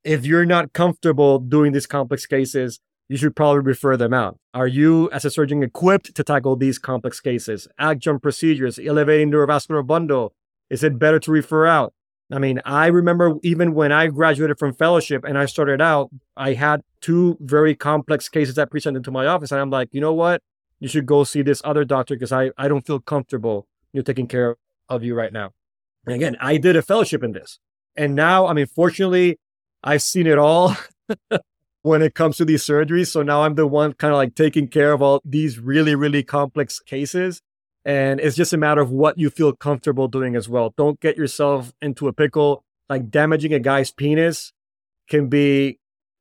if 0.06 0.26
you're 0.26 0.46
not 0.46 0.74
comfortable 0.74 1.40
doing 1.40 1.74
these 1.74 1.88
complex 1.88 2.26
cases, 2.26 2.80
you 3.10 3.18
should 3.18 3.36
probably 3.36 3.62
refer 3.62 3.98
them 3.98 4.14
out. 4.14 4.38
Are 4.54 4.68
you, 4.68 5.10
as 5.12 5.26
a 5.26 5.30
surgeon, 5.30 5.62
equipped 5.62 6.16
to 6.16 6.24
tackle 6.24 6.56
these 6.56 6.80
complex 6.80 7.20
cases? 7.20 7.68
Adjunct 7.78 8.24
procedures, 8.24 8.80
elevating 8.80 9.32
neurovascular 9.32 9.86
bundle. 9.86 10.34
Is 10.70 10.84
it 10.84 10.98
better 10.98 11.20
to 11.20 11.32
refer 11.32 11.66
out? 11.68 11.94
I 12.32 12.40
mean, 12.40 12.62
I 12.66 12.88
remember 12.88 13.36
even 13.44 13.74
when 13.74 13.92
I 13.92 14.08
graduated 14.08 14.58
from 14.58 14.74
fellowship 14.74 15.24
and 15.24 15.38
I 15.38 15.46
started 15.46 15.82
out, 15.82 16.10
I 16.38 16.54
had 16.54 16.82
two 17.02 17.38
very 17.42 17.76
complex 17.76 18.30
cases 18.30 18.56
that 18.56 18.72
presented 18.72 19.04
to 19.04 19.12
my 19.12 19.28
office. 19.28 19.52
And 19.52 19.62
I'm 19.62 19.70
like, 19.70 19.90
you 19.92 20.02
know 20.02 20.14
what? 20.14 20.42
you 20.80 20.88
should 20.88 21.06
go 21.06 21.24
see 21.24 21.42
this 21.42 21.62
other 21.64 21.86
doctor 21.86 22.16
because 22.16 22.32
I, 22.32 22.52
I 22.58 22.68
don't 22.68 22.86
feel 22.86 23.00
comfortable 23.00 23.68
you 23.94 24.04
taking 24.04 24.28
care 24.28 24.58
of 24.90 25.04
you 25.04 25.16
right 25.16 25.32
now. 25.32 25.52
And 26.06 26.16
again, 26.16 26.36
I 26.40 26.58
did 26.58 26.76
a 26.76 26.82
fellowship 26.82 27.24
in 27.24 27.32
this. 27.32 27.60
And 27.96 28.14
now, 28.14 28.46
I 28.46 28.54
mean, 28.54 28.68
fortunately, 28.68 29.40
I've 29.86 30.02
seen 30.02 30.26
it 30.26 30.40
all 30.40 30.76
when 31.84 32.02
it 32.02 32.16
comes 32.16 32.38
to 32.38 32.46
these 32.46 32.64
surgeries. 32.64 33.08
So 33.08 33.22
now 33.22 33.44
I'm 33.44 33.54
the 33.54 33.68
one 33.68 33.94
kind 33.94 34.12
of 34.12 34.18
like 34.18 34.34
taking 34.34 34.68
care 34.68 34.92
of 34.92 35.04
all 35.04 35.22
these 35.24 35.60
really, 35.60 35.94
really 35.94 36.24
complex 36.24 36.80
cases. 36.80 37.42
And 37.86 38.20
it's 38.20 38.36
just 38.36 38.52
a 38.52 38.58
matter 38.58 38.82
of 38.82 38.90
what 38.90 39.20
you 39.20 39.30
feel 39.30 39.54
comfortable 39.54 40.08
doing 40.08 40.36
as 40.36 40.50
well. 40.50 40.74
Don't 40.76 41.00
get 41.00 41.18
yourself 41.18 41.72
into 41.84 42.08
a 42.08 42.14
pickle. 42.14 42.64
Like 42.90 43.12
damaging 43.12 43.54
a 43.54 43.60
guy's 43.60 43.92
penis 43.92 44.54
can 45.08 45.30
be 45.30 45.78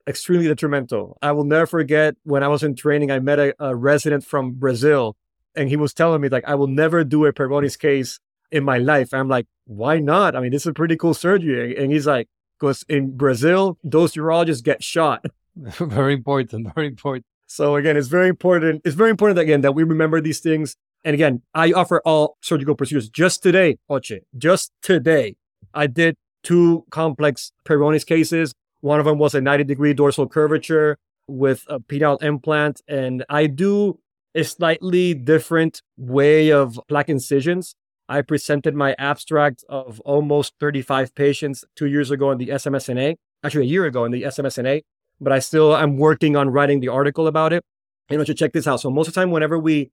extremely 0.06 0.46
detrimental. 0.46 1.16
I 1.22 1.32
will 1.32 1.44
never 1.44 1.66
forget 1.66 2.16
when 2.24 2.42
I 2.42 2.48
was 2.48 2.62
in 2.62 2.76
training, 2.76 3.10
I 3.10 3.18
met 3.20 3.38
a, 3.38 3.54
a 3.58 3.74
resident 3.74 4.24
from 4.24 4.52
Brazil 4.52 5.16
and 5.54 5.70
he 5.70 5.76
was 5.76 5.94
telling 5.94 6.20
me 6.20 6.28
like, 6.28 6.44
I 6.46 6.54
will 6.54 6.66
never 6.66 7.02
do 7.02 7.24
a 7.24 7.32
Peyronie's 7.32 7.78
case 7.78 8.20
in 8.50 8.62
my 8.62 8.76
life. 8.76 9.14
I'm 9.14 9.28
like, 9.28 9.46
why 9.64 10.00
not? 10.00 10.36
I 10.36 10.40
mean, 10.40 10.50
this 10.50 10.62
is 10.62 10.66
a 10.66 10.74
pretty 10.74 10.98
cool 10.98 11.14
surgery. 11.14 11.74
And 11.78 11.90
he's 11.90 12.06
like, 12.06 12.28
because 12.58 12.84
in 12.88 13.16
Brazil, 13.16 13.78
those 13.82 14.12
urologists 14.14 14.62
get 14.62 14.82
shot. 14.82 15.24
very 15.56 16.14
important. 16.14 16.74
Very 16.74 16.88
important. 16.88 17.24
So 17.46 17.76
again, 17.76 17.96
it's 17.96 18.08
very 18.08 18.28
important. 18.28 18.82
It's 18.84 18.96
very 18.96 19.10
important 19.10 19.38
again 19.38 19.60
that 19.60 19.72
we 19.72 19.84
remember 19.84 20.20
these 20.20 20.40
things. 20.40 20.76
And 21.04 21.14
again, 21.14 21.42
I 21.54 21.72
offer 21.72 22.00
all 22.04 22.38
surgical 22.40 22.74
procedures. 22.74 23.08
Just 23.08 23.42
today, 23.42 23.78
Oche, 23.90 24.20
just 24.36 24.72
today, 24.82 25.36
I 25.74 25.86
did 25.86 26.16
two 26.42 26.84
complex 26.90 27.52
Peyronie's 27.64 28.04
cases. 28.04 28.54
One 28.80 28.98
of 28.98 29.06
them 29.06 29.18
was 29.18 29.34
a 29.34 29.40
90 29.40 29.64
degree 29.64 29.94
dorsal 29.94 30.28
curvature 30.28 30.98
with 31.28 31.64
a 31.68 31.78
penile 31.78 32.22
implant. 32.22 32.80
And 32.88 33.24
I 33.28 33.46
do 33.46 33.98
a 34.34 34.42
slightly 34.44 35.14
different 35.14 35.82
way 35.96 36.50
of 36.50 36.80
plaque 36.88 37.08
incisions. 37.08 37.74
I 38.08 38.22
presented 38.22 38.74
my 38.74 38.94
abstract 38.98 39.64
of 39.68 40.00
almost 40.00 40.54
35 40.60 41.14
patients 41.14 41.64
two 41.74 41.86
years 41.86 42.10
ago 42.10 42.30
in 42.30 42.38
the 42.38 42.48
SMSNA, 42.48 43.16
actually 43.42 43.62
a 43.62 43.68
year 43.68 43.86
ago 43.86 44.04
in 44.04 44.12
the 44.12 44.22
SMSNA, 44.22 44.82
but 45.20 45.32
I 45.32 45.38
still 45.38 45.76
am 45.76 45.96
working 45.96 46.36
on 46.36 46.50
writing 46.50 46.80
the 46.80 46.88
article 46.88 47.26
about 47.26 47.52
it. 47.52 47.62
You 48.10 48.24
should 48.24 48.36
check 48.36 48.52
this 48.52 48.66
out. 48.66 48.80
So 48.80 48.90
most 48.90 49.08
of 49.08 49.14
the 49.14 49.20
time, 49.20 49.30
whenever 49.30 49.58
we 49.58 49.90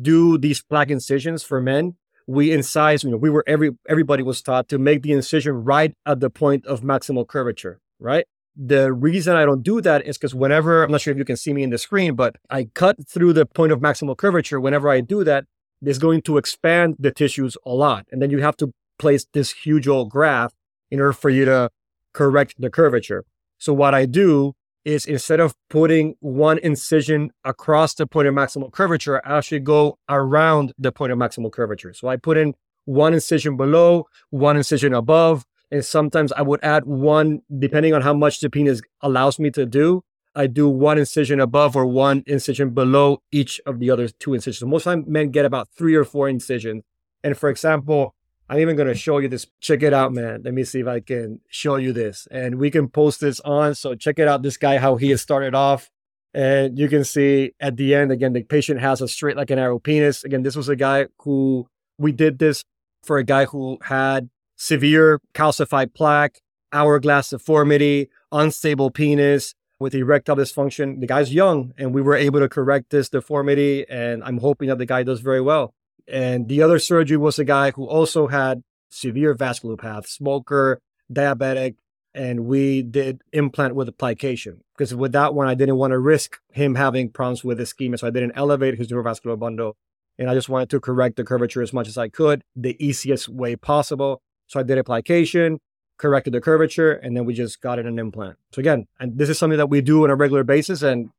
do 0.00 0.38
these 0.38 0.62
plaque 0.62 0.90
incisions 0.90 1.44
for 1.44 1.60
men, 1.60 1.96
we 2.26 2.48
incise, 2.48 3.04
you 3.04 3.10
know, 3.10 3.16
we 3.16 3.30
were 3.30 3.44
every 3.46 3.70
everybody 3.88 4.22
was 4.22 4.42
taught 4.42 4.68
to 4.68 4.78
make 4.78 5.02
the 5.02 5.12
incision 5.12 5.64
right 5.64 5.94
at 6.06 6.20
the 6.20 6.30
point 6.30 6.66
of 6.66 6.82
maximal 6.82 7.26
curvature, 7.26 7.80
right? 7.98 8.26
The 8.54 8.92
reason 8.92 9.34
I 9.34 9.44
don't 9.44 9.62
do 9.62 9.80
that 9.80 10.06
is 10.06 10.18
because 10.18 10.34
whenever, 10.34 10.84
I'm 10.84 10.90
not 10.90 11.00
sure 11.00 11.12
if 11.12 11.18
you 11.18 11.24
can 11.24 11.36
see 11.36 11.52
me 11.52 11.62
in 11.62 11.70
the 11.70 11.78
screen, 11.78 12.14
but 12.14 12.36
I 12.50 12.64
cut 12.74 12.96
through 13.08 13.32
the 13.32 13.46
point 13.46 13.72
of 13.72 13.80
maximal 13.80 14.16
curvature. 14.16 14.60
Whenever 14.60 14.90
I 14.90 15.00
do 15.00 15.24
that, 15.24 15.46
it's 15.82 15.98
going 15.98 16.22
to 16.22 16.36
expand 16.36 16.96
the 16.98 17.10
tissues 17.10 17.56
a 17.66 17.70
lot. 17.70 18.06
And 18.10 18.22
then 18.22 18.30
you 18.30 18.40
have 18.40 18.56
to 18.58 18.72
place 18.98 19.26
this 19.32 19.52
huge 19.52 19.88
old 19.88 20.10
graft 20.10 20.54
in 20.90 21.00
order 21.00 21.12
for 21.12 21.30
you 21.30 21.44
to 21.44 21.70
correct 22.12 22.54
the 22.58 22.70
curvature. 22.70 23.24
So 23.58 23.72
what 23.72 23.94
I 23.94 24.06
do 24.06 24.54
is 24.84 25.06
instead 25.06 25.40
of 25.40 25.54
putting 25.70 26.16
one 26.20 26.58
incision 26.58 27.30
across 27.44 27.94
the 27.94 28.06
point 28.06 28.28
of 28.28 28.34
maximal 28.34 28.72
curvature, 28.72 29.24
I 29.24 29.38
actually 29.38 29.60
go 29.60 29.98
around 30.08 30.72
the 30.78 30.92
point 30.92 31.12
of 31.12 31.18
maximal 31.18 31.52
curvature. 31.52 31.94
So 31.94 32.08
I 32.08 32.16
put 32.16 32.36
in 32.36 32.54
one 32.84 33.14
incision 33.14 33.56
below, 33.56 34.06
one 34.30 34.56
incision 34.56 34.92
above, 34.92 35.46
and 35.70 35.84
sometimes 35.84 36.32
I 36.32 36.42
would 36.42 36.62
add 36.62 36.84
one, 36.84 37.42
depending 37.58 37.94
on 37.94 38.02
how 38.02 38.12
much 38.12 38.40
the 38.40 38.50
penis 38.50 38.82
allows 39.00 39.38
me 39.38 39.50
to 39.52 39.64
do. 39.64 40.04
I 40.34 40.46
do 40.46 40.68
one 40.68 40.98
incision 40.98 41.40
above 41.40 41.76
or 41.76 41.86
one 41.86 42.22
incision 42.26 42.70
below 42.70 43.22
each 43.30 43.60
of 43.66 43.78
the 43.78 43.90
other 43.90 44.08
two 44.08 44.34
incisions. 44.34 44.68
Most 44.68 44.84
time 44.84 45.04
men 45.06 45.30
get 45.30 45.44
about 45.44 45.68
three 45.76 45.94
or 45.94 46.04
four 46.04 46.28
incisions. 46.28 46.82
And 47.22 47.36
for 47.36 47.48
example, 47.50 48.14
I'm 48.48 48.58
even 48.58 48.76
going 48.76 48.88
to 48.88 48.94
show 48.94 49.18
you 49.18 49.28
this. 49.28 49.46
Check 49.60 49.82
it 49.82 49.92
out, 49.92 50.12
man. 50.12 50.42
Let 50.44 50.54
me 50.54 50.64
see 50.64 50.80
if 50.80 50.86
I 50.86 51.00
can 51.00 51.40
show 51.48 51.76
you 51.76 51.92
this. 51.92 52.26
And 52.30 52.56
we 52.56 52.70
can 52.70 52.88
post 52.88 53.20
this 53.20 53.40
on. 53.40 53.74
So 53.74 53.94
check 53.94 54.18
it 54.18 54.28
out. 54.28 54.42
This 54.42 54.56
guy, 54.56 54.78
how 54.78 54.96
he 54.96 55.10
has 55.10 55.20
started 55.20 55.54
off. 55.54 55.90
And 56.34 56.78
you 56.78 56.88
can 56.88 57.04
see 57.04 57.52
at 57.60 57.76
the 57.76 57.94
end, 57.94 58.10
again, 58.10 58.32
the 58.32 58.42
patient 58.42 58.80
has 58.80 59.02
a 59.02 59.08
straight 59.08 59.36
like 59.36 59.50
an 59.50 59.58
arrow 59.58 59.78
penis. 59.78 60.24
Again, 60.24 60.42
this 60.42 60.56
was 60.56 60.68
a 60.68 60.76
guy 60.76 61.06
who 61.20 61.66
we 61.98 62.10
did 62.10 62.38
this 62.38 62.64
for 63.02 63.18
a 63.18 63.24
guy 63.24 63.44
who 63.44 63.78
had 63.82 64.30
severe 64.56 65.20
calcified 65.34 65.92
plaque, 65.94 66.40
hourglass 66.72 67.30
deformity, 67.30 68.08
unstable 68.30 68.90
penis 68.90 69.54
with 69.82 69.94
erectile 69.94 70.36
dysfunction. 70.36 71.00
The 71.00 71.06
guy's 71.06 71.34
young 71.34 71.74
and 71.76 71.92
we 71.92 72.00
were 72.00 72.16
able 72.16 72.40
to 72.40 72.48
correct 72.48 72.90
this 72.90 73.08
deformity. 73.08 73.84
And 73.88 74.24
I'm 74.24 74.38
hoping 74.38 74.68
that 74.68 74.78
the 74.78 74.86
guy 74.86 75.02
does 75.02 75.20
very 75.20 75.40
well. 75.40 75.74
And 76.08 76.48
the 76.48 76.62
other 76.62 76.78
surgery 76.78 77.16
was 77.16 77.38
a 77.38 77.44
guy 77.44 77.72
who 77.72 77.84
also 77.84 78.28
had 78.28 78.62
severe 78.88 79.34
vasculopath, 79.34 80.06
smoker, 80.06 80.80
diabetic, 81.12 81.76
and 82.14 82.46
we 82.46 82.82
did 82.82 83.22
implant 83.32 83.74
with 83.74 83.88
application 83.88 84.62
because 84.76 84.94
with 84.94 85.12
that 85.12 85.34
one, 85.34 85.48
I 85.48 85.54
didn't 85.54 85.76
want 85.76 85.92
to 85.92 85.98
risk 85.98 86.38
him 86.52 86.74
having 86.74 87.08
problems 87.10 87.42
with 87.42 87.58
ischemia. 87.58 87.98
So 87.98 88.06
I 88.06 88.10
didn't 88.10 88.32
elevate 88.36 88.76
his 88.76 88.88
neurovascular 88.88 89.38
bundle. 89.38 89.76
And 90.18 90.28
I 90.28 90.34
just 90.34 90.48
wanted 90.48 90.68
to 90.70 90.80
correct 90.80 91.16
the 91.16 91.24
curvature 91.24 91.62
as 91.62 91.72
much 91.72 91.88
as 91.88 91.96
I 91.96 92.08
could, 92.08 92.42
the 92.54 92.76
easiest 92.84 93.28
way 93.28 93.56
possible. 93.56 94.20
So 94.46 94.60
I 94.60 94.62
did 94.62 94.78
application, 94.78 95.58
corrected 96.02 96.34
the 96.34 96.40
curvature, 96.40 96.92
and 96.92 97.16
then 97.16 97.24
we 97.24 97.32
just 97.32 97.62
got 97.62 97.78
it 97.78 97.86
an 97.86 97.98
implant. 97.98 98.36
So 98.50 98.60
again, 98.60 98.88
and 98.98 99.16
this 99.16 99.28
is 99.28 99.38
something 99.38 99.56
that 99.56 99.70
we 99.70 99.80
do 99.80 100.02
on 100.04 100.10
a 100.10 100.16
regular 100.16 100.42
basis, 100.42 100.82
and 100.82 101.10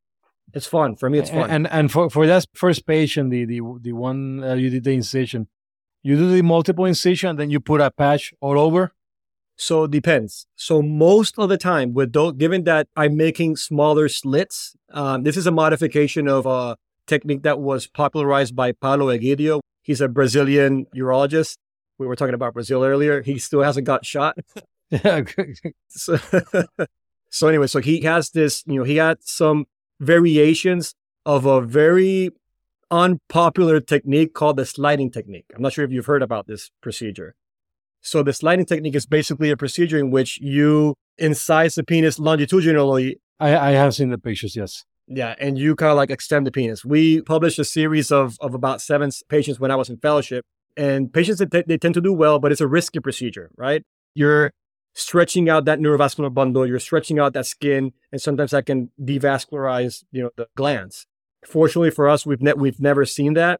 it's 0.53 0.67
fun 0.67 0.97
for 0.97 1.09
me. 1.09 1.19
It's 1.19 1.29
fun. 1.29 1.49
And 1.49 1.67
and 1.67 1.91
for 1.91 2.09
for 2.09 2.27
that 2.27 2.45
first 2.53 2.85
patient, 2.85 3.31
the 3.31 3.45
the 3.45 3.61
the 3.81 3.93
one 3.93 4.43
uh, 4.43 4.55
you 4.55 4.69
did 4.69 4.83
the 4.83 4.91
incision, 4.91 5.47
you 6.03 6.17
do 6.17 6.29
the 6.29 6.43
multiple 6.43 6.85
incision, 6.85 7.31
and 7.31 7.39
then 7.39 7.49
you 7.49 7.59
put 7.61 7.79
a 7.81 7.89
patch 7.89 8.33
all 8.41 8.59
over. 8.59 8.91
So 9.55 9.85
it 9.85 9.91
depends. 9.91 10.47
So 10.55 10.81
most 10.81 11.39
of 11.39 11.47
the 11.47 11.57
time, 11.57 11.93
with 11.93 12.11
those, 12.11 12.33
given 12.33 12.63
that 12.65 12.87
I'm 12.95 13.15
making 13.15 13.55
smaller 13.55 14.09
slits, 14.09 14.75
um, 14.91 15.23
this 15.23 15.37
is 15.37 15.47
a 15.47 15.51
modification 15.51 16.27
of 16.27 16.45
a 16.45 16.75
technique 17.07 17.43
that 17.43 17.59
was 17.59 17.87
popularized 17.87 18.55
by 18.55 18.73
Paulo 18.73 19.05
Egydio. 19.15 19.61
He's 19.83 20.01
a 20.01 20.07
Brazilian 20.07 20.87
urologist 20.95 21.57
we 21.97 22.07
were 22.07 22.15
talking 22.15 22.33
about 22.33 22.53
Brazil 22.53 22.83
earlier. 22.83 23.21
He 23.21 23.37
still 23.39 23.61
hasn't 23.61 23.85
got 23.85 24.05
shot. 24.05 24.37
Yeah. 24.93 25.23
so, 25.89 26.17
so 27.29 27.47
anyway, 27.47 27.67
so 27.67 27.79
he 27.79 28.01
has 28.01 28.29
this, 28.29 28.63
you 28.67 28.75
know, 28.75 28.83
he 28.83 28.97
had 28.97 29.17
some 29.21 29.65
variations 29.99 30.93
of 31.25 31.45
a 31.45 31.61
very 31.61 32.29
unpopular 32.91 33.79
technique 33.79 34.33
called 34.33 34.57
the 34.57 34.65
sliding 34.65 35.09
technique. 35.09 35.45
I'm 35.55 35.61
not 35.61 35.73
sure 35.73 35.85
if 35.85 35.91
you've 35.91 36.05
heard 36.05 36.21
about 36.21 36.47
this 36.47 36.69
procedure. 36.81 37.35
So 38.01 38.21
the 38.21 38.33
sliding 38.33 38.65
technique 38.65 38.95
is 38.95 39.05
basically 39.05 39.49
a 39.49 39.57
procedure 39.57 39.97
in 39.97 40.11
which 40.11 40.39
you 40.41 40.95
incise 41.19 41.75
the 41.75 41.83
penis 41.83 42.19
longitudinally. 42.19 43.19
I, 43.39 43.55
I 43.55 43.71
have 43.71 43.95
seen 43.95 44.09
the 44.09 44.17
pictures, 44.17 44.55
yes. 44.55 44.83
Yeah, 45.07 45.35
and 45.39 45.57
you 45.57 45.75
kind 45.75 45.91
of 45.91 45.97
like 45.97 46.11
extend 46.11 46.45
the 46.45 46.51
penis. 46.51 46.85
We 46.85 47.21
published 47.21 47.59
a 47.59 47.65
series 47.65 48.11
of 48.11 48.37
of 48.39 48.53
about 48.53 48.81
seven 48.81 49.11
patients 49.27 49.59
when 49.59 49.69
I 49.69 49.75
was 49.75 49.89
in 49.89 49.97
fellowship, 49.97 50.45
and 50.77 51.11
patients, 51.11 51.41
they, 51.51 51.63
they 51.63 51.77
tend 51.77 51.93
to 51.95 52.01
do 52.01 52.13
well, 52.13 52.39
but 52.39 52.51
it's 52.51 52.61
a 52.61 52.67
risky 52.67 52.99
procedure, 52.99 53.51
right? 53.57 53.83
You're 54.15 54.51
stretching 54.93 55.49
out 55.49 55.65
that 55.65 55.79
neurovascular 55.79 56.33
bundle, 56.33 56.67
you're 56.67 56.79
stretching 56.79 57.19
out 57.19 57.33
that 57.33 57.45
skin, 57.45 57.93
and 58.11 58.21
sometimes 58.21 58.51
that 58.51 58.65
can 58.65 58.91
devascularize, 59.01 60.03
you 60.11 60.23
know, 60.23 60.29
the 60.35 60.47
glans. 60.57 61.05
Fortunately 61.45 61.91
for 61.91 62.07
us, 62.07 62.25
we've 62.25 62.41
ne- 62.41 62.53
we've 62.53 62.79
never 62.79 63.05
seen 63.05 63.33
that 63.33 63.59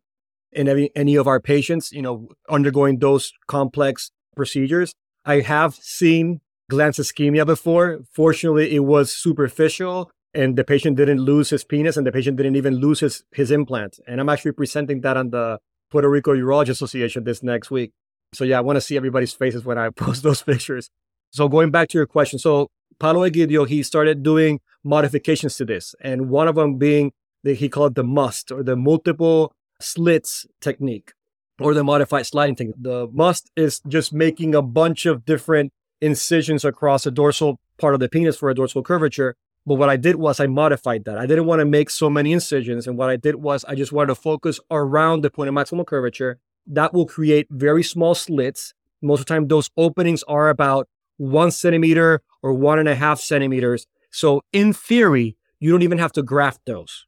in 0.52 0.68
any, 0.68 0.92
any 0.96 1.16
of 1.16 1.28
our 1.28 1.40
patients, 1.40 1.92
you 1.92 2.02
know, 2.02 2.30
undergoing 2.50 3.00
those 3.00 3.34
complex 3.48 4.12
procedures. 4.36 4.94
I 5.26 5.40
have 5.42 5.76
seen 5.76 6.42
glans 6.72 7.00
ischemia 7.00 7.46
before. 7.46 8.02
Fortunately, 8.12 8.74
it 8.76 8.80
was 8.80 9.12
superficial 9.12 10.12
and 10.34 10.56
the 10.56 10.64
patient 10.64 10.98
didn't 10.98 11.20
lose 11.20 11.50
his 11.50 11.64
penis 11.64 11.98
and 11.98 12.06
the 12.08 12.12
patient 12.12 12.38
didn't 12.38 12.56
even 12.56 12.76
lose 12.76 13.00
his, 13.02 13.24
his 13.32 13.52
implant. 13.52 14.00
And 14.08 14.20
I'm 14.20 14.30
actually 14.30 14.54
presenting 14.54 15.02
that 15.02 15.18
on 15.18 15.30
the 15.30 15.60
Puerto 15.92 16.10
Rico 16.10 16.34
Urology 16.34 16.70
Association 16.70 17.24
this 17.24 17.44
next 17.44 17.70
week. 17.70 17.92
So 18.34 18.44
yeah, 18.44 18.58
I 18.58 18.62
want 18.62 18.78
to 18.78 18.82
see 18.82 18.98
everybody's 18.98 19.34
faces 19.34 19.64
when 19.64 19.78
I 19.78 19.90
post 19.96 20.24
those 20.24 20.42
pictures. 20.42 20.90
So 21.34 21.50
going 21.50 21.72
back 21.72 21.90
to 21.90 21.98
your 21.98 22.06
question, 22.06 22.40
so 22.40 22.70
Paulo 23.00 23.28
Egydio, 23.28 23.68
he 23.68 23.84
started 23.84 24.24
doing 24.24 24.60
modifications 24.84 25.58
to 25.58 25.66
this, 25.66 25.96
and 26.02 26.30
one 26.30 26.48
of 26.48 26.56
them 26.56 26.78
being 26.78 27.12
that 27.44 27.56
he 27.56 27.68
called 27.68 27.96
the 27.96 28.04
MUST 28.04 28.52
or 28.52 28.64
the 28.64 28.76
multiple 28.76 29.54
slits 29.82 30.46
technique 30.62 31.12
or 31.60 31.74
the 31.74 31.84
modified 31.84 32.26
sliding 32.26 32.56
technique. 32.56 32.76
The 32.80 33.08
MUST 33.12 33.52
is 33.56 33.82
just 33.88 34.14
making 34.14 34.56
a 34.56 34.62
bunch 34.62 35.06
of 35.06 35.26
different 35.26 35.74
incisions 36.00 36.64
across 36.64 37.04
the 37.04 37.12
dorsal 37.12 37.60
part 37.78 37.94
of 37.94 38.00
the 38.00 38.08
penis 38.08 38.38
for 38.38 38.50
a 38.50 38.56
dorsal 38.56 38.84
curvature 38.84 39.36
but 39.66 39.76
what 39.76 39.90
I 39.90 39.96
did 39.96 40.18
was 40.18 40.40
I 40.40 40.48
modified 40.48 41.06
that. 41.06 41.18
I 41.18 41.26
didn't 41.26 41.46
want 41.46 41.60
to 41.60 41.66
make 41.66 41.90
so 41.90 42.10
many 42.10 42.34
incisions. 42.34 42.86
And 42.86 42.98
what 42.98 43.10
I 43.10 43.16
did 43.16 43.36
was 43.36 43.64
I 43.66 43.76
just 43.76 43.92
wanted 43.92 44.08
to 44.08 44.16
focus 44.16 44.60
around 44.70 45.22
the 45.22 45.30
point 45.30 45.50
of 45.50 45.56
maximal 45.56 45.86
curvature. 45.86 46.40
That 46.68 46.94
will 46.94 47.06
create 47.06 47.48
very 47.50 47.84
small 47.84 48.14
slits. 48.14 48.74
Most 49.02 49.22
of 49.22 49.26
the 49.26 49.34
time, 49.34 49.48
those 49.48 49.70
openings 49.78 50.24
are 50.24 50.50
about 50.50 50.88
one 51.18 51.52
centimeter 51.52 52.22
or 52.42 52.54
one 52.54 52.80
and 52.80 52.90
a 52.90 52.96
half 52.96 53.20
centimeters. 53.20 53.88
So 54.12 54.42
in 54.52 54.74
theory, 54.74 55.38
you 55.60 55.72
don't 55.72 55.82
even 55.82 55.98
have 55.98 56.12
to 56.14 56.24
graft 56.24 56.62
those. 56.66 57.06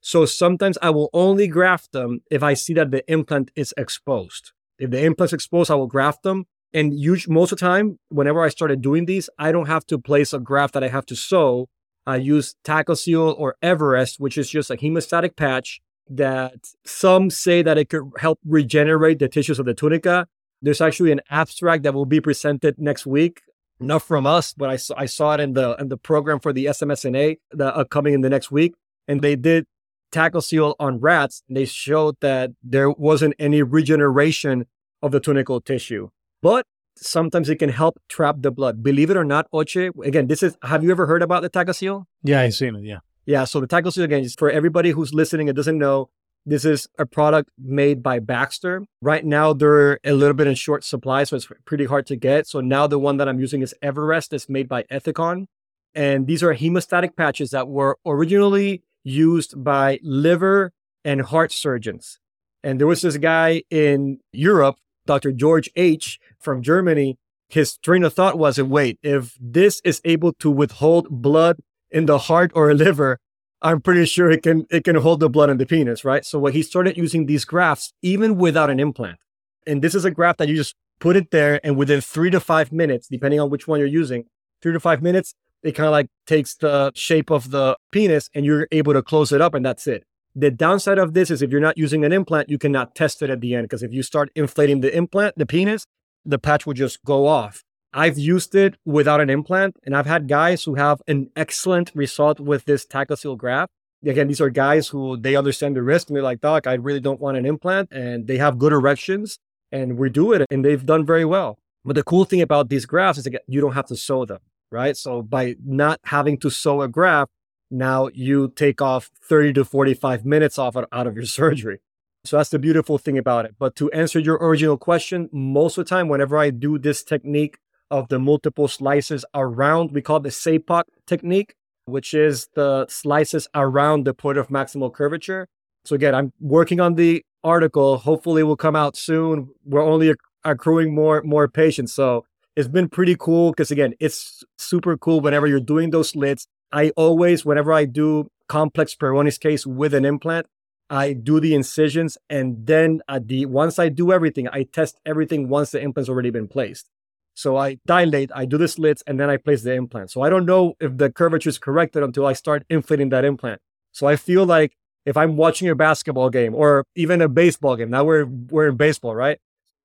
So 0.00 0.24
sometimes 0.24 0.78
I 0.82 0.90
will 0.90 1.10
only 1.12 1.46
graft 1.46 1.92
them 1.92 2.20
if 2.30 2.42
I 2.42 2.54
see 2.54 2.74
that 2.74 2.90
the 2.90 3.08
implant 3.10 3.50
is 3.54 3.72
exposed. 3.76 4.52
If 4.78 4.90
the 4.90 5.04
implant's 5.04 5.32
exposed, 5.32 5.70
I 5.70 5.76
will 5.76 5.86
graft 5.86 6.22
them. 6.22 6.46
And 6.74 6.98
usually, 6.98 7.34
most 7.34 7.52
of 7.52 7.58
the 7.58 7.66
time, 7.66 7.98
whenever 8.08 8.42
I 8.42 8.48
started 8.48 8.82
doing 8.82 9.04
these, 9.06 9.28
I 9.38 9.52
don't 9.52 9.66
have 9.66 9.86
to 9.86 9.98
place 9.98 10.32
a 10.32 10.38
graft 10.38 10.74
that 10.74 10.82
I 10.82 10.88
have 10.88 11.06
to 11.06 11.16
sew. 11.16 11.68
I 12.06 12.16
use 12.16 12.56
TachoSil 12.64 13.38
or 13.38 13.56
Evarrest, 13.62 14.18
which 14.18 14.36
is 14.36 14.50
just 14.50 14.70
a 14.70 14.76
hemostatic 14.76 15.36
patch 15.36 15.80
that 16.08 16.70
some 16.84 17.30
say 17.30 17.62
that 17.62 17.78
it 17.78 17.88
could 17.88 18.10
help 18.18 18.40
regenerate 18.44 19.18
the 19.18 19.28
tissues 19.28 19.58
of 19.58 19.66
the 19.66 19.74
tunica. 19.74 20.26
There's 20.62 20.80
actually 20.80 21.12
an 21.12 21.20
abstract 21.28 21.82
that 21.82 21.92
will 21.92 22.06
be 22.06 22.20
presented 22.20 22.78
next 22.78 23.04
week, 23.04 23.42
hmm. 23.78 23.86
not 23.86 24.02
from 24.02 24.26
us, 24.26 24.54
but 24.54 24.70
I 24.70 24.76
saw, 24.76 24.94
I 24.96 25.06
saw 25.06 25.34
it 25.34 25.40
in 25.40 25.52
the 25.54 25.74
in 25.76 25.88
the 25.88 25.96
program 25.96 26.40
for 26.40 26.52
the 26.52 26.66
SMSNA 26.66 27.38
that 27.52 27.74
are 27.74 27.84
coming 27.84 28.14
in 28.14 28.20
the 28.20 28.30
next 28.30 28.50
week, 28.50 28.74
and 29.08 29.20
they 29.20 29.36
did 29.36 29.66
TachoSil 30.12 30.74
on 30.78 31.00
rats. 31.00 31.42
And 31.48 31.56
they 31.56 31.64
showed 31.64 32.16
that 32.20 32.50
there 32.62 32.90
wasn't 32.90 33.34
any 33.38 33.62
regeneration 33.62 34.66
of 35.02 35.10
the 35.10 35.20
tunical 35.20 35.60
tissue, 35.60 36.10
but 36.40 36.64
sometimes 36.96 37.48
it 37.48 37.56
can 37.56 37.70
help 37.70 37.98
trap 38.08 38.36
the 38.38 38.50
blood. 38.50 38.82
Believe 38.82 39.10
it 39.10 39.16
or 39.16 39.24
not, 39.24 39.50
Oche. 39.52 39.90
Again, 40.04 40.28
this 40.28 40.42
is. 40.42 40.56
Have 40.62 40.84
you 40.84 40.90
ever 40.90 41.06
heard 41.06 41.22
about 41.22 41.42
the 41.42 41.50
TachoSil? 41.50 42.04
Yeah, 42.22 42.40
I've 42.40 42.54
seen 42.54 42.76
it. 42.76 42.84
Yeah. 42.84 42.98
Yeah. 43.26 43.44
So 43.44 43.60
the 43.60 43.66
TachoSil 43.66 44.04
again 44.04 44.22
is 44.22 44.34
for 44.34 44.50
everybody 44.50 44.90
who's 44.90 45.12
listening 45.12 45.48
and 45.48 45.56
doesn't 45.56 45.78
know. 45.78 46.10
This 46.44 46.64
is 46.64 46.88
a 46.98 47.06
product 47.06 47.50
made 47.56 48.02
by 48.02 48.18
Baxter. 48.18 48.84
Right 49.00 49.24
now, 49.24 49.52
they're 49.52 50.00
a 50.02 50.12
little 50.12 50.34
bit 50.34 50.48
in 50.48 50.56
short 50.56 50.82
supply, 50.82 51.22
so 51.22 51.36
it's 51.36 51.48
pretty 51.64 51.84
hard 51.84 52.06
to 52.06 52.16
get. 52.16 52.48
So 52.48 52.60
now 52.60 52.88
the 52.88 52.98
one 52.98 53.16
that 53.18 53.28
I'm 53.28 53.38
using 53.38 53.62
is 53.62 53.74
Evarrest. 53.82 54.32
It's 54.32 54.48
made 54.48 54.68
by 54.68 54.82
Ethicon. 54.84 55.46
And 55.94 56.26
these 56.26 56.42
are 56.42 56.54
hemostatic 56.54 57.16
patches 57.16 57.50
that 57.50 57.68
were 57.68 57.96
originally 58.04 58.82
used 59.04 59.62
by 59.62 60.00
liver 60.02 60.72
and 61.04 61.22
heart 61.22 61.52
surgeons. 61.52 62.18
And 62.64 62.80
there 62.80 62.86
was 62.86 63.02
this 63.02 63.18
guy 63.18 63.62
in 63.70 64.18
Europe, 64.32 64.76
Dr. 65.06 65.32
George 65.32 65.70
H. 65.76 66.18
from 66.40 66.62
Germany. 66.62 67.18
His 67.48 67.76
train 67.76 68.02
of 68.02 68.14
thought 68.14 68.38
was, 68.38 68.60
wait, 68.60 68.98
if 69.02 69.36
this 69.40 69.80
is 69.84 70.00
able 70.04 70.32
to 70.34 70.50
withhold 70.50 71.06
blood 71.10 71.58
in 71.90 72.06
the 72.06 72.18
heart 72.18 72.50
or 72.54 72.72
liver, 72.74 73.18
I'm 73.62 73.80
pretty 73.80 74.04
sure 74.06 74.30
it 74.30 74.42
can 74.42 74.66
it 74.70 74.84
can 74.84 74.96
hold 74.96 75.20
the 75.20 75.30
blood 75.30 75.48
in 75.48 75.58
the 75.58 75.66
penis, 75.66 76.04
right? 76.04 76.24
So 76.24 76.38
what 76.38 76.52
he 76.52 76.62
started 76.62 76.96
using 76.96 77.26
these 77.26 77.44
grafts 77.44 77.92
even 78.02 78.36
without 78.36 78.70
an 78.70 78.80
implant. 78.80 79.18
And 79.66 79.80
this 79.82 79.94
is 79.94 80.04
a 80.04 80.10
graft 80.10 80.38
that 80.38 80.48
you 80.48 80.56
just 80.56 80.74
put 80.98 81.16
it 81.16 81.30
there 81.30 81.60
and 81.64 81.76
within 81.76 82.00
3 82.00 82.30
to 82.30 82.40
5 82.40 82.72
minutes, 82.72 83.08
depending 83.08 83.40
on 83.40 83.50
which 83.50 83.68
one 83.68 83.78
you're 83.78 83.88
using, 83.88 84.24
3 84.62 84.72
to 84.72 84.80
5 84.80 85.02
minutes, 85.02 85.34
it 85.62 85.72
kind 85.72 85.86
of 85.86 85.92
like 85.92 86.08
takes 86.26 86.54
the 86.56 86.90
shape 86.94 87.30
of 87.30 87.50
the 87.50 87.76
penis 87.92 88.28
and 88.34 88.44
you're 88.44 88.66
able 88.72 88.92
to 88.92 89.02
close 89.02 89.32
it 89.32 89.40
up 89.40 89.54
and 89.54 89.64
that's 89.64 89.86
it. 89.86 90.04
The 90.34 90.50
downside 90.50 90.98
of 90.98 91.14
this 91.14 91.30
is 91.30 91.42
if 91.42 91.50
you're 91.50 91.60
not 91.60 91.78
using 91.78 92.04
an 92.04 92.12
implant, 92.12 92.48
you 92.48 92.58
cannot 92.58 92.94
test 92.94 93.22
it 93.22 93.30
at 93.30 93.40
the 93.40 93.54
end 93.54 93.64
because 93.64 93.82
if 93.82 93.92
you 93.92 94.02
start 94.02 94.30
inflating 94.34 94.80
the 94.80 94.94
implant, 94.96 95.36
the 95.36 95.46
penis, 95.46 95.86
the 96.24 96.38
patch 96.38 96.66
will 96.66 96.74
just 96.74 97.04
go 97.04 97.26
off. 97.26 97.62
I've 97.94 98.18
used 98.18 98.54
it 98.54 98.76
without 98.84 99.20
an 99.20 99.28
implant, 99.28 99.76
and 99.84 99.94
I've 99.94 100.06
had 100.06 100.28
guys 100.28 100.64
who 100.64 100.74
have 100.76 101.02
an 101.06 101.30
excellent 101.36 101.90
result 101.94 102.40
with 102.40 102.64
this 102.64 102.86
TachoSil 102.86 103.36
graft. 103.36 103.70
Again, 104.04 104.28
these 104.28 104.40
are 104.40 104.50
guys 104.50 104.88
who 104.88 105.16
they 105.16 105.36
understand 105.36 105.76
the 105.76 105.82
risk 105.82 106.08
and 106.08 106.16
they're 106.16 106.22
like, 106.22 106.40
Doc, 106.40 106.66
I 106.66 106.74
really 106.74 107.00
don't 107.00 107.20
want 107.20 107.36
an 107.36 107.46
implant, 107.46 107.92
and 107.92 108.26
they 108.26 108.38
have 108.38 108.58
good 108.58 108.72
erections, 108.72 109.38
and 109.70 109.98
we 109.98 110.10
do 110.10 110.32
it, 110.32 110.46
and 110.50 110.64
they've 110.64 110.84
done 110.84 111.04
very 111.04 111.24
well. 111.24 111.58
But 111.84 111.96
the 111.96 112.02
cool 112.02 112.24
thing 112.24 112.40
about 112.40 112.68
these 112.68 112.86
grafts 112.86 113.18
is 113.18 113.24
that 113.24 113.42
you 113.46 113.60
don't 113.60 113.74
have 113.74 113.86
to 113.86 113.96
sew 113.96 114.24
them, 114.24 114.40
right? 114.70 114.96
So 114.96 115.22
by 115.22 115.56
not 115.64 116.00
having 116.04 116.38
to 116.38 116.50
sew 116.50 116.82
a 116.82 116.88
graft, 116.88 117.30
now 117.70 118.08
you 118.12 118.52
take 118.54 118.80
off 118.80 119.10
30 119.22 119.54
to 119.54 119.64
45 119.64 120.24
minutes 120.24 120.58
off 120.58 120.76
out 120.76 121.06
of 121.06 121.14
your 121.14 121.24
surgery. 121.40 121.80
So 122.24 122.36
that's 122.36 122.50
the 122.50 122.58
beautiful 122.58 122.98
thing 122.98 123.18
about 123.18 123.46
it. 123.46 123.56
But 123.58 123.74
to 123.76 123.90
answer 123.90 124.20
your 124.20 124.36
original 124.36 124.76
question, 124.76 125.28
most 125.32 125.76
of 125.76 125.84
the 125.84 125.88
time, 125.88 126.08
whenever 126.08 126.38
I 126.38 126.50
do 126.50 126.78
this 126.78 127.02
technique 127.02 127.58
of 127.92 128.08
the 128.08 128.18
multiple 128.18 128.66
slices 128.66 129.24
around. 129.34 129.92
We 129.92 130.02
call 130.02 130.18
the 130.18 130.30
SAPOC 130.30 130.84
technique, 131.06 131.54
which 131.84 132.14
is 132.14 132.48
the 132.54 132.86
slices 132.88 133.46
around 133.54 134.06
the 134.06 134.14
point 134.14 134.38
of 134.38 134.48
maximal 134.48 134.92
curvature. 134.92 135.46
So 135.84 135.94
again, 135.94 136.14
I'm 136.14 136.32
working 136.40 136.80
on 136.80 136.94
the 136.94 137.22
article. 137.44 137.98
Hopefully 137.98 138.40
it 138.40 138.44
will 138.44 138.56
come 138.56 138.74
out 138.74 138.96
soon. 138.96 139.50
We're 139.64 139.84
only 139.84 140.14
accruing 140.42 140.94
more 140.94 141.22
more 141.22 141.46
patients. 141.48 141.92
So 141.92 142.24
it's 142.56 142.68
been 142.68 142.88
pretty 142.88 143.16
cool 143.18 143.50
because 143.50 143.70
again, 143.70 143.92
it's 144.00 144.42
super 144.58 144.96
cool 144.96 145.20
whenever 145.20 145.46
you're 145.46 145.60
doing 145.60 145.90
those 145.90 146.10
slits. 146.10 146.46
I 146.72 146.90
always, 146.96 147.44
whenever 147.44 147.72
I 147.72 147.84
do 147.84 148.28
complex 148.48 148.94
Peyronie's 148.94 149.38
case 149.38 149.66
with 149.66 149.92
an 149.92 150.06
implant, 150.06 150.46
I 150.88 151.12
do 151.12 151.40
the 151.40 151.54
incisions 151.54 152.16
and 152.30 152.66
then 152.66 153.00
at 153.08 153.28
the 153.28 153.44
once 153.46 153.78
I 153.78 153.88
do 153.90 154.12
everything, 154.12 154.48
I 154.48 154.62
test 154.64 154.96
everything 155.04 155.48
once 155.48 155.70
the 155.72 155.80
implant's 155.80 156.08
already 156.08 156.30
been 156.30 156.48
placed. 156.48 156.88
So 157.34 157.56
I 157.56 157.78
dilate, 157.86 158.30
I 158.34 158.44
do 158.44 158.58
the 158.58 158.68
slits, 158.68 159.02
and 159.06 159.18
then 159.18 159.30
I 159.30 159.36
place 159.36 159.62
the 159.62 159.72
implant. 159.74 160.10
So 160.10 160.22
I 160.22 160.28
don't 160.28 160.44
know 160.44 160.74
if 160.80 160.98
the 160.98 161.10
curvature 161.10 161.48
is 161.48 161.58
corrected 161.58 162.02
until 162.02 162.26
I 162.26 162.34
start 162.34 162.64
inflating 162.68 163.08
that 163.10 163.24
implant. 163.24 163.60
So 163.92 164.06
I 164.06 164.16
feel 164.16 164.44
like 164.44 164.76
if 165.04 165.16
I'm 165.16 165.36
watching 165.36 165.68
a 165.68 165.74
basketball 165.74 166.30
game 166.30 166.54
or 166.54 166.84
even 166.94 167.20
a 167.20 167.28
baseball 167.28 167.76
game, 167.76 167.90
now 167.90 168.04
we're 168.04 168.26
we're 168.26 168.68
in 168.68 168.76
baseball, 168.76 169.14
right? 169.14 169.38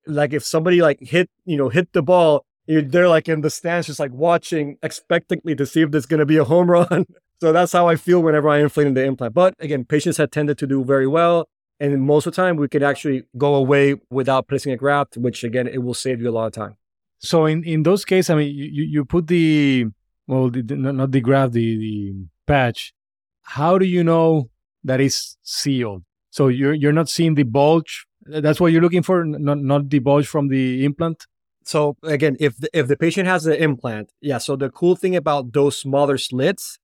Like 0.05 0.33
if 0.33 0.45
somebody 0.45 0.81
like 0.81 0.99
hit, 1.01 1.29
you 1.45 1.57
know, 1.57 1.69
hit 1.69 1.93
the 1.93 2.01
ball, 2.01 2.45
they're 2.67 3.07
like 3.07 3.27
in 3.27 3.41
the 3.41 3.49
stands 3.49 3.87
just 3.87 3.99
like 3.99 4.11
watching 4.11 4.77
expectantly 4.83 5.55
to 5.55 5.65
see 5.65 5.81
if 5.81 5.91
there's 5.91 6.05
gonna 6.05 6.25
be 6.25 6.37
a 6.37 6.43
home 6.43 6.69
run. 6.71 7.05
so 7.41 7.51
that's 7.51 7.71
how 7.71 7.87
I 7.87 7.95
feel 7.95 8.21
whenever 8.21 8.49
I 8.49 8.59
inflate 8.59 8.93
the 8.93 9.03
implant. 9.03 9.33
But 9.33 9.53
again, 9.59 9.85
patients 9.85 10.17
have 10.17 10.31
tended 10.31 10.57
to 10.59 10.67
do 10.67 10.83
very 10.83 11.07
well. 11.07 11.47
And 11.79 12.01
most 12.01 12.25
of 12.25 12.33
the 12.33 12.41
time 12.41 12.55
we 12.55 12.67
could 12.67 12.81
actually 12.81 13.23
go 13.37 13.53
away 13.53 13.95
without 14.09 14.47
placing 14.47 14.71
a 14.71 14.77
graft, 14.77 15.15
which 15.15 15.43
again, 15.43 15.67
it 15.67 15.83
will 15.83 15.93
save 15.93 16.21
you 16.21 16.29
a 16.29 16.31
lot 16.31 16.47
of 16.47 16.53
time. 16.53 16.75
So 17.19 17.45
in, 17.45 17.63
in 17.63 17.83
those 17.83 18.05
cases, 18.05 18.29
I 18.29 18.35
mean, 18.35 18.55
you, 18.55 18.83
you 18.83 19.05
put 19.05 19.27
the, 19.27 19.85
well, 20.27 20.49
the, 20.49 20.63
not 20.63 21.11
the 21.11 21.21
graft, 21.21 21.53
the, 21.53 21.77
the 21.77 22.13
patch. 22.45 22.93
How 23.41 23.77
do 23.77 23.85
you 23.85 24.03
know 24.03 24.49
that 24.83 24.99
it's 25.01 25.37
sealed? 25.43 26.03
So 26.29 26.47
you're, 26.47 26.73
you're 26.73 26.93
not 26.93 27.09
seeing 27.09 27.35
the 27.35 27.43
bulge. 27.43 28.05
That's 28.21 28.59
what 28.59 28.71
you're 28.71 28.81
looking 28.81 29.03
for, 29.03 29.23
not, 29.25 29.57
not 29.59 29.89
the 29.89 29.99
bulge 29.99 30.27
from 30.27 30.49
the 30.49 30.83
implant? 30.83 31.25
So 31.63 31.97
again, 32.03 32.37
if 32.39 32.57
the, 32.57 32.69
if 32.71 32.87
the 32.87 32.95
patient 32.95 33.27
has 33.27 33.45
an 33.45 33.55
implant, 33.55 34.13
yeah. 34.21 34.37
So 34.37 34.55
the 34.55 34.69
cool 34.69 34.95
thing 34.95 35.15
about 35.15 35.51
those 35.51 35.77
smaller 35.77 36.17
slits 36.17 36.79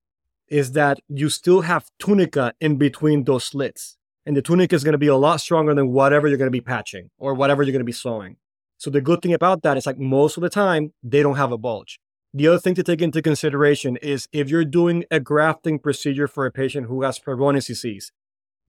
is 0.48 0.72
that 0.72 1.00
you 1.08 1.30
still 1.30 1.62
have 1.62 1.86
tunica 1.98 2.52
in 2.60 2.76
between 2.76 3.24
those 3.24 3.44
slits, 3.44 3.96
and 4.26 4.36
the 4.36 4.42
tunica 4.42 4.74
is 4.74 4.84
going 4.84 4.92
to 4.92 4.98
be 4.98 5.06
a 5.06 5.16
lot 5.16 5.40
stronger 5.40 5.74
than 5.74 5.88
whatever 5.88 6.28
you're 6.28 6.36
going 6.36 6.48
to 6.48 6.58
be 6.58 6.60
patching 6.60 7.08
or 7.18 7.32
whatever 7.32 7.62
you're 7.62 7.72
going 7.72 7.80
to 7.80 7.84
be 7.84 7.92
sewing. 7.92 8.36
So 8.84 8.90
the 8.90 9.00
good 9.00 9.22
thing 9.22 9.32
about 9.32 9.62
that 9.62 9.78
is 9.78 9.86
like 9.86 9.98
most 9.98 10.36
of 10.36 10.42
the 10.42 10.50
time, 10.50 10.92
they 11.02 11.22
don't 11.22 11.36
have 11.36 11.52
a 11.52 11.56
bulge. 11.56 11.98
The 12.34 12.48
other 12.48 12.58
thing 12.58 12.74
to 12.74 12.82
take 12.82 13.00
into 13.00 13.22
consideration 13.22 13.96
is 13.96 14.28
if 14.30 14.50
you're 14.50 14.66
doing 14.66 15.06
a 15.10 15.20
grafting 15.20 15.78
procedure 15.78 16.28
for 16.28 16.44
a 16.44 16.52
patient 16.52 16.88
who 16.88 17.00
has 17.00 17.18
Peyronie's 17.18 17.66
disease, 17.66 18.12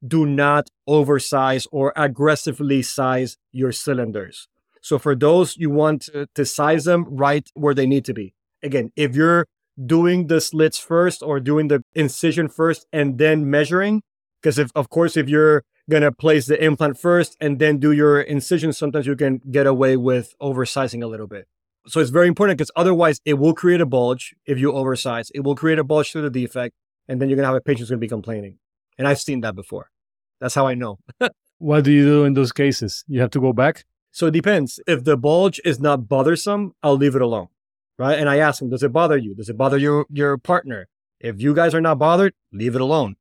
do 0.07 0.26
not 0.26 0.70
oversize 0.88 1.68
or 1.70 1.91
aggressively 1.97 2.82
size 2.82 3.36
your 3.51 3.74
cylinders. 3.74 4.47
So 4.82 4.97
for 4.97 5.16
those, 5.16 5.57
you 5.57 5.70
want 5.70 6.03
to, 6.03 6.30
to 6.34 6.45
size 6.45 6.86
them 6.86 7.03
right 7.09 7.45
where 7.53 7.74
they 7.74 7.86
need 7.86 8.05
to 8.05 8.13
be. 8.13 8.36
Again, 8.63 8.93
if 8.95 9.18
you're 9.18 9.47
doing 9.86 10.28
the 10.28 10.39
slits 10.39 10.80
first 10.80 11.24
or 11.24 11.41
doing 11.41 11.68
the 11.68 11.84
incision 11.93 12.47
first 12.47 12.88
and 12.93 13.18
then 13.18 13.49
measuring, 13.49 14.01
because 14.41 14.57
if, 14.59 14.72
of 14.76 14.89
course, 14.89 15.18
if 15.18 15.28
you're 15.28 15.63
gonna 15.90 16.12
place 16.12 16.48
the 16.48 16.62
implant 16.64 17.00
first 17.00 17.38
and 17.40 17.60
then 17.60 17.78
do 17.78 17.92
your 17.92 18.22
incision, 18.22 18.74
sometimes 18.74 19.06
you 19.06 19.16
can 19.16 19.42
get 19.52 19.68
away 19.68 19.98
with 19.98 20.34
oversizing 20.42 21.04
a 21.04 21.08
little 21.08 21.28
bit. 21.28 21.48
So 21.88 22.00
it's 22.00 22.10
very 22.10 22.28
important 22.28 22.58
because 22.58 22.72
otherwise 22.76 23.22
it 23.26 23.36
will 23.36 23.54
create 23.54 23.82
a 23.82 23.86
bulge 23.86 24.36
if 24.46 24.58
you 24.58 24.72
oversize. 24.72 25.30
It 25.36 25.42
will 25.42 25.56
create 25.56 25.78
a 25.78 25.84
bulge 25.84 26.12
through 26.12 26.24
the 26.24 26.30
defect, 26.30 26.76
and 27.08 27.22
then 27.22 27.30
you're 27.30 27.36
gonna 27.36 27.48
have 27.48 27.56
a 27.56 27.62
patient 27.62 27.82
who's 27.82 27.90
gonna 27.90 28.00
be 28.00 28.08
complaining. 28.08 28.58
And 28.98 29.08
I've 29.08 29.20
seen 29.20 29.42
that 29.42 29.56
before. 29.56 29.92
That's 30.40 30.56
how 30.56 30.68
I 30.68 30.74
know. 30.74 31.00
what 31.60 31.84
do 31.84 31.92
you 31.92 32.06
do 32.06 32.24
in 32.26 32.34
those 32.34 32.52
cases? 32.52 33.04
You 33.08 33.22
have 33.22 33.32
to 33.32 33.42
go 33.42 33.54
back? 33.54 33.86
So 34.12 34.28
it 34.28 34.32
depends. 34.32 34.80
If 34.88 35.04
the 35.04 35.18
bulge 35.18 35.60
is 35.64 35.80
not 35.80 36.08
bothersome, 36.08 36.74
I'll 36.82 36.98
leave 36.98 37.16
it 37.16 37.22
alone. 37.22 37.50
Right. 37.98 38.18
And 38.18 38.30
I 38.30 38.38
ask 38.38 38.60
them, 38.60 38.70
does 38.70 38.84
it 38.84 38.92
bother 38.92 39.18
you? 39.18 39.36
Does 39.36 39.50
it 39.50 39.58
bother 39.58 39.78
your, 39.78 40.06
your 40.10 40.38
partner? 40.38 40.88
If 41.20 41.42
you 41.42 41.54
guys 41.54 41.74
are 41.74 41.82
not 41.82 41.98
bothered, 41.98 42.34
leave 42.52 42.76
it 42.76 42.82
alone 42.82 43.16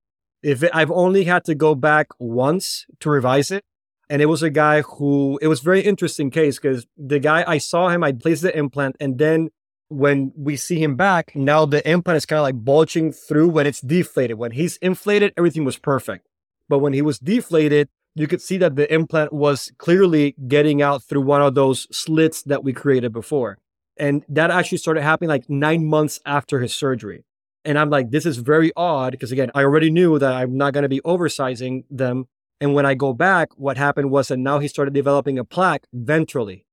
if 0.45 0.63
it, 0.63 0.71
I've 0.75 0.91
only 0.91 1.25
had 1.25 1.45
to 1.45 1.55
go 1.55 1.75
back 1.75 2.09
once 2.19 2.87
to 3.01 3.11
revise 3.11 3.51
it, 3.51 3.65
and 4.11 4.21
it 4.21 4.27
was 4.27 4.43
a 4.43 4.51
guy 4.51 4.83
who 4.83 5.39
it 5.41 5.49
was 5.49 5.61
very 5.61 5.81
interesting 5.81 6.31
case 6.31 6.59
because 6.59 6.87
the 6.97 7.19
guy 7.19 7.45
I 7.47 7.59
saw 7.59 7.89
him, 7.89 8.05
I 8.05 8.13
placed 8.13 8.43
the 8.43 8.57
implant, 8.57 8.97
and 9.01 9.19
then 9.19 9.49
when 9.89 10.33
we 10.37 10.57
see 10.57 10.83
him 10.83 10.97
back, 10.97 11.35
now 11.35 11.65
the 11.65 11.89
implant 11.89 12.19
is 12.19 12.27
kind 12.27 12.39
of 12.39 12.45
like 12.45 12.65
bulging 12.65 13.11
through 13.11 13.49
when 13.49 13.67
it's 13.67 13.81
deflated. 13.81 14.39
When 14.39 14.53
he's 14.53 14.77
inflated, 14.77 15.33
everything 15.37 15.65
was 15.65 15.79
perfect, 15.79 16.29
but 16.69 16.79
when 16.79 16.93
he 16.93 17.03
was 17.03 17.19
deflated, 17.19 17.89
you 18.15 18.27
could 18.27 18.43
see 18.43 18.59
that 18.59 18.77
the 18.77 18.93
implant 18.93 19.33
was 19.33 19.73
clearly 19.79 20.37
getting 20.47 20.83
out 20.83 21.03
through 21.03 21.23
one 21.23 21.43
of 21.43 21.55
those 21.55 21.89
slits 21.91 22.43
that 22.43 22.63
we 22.63 22.73
created 22.73 23.13
before. 23.13 23.59
And 23.97 24.25
that 24.29 24.51
actually 24.51 24.79
started 24.79 25.03
happening 25.03 25.31
like 25.31 25.49
nine 25.49 25.87
months 25.87 26.21
after 26.27 26.61
his 26.61 26.75
surgery. 26.75 27.25
And 27.65 27.79
I'm 27.79 27.91
like, 27.91 28.11
this 28.11 28.27
is 28.27 28.37
very 28.37 28.73
odd 28.77 29.13
because 29.13 29.33
again, 29.33 29.51
I 29.55 29.63
already 29.63 29.91
knew 29.91 30.19
that 30.19 30.33
I'm 30.33 30.57
not 30.57 30.75
going 30.75 30.83
to 30.83 30.89
be 30.89 31.01
oversizing 31.01 31.85
them. 31.91 32.27
And 32.61 32.75
when 32.75 32.87
I 32.87 32.95
go 32.95 33.13
back, 33.13 33.49
what 33.57 33.77
happened 33.77 34.11
was 34.11 34.29
that 34.29 34.37
now 34.37 34.59
he 34.59 34.69
started 34.69 34.95
developing 34.95 35.39
a 35.39 35.45
plaque 35.45 35.87
ventrally. 35.95 36.65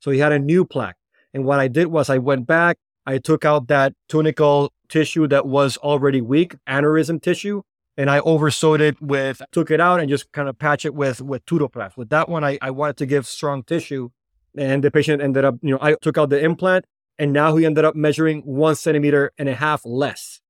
So 0.00 0.10
he 0.10 0.18
had 0.18 0.32
a 0.32 0.38
new 0.38 0.64
plaque. 0.64 0.96
And 1.32 1.44
what 1.44 1.58
I 1.58 1.68
did 1.68 1.88
was 1.88 2.08
I 2.08 2.18
went 2.18 2.46
back, 2.46 2.78
I 3.06 3.18
took 3.18 3.44
out 3.44 3.68
that 3.68 3.94
tunical 4.08 4.72
tissue 4.88 5.26
that 5.28 5.46
was 5.46 5.76
already 5.78 6.20
weak, 6.20 6.56
aneurysm 6.68 7.20
tissue, 7.20 7.62
and 7.96 8.10
I 8.10 8.20
oversewed 8.20 8.80
it 8.80 9.00
with, 9.00 9.42
took 9.52 9.70
it 9.70 9.80
out 9.80 10.00
and 10.00 10.08
just 10.08 10.30
kind 10.32 10.48
of 10.48 10.58
patch 10.58 10.84
it 10.84 10.94
with, 10.94 11.20
with 11.20 11.44
Tutoplast. 11.46 11.96
With 11.96 12.10
that 12.10 12.28
one, 12.28 12.44
I, 12.44 12.58
I 12.60 12.70
wanted 12.70 12.96
to 12.98 13.06
give 13.06 13.26
strong 13.26 13.62
tissue. 13.62 14.10
And 14.56 14.82
the 14.82 14.90
patient 14.90 15.22
ended 15.22 15.44
up, 15.44 15.56
you 15.62 15.70
know, 15.70 15.78
I 15.80 15.94
took 15.94 16.18
out 16.18 16.30
the 16.30 16.42
implant 16.42 16.86
and 17.18 17.32
now 17.32 17.56
he 17.56 17.64
ended 17.64 17.84
up 17.84 17.94
measuring 17.94 18.42
one 18.42 18.74
centimeter 18.74 19.32
and 19.38 19.48
a 19.48 19.54
half 19.54 19.82
less. 19.84 20.40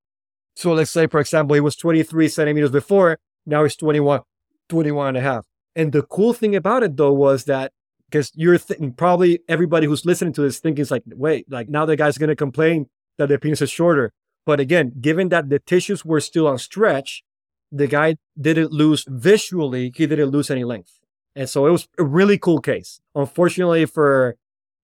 So 0.54 0.72
let's 0.72 0.90
say, 0.90 1.06
for 1.06 1.20
example, 1.20 1.54
he 1.54 1.60
was 1.60 1.76
23 1.76 2.28
centimeters 2.28 2.70
before, 2.70 3.18
now 3.44 3.62
he's 3.62 3.76
21, 3.76 4.22
21 4.68 5.08
and 5.08 5.16
a 5.16 5.20
half. 5.20 5.46
And 5.74 5.92
the 5.92 6.02
cool 6.02 6.32
thing 6.32 6.56
about 6.56 6.82
it 6.82 6.96
though 6.96 7.12
was 7.12 7.44
that 7.44 7.72
because 8.10 8.32
you're 8.34 8.58
probably 8.96 9.40
everybody 9.48 9.86
who's 9.86 10.06
listening 10.06 10.32
to 10.34 10.42
this 10.42 10.58
thinking 10.58 10.82
is 10.82 10.90
like, 10.90 11.02
wait, 11.06 11.50
like 11.50 11.68
now 11.68 11.84
the 11.84 11.96
guy's 11.96 12.18
going 12.18 12.28
to 12.28 12.36
complain 12.36 12.88
that 13.18 13.28
the 13.28 13.38
penis 13.38 13.62
is 13.62 13.70
shorter. 13.70 14.12
But 14.44 14.60
again, 14.60 14.92
given 15.00 15.28
that 15.30 15.48
the 15.48 15.58
tissues 15.58 16.04
were 16.04 16.20
still 16.20 16.46
on 16.46 16.58
stretch, 16.58 17.24
the 17.72 17.86
guy 17.86 18.16
didn't 18.40 18.72
lose 18.72 19.04
visually, 19.08 19.92
he 19.94 20.06
didn't 20.06 20.30
lose 20.30 20.50
any 20.50 20.64
length. 20.64 21.00
And 21.34 21.48
so 21.48 21.66
it 21.66 21.70
was 21.70 21.88
a 21.98 22.04
really 22.04 22.38
cool 22.38 22.60
case. 22.60 23.00
Unfortunately 23.14 23.84
for 23.84 24.36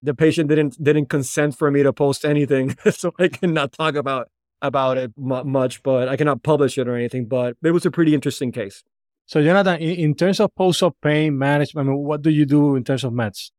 the 0.02 0.14
patient 0.14 0.48
didn't 0.48 0.82
didn't 0.82 1.06
consent 1.06 1.56
for 1.56 1.70
me 1.70 1.82
to 1.82 1.92
post 1.92 2.24
anything, 2.24 2.76
so 2.90 3.12
I 3.18 3.28
cannot 3.28 3.72
talk 3.72 3.94
about 3.94 4.28
about 4.60 4.96
it 4.96 5.12
much, 5.16 5.82
but 5.82 6.08
I 6.08 6.16
cannot 6.16 6.42
publish 6.42 6.78
it 6.78 6.88
or 6.88 6.94
anything. 6.94 7.26
But 7.26 7.56
it 7.62 7.72
was 7.72 7.84
a 7.84 7.90
pretty 7.90 8.14
interesting 8.14 8.52
case. 8.52 8.84
So, 9.26 9.42
Jonathan, 9.42 9.80
in 9.80 10.14
terms 10.14 10.40
of 10.40 10.54
post-op 10.54 10.96
pain 11.00 11.38
management, 11.38 11.88
I 11.88 11.90
mean, 11.90 12.00
what 12.00 12.22
do 12.22 12.30
you 12.30 12.44
do 12.44 12.76
in 12.76 12.84
terms 12.84 13.04
of 13.04 13.12
meds? 13.12 13.50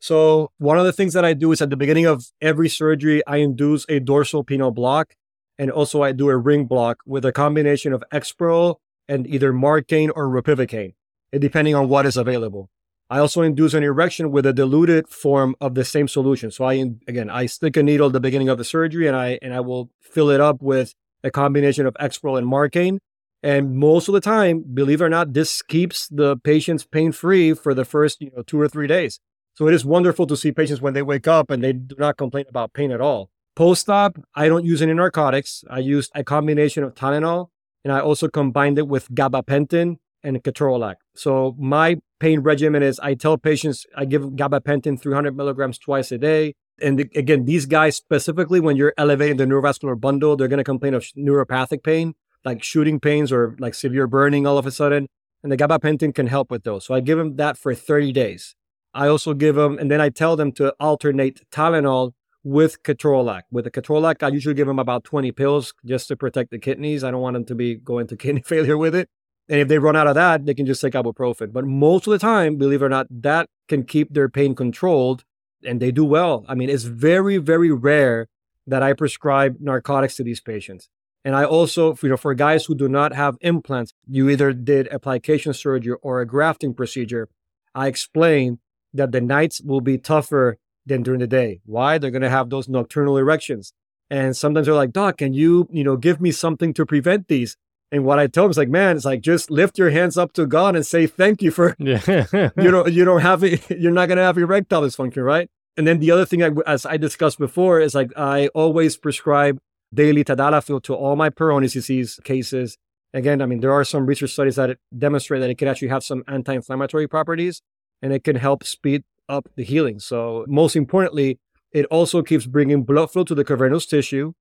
So, 0.00 0.50
one 0.58 0.78
of 0.78 0.84
the 0.84 0.92
things 0.92 1.14
that 1.14 1.24
I 1.24 1.34
do 1.34 1.52
is 1.52 1.60
at 1.60 1.70
the 1.70 1.76
beginning 1.76 2.06
of 2.06 2.24
every 2.40 2.68
surgery, 2.68 3.26
I 3.26 3.38
induce 3.38 3.86
a 3.88 4.00
dorsal 4.00 4.44
penile 4.44 4.74
block, 4.74 5.14
and 5.58 5.70
also 5.70 6.02
I 6.02 6.12
do 6.12 6.28
a 6.28 6.36
ring 6.36 6.66
block 6.66 6.98
with 7.06 7.24
a 7.24 7.32
combination 7.32 7.92
of 7.92 8.04
Exparel 8.12 8.76
and 9.08 9.26
either 9.26 9.52
Marcaine 9.52 10.10
or 10.14 10.28
Ropivacaine, 10.28 10.94
depending 11.32 11.74
on 11.74 11.88
what 11.88 12.06
is 12.06 12.16
available. 12.16 12.68
I 13.10 13.18
also 13.20 13.40
induce 13.40 13.72
an 13.72 13.82
erection 13.82 14.30
with 14.30 14.44
a 14.44 14.52
diluted 14.52 15.08
form 15.08 15.56
of 15.60 15.74
the 15.74 15.84
same 15.84 16.08
solution. 16.08 16.50
So 16.50 16.64
I 16.64 16.74
again 17.06 17.30
I 17.30 17.46
stick 17.46 17.76
a 17.76 17.82
needle 17.82 18.08
at 18.08 18.12
the 18.12 18.20
beginning 18.20 18.48
of 18.48 18.58
the 18.58 18.64
surgery 18.64 19.06
and 19.06 19.16
I 19.16 19.38
and 19.40 19.54
I 19.54 19.60
will 19.60 19.90
fill 20.00 20.28
it 20.30 20.40
up 20.40 20.60
with 20.60 20.94
a 21.24 21.30
combination 21.30 21.86
of 21.86 21.94
Exparel 21.94 22.38
and 22.38 22.46
Marcaine. 22.46 22.98
And 23.42 23.76
most 23.76 24.08
of 24.08 24.14
the 24.14 24.20
time, 24.20 24.64
believe 24.74 25.00
it 25.00 25.04
or 25.04 25.08
not, 25.08 25.32
this 25.32 25.62
keeps 25.62 26.08
the 26.08 26.36
patients 26.36 26.84
pain 26.84 27.12
free 27.12 27.54
for 27.54 27.72
the 27.72 27.84
first 27.84 28.20
you 28.20 28.30
know 28.36 28.42
two 28.42 28.60
or 28.60 28.68
three 28.68 28.86
days. 28.86 29.20
So 29.54 29.66
it 29.66 29.74
is 29.74 29.84
wonderful 29.84 30.26
to 30.26 30.36
see 30.36 30.52
patients 30.52 30.82
when 30.82 30.94
they 30.94 31.02
wake 31.02 31.26
up 31.26 31.50
and 31.50 31.64
they 31.64 31.72
do 31.72 31.96
not 31.98 32.16
complain 32.16 32.44
about 32.48 32.74
pain 32.74 32.92
at 32.92 33.00
all. 33.00 33.30
Post 33.56 33.88
op, 33.88 34.18
I 34.34 34.48
don't 34.48 34.64
use 34.64 34.82
any 34.82 34.94
narcotics. 34.94 35.64
I 35.68 35.78
use 35.78 36.10
a 36.14 36.22
combination 36.22 36.84
of 36.84 36.94
Tylenol 36.94 37.48
and 37.84 37.92
I 37.92 38.00
also 38.00 38.28
combined 38.28 38.78
it 38.78 38.86
with 38.86 39.08
gabapentin 39.10 39.96
and 40.22 40.42
ketorolac. 40.42 40.96
So 41.14 41.54
my 41.58 41.98
pain 42.20 42.40
regimen 42.40 42.82
is 42.82 42.98
I 43.00 43.14
tell 43.14 43.38
patients 43.38 43.86
I 43.96 44.04
give 44.04 44.22
gabapentin 44.22 45.00
300 45.00 45.36
milligrams 45.36 45.78
twice 45.78 46.12
a 46.12 46.18
day. 46.18 46.54
And 46.80 47.00
again, 47.00 47.44
these 47.44 47.66
guys 47.66 47.96
specifically, 47.96 48.60
when 48.60 48.76
you're 48.76 48.94
elevating 48.96 49.36
the 49.36 49.44
neurovascular 49.44 50.00
bundle, 50.00 50.36
they're 50.36 50.48
going 50.48 50.58
to 50.58 50.64
complain 50.64 50.94
of 50.94 51.04
neuropathic 51.16 51.82
pain, 51.82 52.14
like 52.44 52.62
shooting 52.62 53.00
pains 53.00 53.32
or 53.32 53.56
like 53.58 53.74
severe 53.74 54.06
burning 54.06 54.46
all 54.46 54.58
of 54.58 54.66
a 54.66 54.70
sudden. 54.70 55.08
And 55.42 55.50
the 55.52 55.56
gabapentin 55.56 56.14
can 56.14 56.26
help 56.26 56.50
with 56.50 56.64
those. 56.64 56.84
So 56.84 56.94
I 56.94 57.00
give 57.00 57.18
them 57.18 57.36
that 57.36 57.56
for 57.56 57.74
30 57.74 58.12
days. 58.12 58.54
I 58.94 59.06
also 59.08 59.34
give 59.34 59.54
them, 59.54 59.78
and 59.78 59.90
then 59.90 60.00
I 60.00 60.08
tell 60.08 60.34
them 60.34 60.50
to 60.52 60.74
alternate 60.80 61.48
Tylenol 61.50 62.12
with 62.42 62.82
ketorolac. 62.82 63.42
With 63.50 63.64
the 63.64 63.70
ketorolac, 63.70 64.22
I 64.22 64.28
usually 64.28 64.54
give 64.54 64.66
them 64.66 64.78
about 64.78 65.04
20 65.04 65.30
pills 65.32 65.74
just 65.84 66.08
to 66.08 66.16
protect 66.16 66.50
the 66.50 66.58
kidneys. 66.58 67.04
I 67.04 67.10
don't 67.10 67.20
want 67.20 67.34
them 67.34 67.44
to 67.46 67.54
be 67.54 67.76
going 67.76 68.06
to 68.08 68.16
kidney 68.22 68.42
failure 68.42 68.78
with 68.78 68.94
it. 68.94 69.08
And 69.48 69.60
if 69.60 69.68
they 69.68 69.78
run 69.78 69.96
out 69.96 70.06
of 70.06 70.14
that, 70.14 70.44
they 70.44 70.54
can 70.54 70.66
just 70.66 70.80
take 70.80 70.92
ibuprofen. 70.92 71.52
But 71.52 71.64
most 71.64 72.06
of 72.06 72.10
the 72.10 72.18
time, 72.18 72.56
believe 72.56 72.82
it 72.82 72.86
or 72.86 72.90
not, 72.90 73.06
that 73.10 73.48
can 73.68 73.84
keep 73.84 74.12
their 74.12 74.28
pain 74.28 74.54
controlled 74.54 75.24
and 75.64 75.80
they 75.80 75.90
do 75.90 76.04
well. 76.04 76.44
I 76.48 76.54
mean, 76.54 76.68
it's 76.68 76.84
very, 76.84 77.38
very 77.38 77.72
rare 77.72 78.28
that 78.66 78.82
I 78.82 78.92
prescribe 78.92 79.56
narcotics 79.60 80.16
to 80.16 80.22
these 80.22 80.40
patients. 80.40 80.88
And 81.24 81.34
I 81.34 81.44
also, 81.44 81.96
you 82.02 82.10
know, 82.10 82.16
for 82.16 82.34
guys 82.34 82.66
who 82.66 82.74
do 82.74 82.88
not 82.88 83.12
have 83.14 83.36
implants, 83.40 83.92
you 84.06 84.28
either 84.28 84.52
did 84.52 84.88
application 84.88 85.52
surgery 85.52 85.96
or 86.02 86.20
a 86.20 86.26
grafting 86.26 86.74
procedure. 86.74 87.28
I 87.74 87.88
explain 87.88 88.60
that 88.94 89.12
the 89.12 89.20
nights 89.20 89.60
will 89.60 89.80
be 89.80 89.98
tougher 89.98 90.58
than 90.86 91.02
during 91.02 91.20
the 91.20 91.26
day. 91.26 91.60
Why? 91.64 91.98
They're 91.98 92.10
going 92.10 92.22
to 92.22 92.30
have 92.30 92.50
those 92.50 92.68
nocturnal 92.68 93.18
erections. 93.18 93.72
And 94.10 94.36
sometimes 94.36 94.66
they're 94.66 94.74
like, 94.74 94.92
Doc, 94.92 95.18
can 95.18 95.34
you, 95.34 95.68
you 95.70 95.84
know, 95.84 95.96
give 95.96 96.20
me 96.20 96.30
something 96.30 96.72
to 96.74 96.86
prevent 96.86 97.28
these? 97.28 97.56
And 97.90 98.04
what 98.04 98.18
I 98.18 98.26
told 98.26 98.46
him 98.46 98.50
is 98.50 98.58
like, 98.58 98.68
man, 98.68 98.96
it's 98.96 99.04
like 99.04 99.22
just 99.22 99.50
lift 99.50 99.78
your 99.78 99.90
hands 99.90 100.18
up 100.18 100.32
to 100.34 100.46
God 100.46 100.76
and 100.76 100.86
say 100.86 101.06
thank 101.06 101.40
you 101.40 101.50
for 101.50 101.74
yeah. 101.78 102.00
you 102.56 102.70
don't 102.70 102.92
you 102.92 103.04
don't 103.04 103.20
have 103.20 103.42
it, 103.42 103.68
you're 103.78 103.92
not 103.92 104.08
gonna 104.08 104.22
have 104.22 104.36
erectile 104.38 104.82
dysfunction, 104.82 105.24
right? 105.24 105.48
And 105.76 105.86
then 105.86 106.00
the 106.00 106.10
other 106.10 106.26
thing, 106.26 106.42
as 106.66 106.84
I 106.84 106.96
discussed 106.96 107.38
before, 107.38 107.80
is 107.80 107.94
like 107.94 108.10
I 108.16 108.48
always 108.48 108.96
prescribe 108.96 109.58
daily 109.94 110.24
tadalafil 110.24 110.82
to 110.82 110.94
all 110.94 111.16
my 111.16 111.30
Peyronie's 111.30 111.72
disease 111.72 112.18
cases. 112.24 112.76
Again, 113.14 113.40
I 113.40 113.46
mean, 113.46 113.60
there 113.60 113.72
are 113.72 113.84
some 113.84 114.04
research 114.04 114.32
studies 114.32 114.56
that 114.56 114.76
demonstrate 114.96 115.40
that 115.40 115.50
it 115.50 115.56
can 115.56 115.68
actually 115.68 115.88
have 115.88 116.04
some 116.04 116.24
anti-inflammatory 116.28 117.06
properties 117.06 117.62
and 118.02 118.12
it 118.12 118.22
can 118.24 118.36
help 118.36 118.64
speed 118.64 119.04
up 119.28 119.48
the 119.56 119.64
healing. 119.64 119.98
So 119.98 120.44
most 120.48 120.76
importantly, 120.76 121.38
it 121.72 121.86
also 121.86 122.22
keeps 122.22 122.44
bringing 122.44 122.82
blood 122.82 123.10
flow 123.12 123.24
to 123.24 123.34
the 123.34 123.44
cavernous 123.44 123.86
tissue 123.86 124.32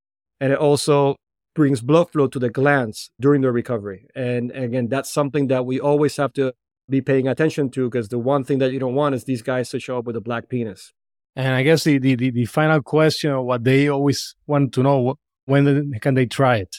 and 0.42 0.52
it 0.52 0.60
also 0.60 1.16
brings 1.58 1.82
blood 1.82 2.08
flow 2.12 2.28
to 2.28 2.38
the 2.38 2.52
glans 2.52 3.10
during 3.20 3.42
the 3.42 3.52
recovery. 3.52 4.08
And 4.14 4.52
again, 4.52 4.90
that's 4.90 5.12
something 5.12 5.48
that 5.48 5.66
we 5.66 5.80
always 5.80 6.16
have 6.18 6.32
to 6.34 6.54
be 6.88 7.02
paying 7.02 7.28
attention 7.28 7.72
to 7.72 7.90
because 7.90 8.10
the 8.10 8.20
one 8.20 8.44
thing 8.44 8.60
that 8.60 8.72
you 8.72 8.78
don't 8.78 8.94
want 8.94 9.16
is 9.16 9.24
these 9.24 9.42
guys 9.42 9.72
to 9.72 9.80
show 9.80 9.98
up 9.98 10.06
with 10.06 10.16
a 10.16 10.22
black 10.22 10.50
penis. 10.50 10.94
And 11.36 11.56
I 11.56 11.64
guess 11.64 11.84
the, 11.84 11.98
the, 11.98 12.16
the 12.16 12.46
final 12.46 12.84
question, 12.84 13.36
what 13.42 13.64
they 13.64 13.88
always 13.88 14.36
want 14.46 14.72
to 14.76 14.84
know, 14.84 15.16
when 15.46 15.94
can 16.00 16.14
they 16.14 16.28
try 16.28 16.58
it? 16.58 16.76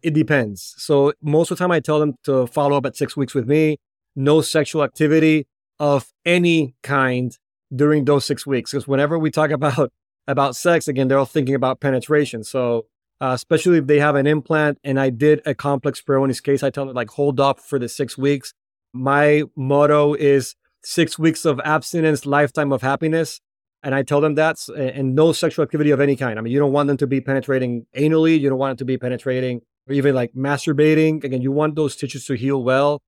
It 0.00 0.14
depends. 0.14 0.76
So 0.78 1.12
most 1.20 1.50
of 1.50 1.58
the 1.58 1.64
time 1.64 1.72
I 1.72 1.80
tell 1.80 1.98
them 1.98 2.14
to 2.22 2.46
follow 2.46 2.76
up 2.76 2.86
at 2.86 2.96
six 2.96 3.16
weeks 3.16 3.34
with 3.34 3.48
me, 3.48 3.78
no 4.14 4.42
sexual 4.42 4.84
activity 4.84 5.48
of 5.80 6.06
any 6.24 6.76
kind 6.84 7.36
during 7.74 8.04
those 8.04 8.24
six 8.24 8.46
weeks. 8.46 8.70
Because 8.70 8.86
whenever 8.86 9.18
we 9.18 9.32
talk 9.32 9.50
about 9.60 9.90
about 10.28 10.54
sex, 10.54 10.86
again, 10.86 11.08
they're 11.08 11.18
all 11.18 11.24
thinking 11.24 11.56
about 11.56 11.80
penetration. 11.80 12.44
So 12.44 12.86
uh, 13.20 13.32
especially 13.34 13.78
if 13.78 13.86
they 13.86 13.98
have 13.98 14.14
an 14.14 14.26
implant. 14.26 14.78
And 14.84 14.98
I 14.98 15.10
did 15.10 15.42
a 15.46 15.54
complex 15.54 16.00
Peyronie's 16.00 16.40
case. 16.40 16.62
I 16.62 16.70
tell 16.70 16.86
them 16.86 16.94
like 16.94 17.10
hold 17.10 17.40
up 17.40 17.60
for 17.60 17.78
the 17.78 17.88
six 17.88 18.16
weeks. 18.16 18.54
My 18.92 19.44
motto 19.56 20.14
is 20.14 20.54
six 20.82 21.18
weeks 21.18 21.44
of 21.44 21.60
abstinence, 21.64 22.26
lifetime 22.26 22.72
of 22.72 22.82
happiness. 22.82 23.40
And 23.82 23.94
I 23.94 24.02
tell 24.02 24.20
them 24.20 24.34
that, 24.34 24.56
and 24.68 25.14
no 25.14 25.32
sexual 25.32 25.62
activity 25.62 25.90
of 25.90 26.00
any 26.00 26.16
kind. 26.16 26.38
I 26.38 26.42
mean, 26.42 26.52
you 26.52 26.58
don't 26.58 26.72
want 26.72 26.88
them 26.88 26.96
to 26.96 27.06
be 27.06 27.20
penetrating 27.20 27.86
anally. 27.96 28.38
You 28.40 28.48
don't 28.48 28.58
want 28.58 28.72
them 28.72 28.78
to 28.78 28.84
be 28.84 28.98
penetrating 28.98 29.60
or 29.88 29.94
even 29.94 30.14
like 30.14 30.32
masturbating. 30.34 31.22
Again, 31.22 31.42
you 31.42 31.52
want 31.52 31.76
those 31.76 31.94
tissues 31.94 32.26
to 32.26 32.34
heal 32.34 32.62
well. 32.62 33.02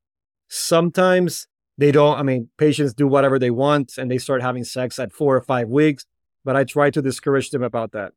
Sometimes 0.48 1.48
they 1.76 1.90
don't. 1.90 2.18
I 2.18 2.22
mean, 2.22 2.50
patients 2.56 2.94
do 2.94 3.08
whatever 3.08 3.38
they 3.38 3.50
want 3.50 3.98
and 3.98 4.10
they 4.10 4.18
start 4.18 4.42
having 4.42 4.62
sex 4.62 4.98
at 4.98 5.12
four 5.12 5.34
or 5.34 5.40
five 5.40 5.68
weeks. 5.68 6.04
But 6.44 6.56
I 6.56 6.64
try 6.64 6.90
to 6.90 7.02
discourage 7.02 7.50
them 7.50 7.62
about 7.62 7.92
that. 7.92 8.12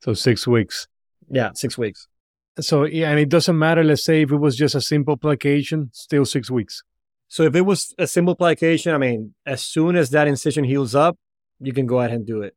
So 0.00 0.14
six 0.14 0.46
weeks. 0.46 0.88
Yeah, 1.30 1.50
six 1.54 1.78
weeks. 1.78 2.08
So 2.60 2.84
yeah, 2.84 3.10
and 3.10 3.18
it 3.18 3.28
doesn't 3.28 3.58
matter. 3.58 3.82
Let's 3.82 4.04
say 4.04 4.22
if 4.22 4.30
it 4.30 4.36
was 4.36 4.56
just 4.56 4.74
a 4.74 4.80
simple 4.80 5.16
plication, 5.16 5.90
still 5.92 6.24
six 6.24 6.50
weeks. 6.50 6.82
So 7.28 7.44
if 7.44 7.54
it 7.54 7.62
was 7.62 7.94
a 7.98 8.06
simple 8.06 8.34
plication, 8.34 8.94
I 8.94 8.98
mean, 8.98 9.34
as 9.46 9.64
soon 9.64 9.96
as 9.96 10.10
that 10.10 10.28
incision 10.28 10.64
heals 10.64 10.94
up, 10.94 11.16
you 11.60 11.72
can 11.72 11.86
go 11.86 12.00
ahead 12.00 12.12
and 12.12 12.26
do 12.26 12.42
it. 12.42 12.54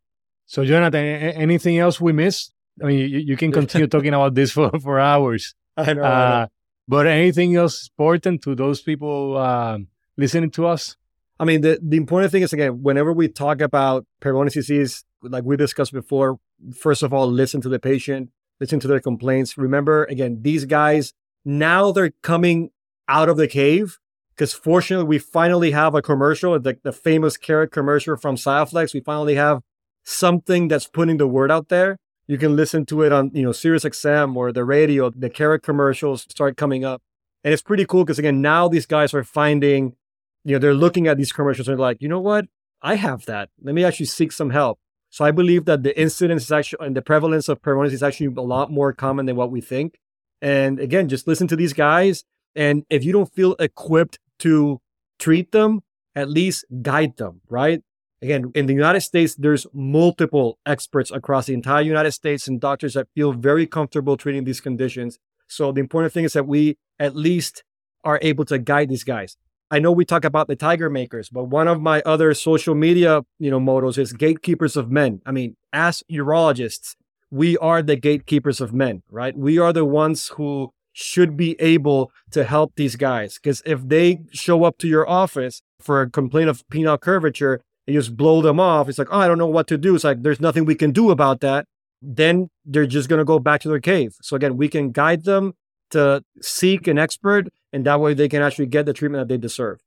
So 0.47 0.65
Jonathan, 0.65 1.05
anything 1.05 1.77
else 1.79 2.01
we 2.01 2.11
missed? 2.11 2.51
I 2.83 2.87
mean, 2.87 2.99
you, 2.99 3.19
you 3.19 3.37
can 3.37 3.53
continue 3.53 3.87
talking 3.87 4.13
about 4.13 4.35
this 4.35 4.51
for, 4.51 4.69
for 4.81 4.99
hours. 4.99 5.55
I 5.77 5.93
know, 5.93 6.03
uh, 6.03 6.07
I 6.07 6.41
know. 6.41 6.47
But 6.87 7.07
anything 7.07 7.55
else 7.55 7.89
important 7.89 8.43
to 8.43 8.53
those 8.53 8.81
people 8.81 9.37
uh, 9.37 9.77
listening 10.17 10.51
to 10.51 10.67
us? 10.67 10.97
I 11.39 11.45
mean, 11.45 11.61
the, 11.61 11.79
the 11.81 11.97
important 11.97 12.31
thing 12.31 12.43
is 12.43 12.53
again, 12.53 12.83
whenever 12.83 13.11
we 13.11 13.27
talk 13.27 13.61
about 13.61 14.05
Peyronie's 14.21 14.53
disease, 14.53 15.03
like 15.21 15.43
we 15.45 15.57
discussed 15.57 15.93
before, 15.93 16.37
first 16.77 17.01
of 17.01 17.13
all, 17.13 17.27
listen 17.31 17.61
to 17.61 17.69
the 17.69 17.79
patient 17.79 18.29
listen 18.59 18.79
to 18.79 18.87
their 18.87 18.99
complaints. 18.99 19.57
Remember, 19.57 20.05
again, 20.05 20.39
these 20.41 20.65
guys, 20.65 21.13
now 21.43 21.91
they're 21.91 22.13
coming 22.21 22.71
out 23.07 23.29
of 23.29 23.37
the 23.37 23.47
cave 23.47 23.99
because 24.35 24.53
fortunately 24.53 25.05
we 25.05 25.19
finally 25.19 25.71
have 25.71 25.95
a 25.95 26.01
commercial, 26.01 26.59
the, 26.59 26.77
the 26.83 26.91
famous 26.91 27.37
carrot 27.37 27.71
commercial 27.71 28.17
from 28.17 28.35
Xiaflex. 28.35 28.93
We 28.93 28.99
finally 28.99 29.35
have 29.35 29.61
something 30.03 30.67
that's 30.67 30.87
putting 30.87 31.17
the 31.17 31.27
word 31.27 31.51
out 31.51 31.69
there. 31.69 31.97
You 32.27 32.37
can 32.37 32.55
listen 32.55 32.85
to 32.87 33.03
it 33.03 33.11
on, 33.11 33.31
you 33.33 33.43
know, 33.43 33.51
Sirius 33.51 33.83
XM 33.83 34.35
or 34.35 34.51
the 34.51 34.65
radio. 34.65 35.09
The 35.09 35.29
carrot 35.29 35.63
commercials 35.63 36.23
start 36.23 36.57
coming 36.57 36.83
up. 36.83 37.01
And 37.43 37.53
it's 37.53 37.61
pretty 37.61 37.85
cool 37.85 38.03
because 38.03 38.19
again, 38.19 38.41
now 38.41 38.67
these 38.67 38.87
guys 38.87 39.13
are 39.13 39.23
finding, 39.23 39.95
you 40.43 40.53
know, 40.53 40.59
they're 40.59 40.73
looking 40.73 41.07
at 41.07 41.17
these 41.17 41.31
commercials 41.31 41.67
and 41.67 41.77
they're 41.77 41.85
like, 41.85 42.01
you 42.01 42.09
know 42.09 42.19
what? 42.19 42.45
I 42.81 42.95
have 42.95 43.25
that. 43.25 43.49
Let 43.61 43.75
me 43.75 43.83
actually 43.83 44.07
seek 44.07 44.31
some 44.31 44.49
help. 44.49 44.79
So 45.15 45.23
I 45.23 45.31
believe 45.31 45.63
that 45.63 45.83
the 45.83 45.97
incidence 45.97 46.43
is 46.43 46.51
actually 46.51 46.85
and 46.85 46.93
the 46.93 47.01
prevalence 47.01 47.47
of 47.47 47.61
Peyronie's 47.61 47.93
is 47.93 48.03
actually 48.03 48.35
a 48.35 48.41
lot 48.41 48.69
more 48.69 48.91
common 48.91 49.25
than 49.27 49.37
what 49.37 49.49
we 49.49 49.61
think. 49.61 49.97
And 50.41 50.77
again, 50.77 51.07
just 51.07 51.25
listen 51.25 51.47
to 51.47 51.55
these 51.55 51.71
guys. 51.71 52.25
And 52.53 52.83
if 52.89 53.05
you 53.05 53.13
don't 53.13 53.33
feel 53.33 53.55
equipped 53.57 54.19
to 54.39 54.81
treat 55.17 55.53
them, 55.53 55.83
at 56.17 56.29
least 56.29 56.65
guide 56.81 57.15
them, 57.15 57.39
right? 57.47 57.81
Again, 58.21 58.51
in 58.55 58.65
the 58.65 58.73
United 58.73 58.99
States, 58.99 59.35
there's 59.35 59.65
multiple 59.73 60.59
experts 60.65 61.11
across 61.11 61.45
the 61.45 61.53
entire 61.53 61.83
United 61.83 62.11
States 62.11 62.49
and 62.49 62.59
doctors 62.59 62.95
that 62.95 63.07
feel 63.15 63.31
very 63.31 63.65
comfortable 63.65 64.17
treating 64.17 64.43
these 64.43 64.59
conditions. 64.59 65.17
So 65.47 65.71
the 65.71 65.79
important 65.79 66.11
thing 66.11 66.25
is 66.25 66.33
that 66.33 66.45
we 66.45 66.77
at 66.99 67.15
least 67.15 67.63
are 68.03 68.19
able 68.21 68.43
to 68.43 68.59
guide 68.59 68.89
these 68.89 69.05
guys. 69.05 69.37
I 69.71 69.79
know 69.79 69.91
we 69.91 70.05
talk 70.05 70.23
about 70.23 70.47
the 70.47 70.55
tiger 70.55 70.89
makers, 70.89 71.29
but 71.29 71.45
one 71.45 71.67
of 71.67 71.81
my 71.81 72.01
other 72.05 72.33
social 72.33 72.75
media, 72.75 73.23
you 73.39 73.49
know, 73.49 73.59
mottos 73.59 73.97
is 73.97 74.13
gatekeepers 74.13 74.77
of 74.77 74.91
men. 74.91 75.21
I 75.25 75.31
mean, 75.31 75.55
as 75.73 76.03
urologists, 76.11 76.95
we 77.31 77.57
are 77.57 77.81
the 77.81 77.95
gatekeepers 77.95 78.61
of 78.61 78.73
men, 78.73 79.01
right? 79.09 79.35
We 79.35 79.57
are 79.57 79.73
the 79.73 79.85
ones 79.85 80.29
who 80.29 80.71
should 80.93 81.35
be 81.35 81.59
able 81.59 82.11
to 82.31 82.43
help 82.43 82.73
these 82.75 82.95
guys. 82.95 83.35
Because 83.35 83.61
if 83.65 83.87
they 83.87 84.19
show 84.31 84.63
up 84.63 84.77
to 84.77 84.87
your 84.87 85.09
office 85.09 85.61
for 85.79 86.01
a 86.01 86.09
complaint 86.09 86.49
of 86.49 86.63
penile 86.67 86.99
curvature, 86.99 87.61
and 87.87 87.93
you 87.93 87.99
just 87.99 88.17
blow 88.17 88.41
them 88.41 88.59
off. 88.59 88.89
It's 88.89 88.97
like, 88.97 89.09
oh, 89.11 89.19
I 89.19 89.27
don't 89.27 89.37
know 89.37 89.47
what 89.47 89.67
to 89.67 89.77
do. 89.77 89.95
It's 89.95 90.03
like, 90.03 90.23
there's 90.23 90.39
nothing 90.39 90.65
we 90.65 90.75
can 90.75 90.91
do 90.91 91.11
about 91.11 91.41
that. 91.41 91.67
Then 92.01 92.49
they're 92.65 92.85
just 92.85 93.09
going 93.09 93.19
to 93.19 93.25
go 93.25 93.39
back 93.39 93.61
to 93.61 93.69
their 93.69 93.79
cave. 93.79 94.15
So 94.21 94.35
again, 94.35 94.57
we 94.57 94.67
can 94.67 94.91
guide 94.91 95.23
them 95.23 95.53
to 95.91 96.23
seek 96.41 96.87
an 96.87 96.97
expert, 96.97 97.47
and 97.75 97.85
that 97.85 97.99
way 97.99 98.13
they 98.13 98.29
can 98.29 98.41
actually 98.41 98.67
get 98.67 98.85
the 98.85 98.93
treatment 98.93 99.21
that 99.21 99.27
they 99.33 99.37
deserve. 99.37 99.81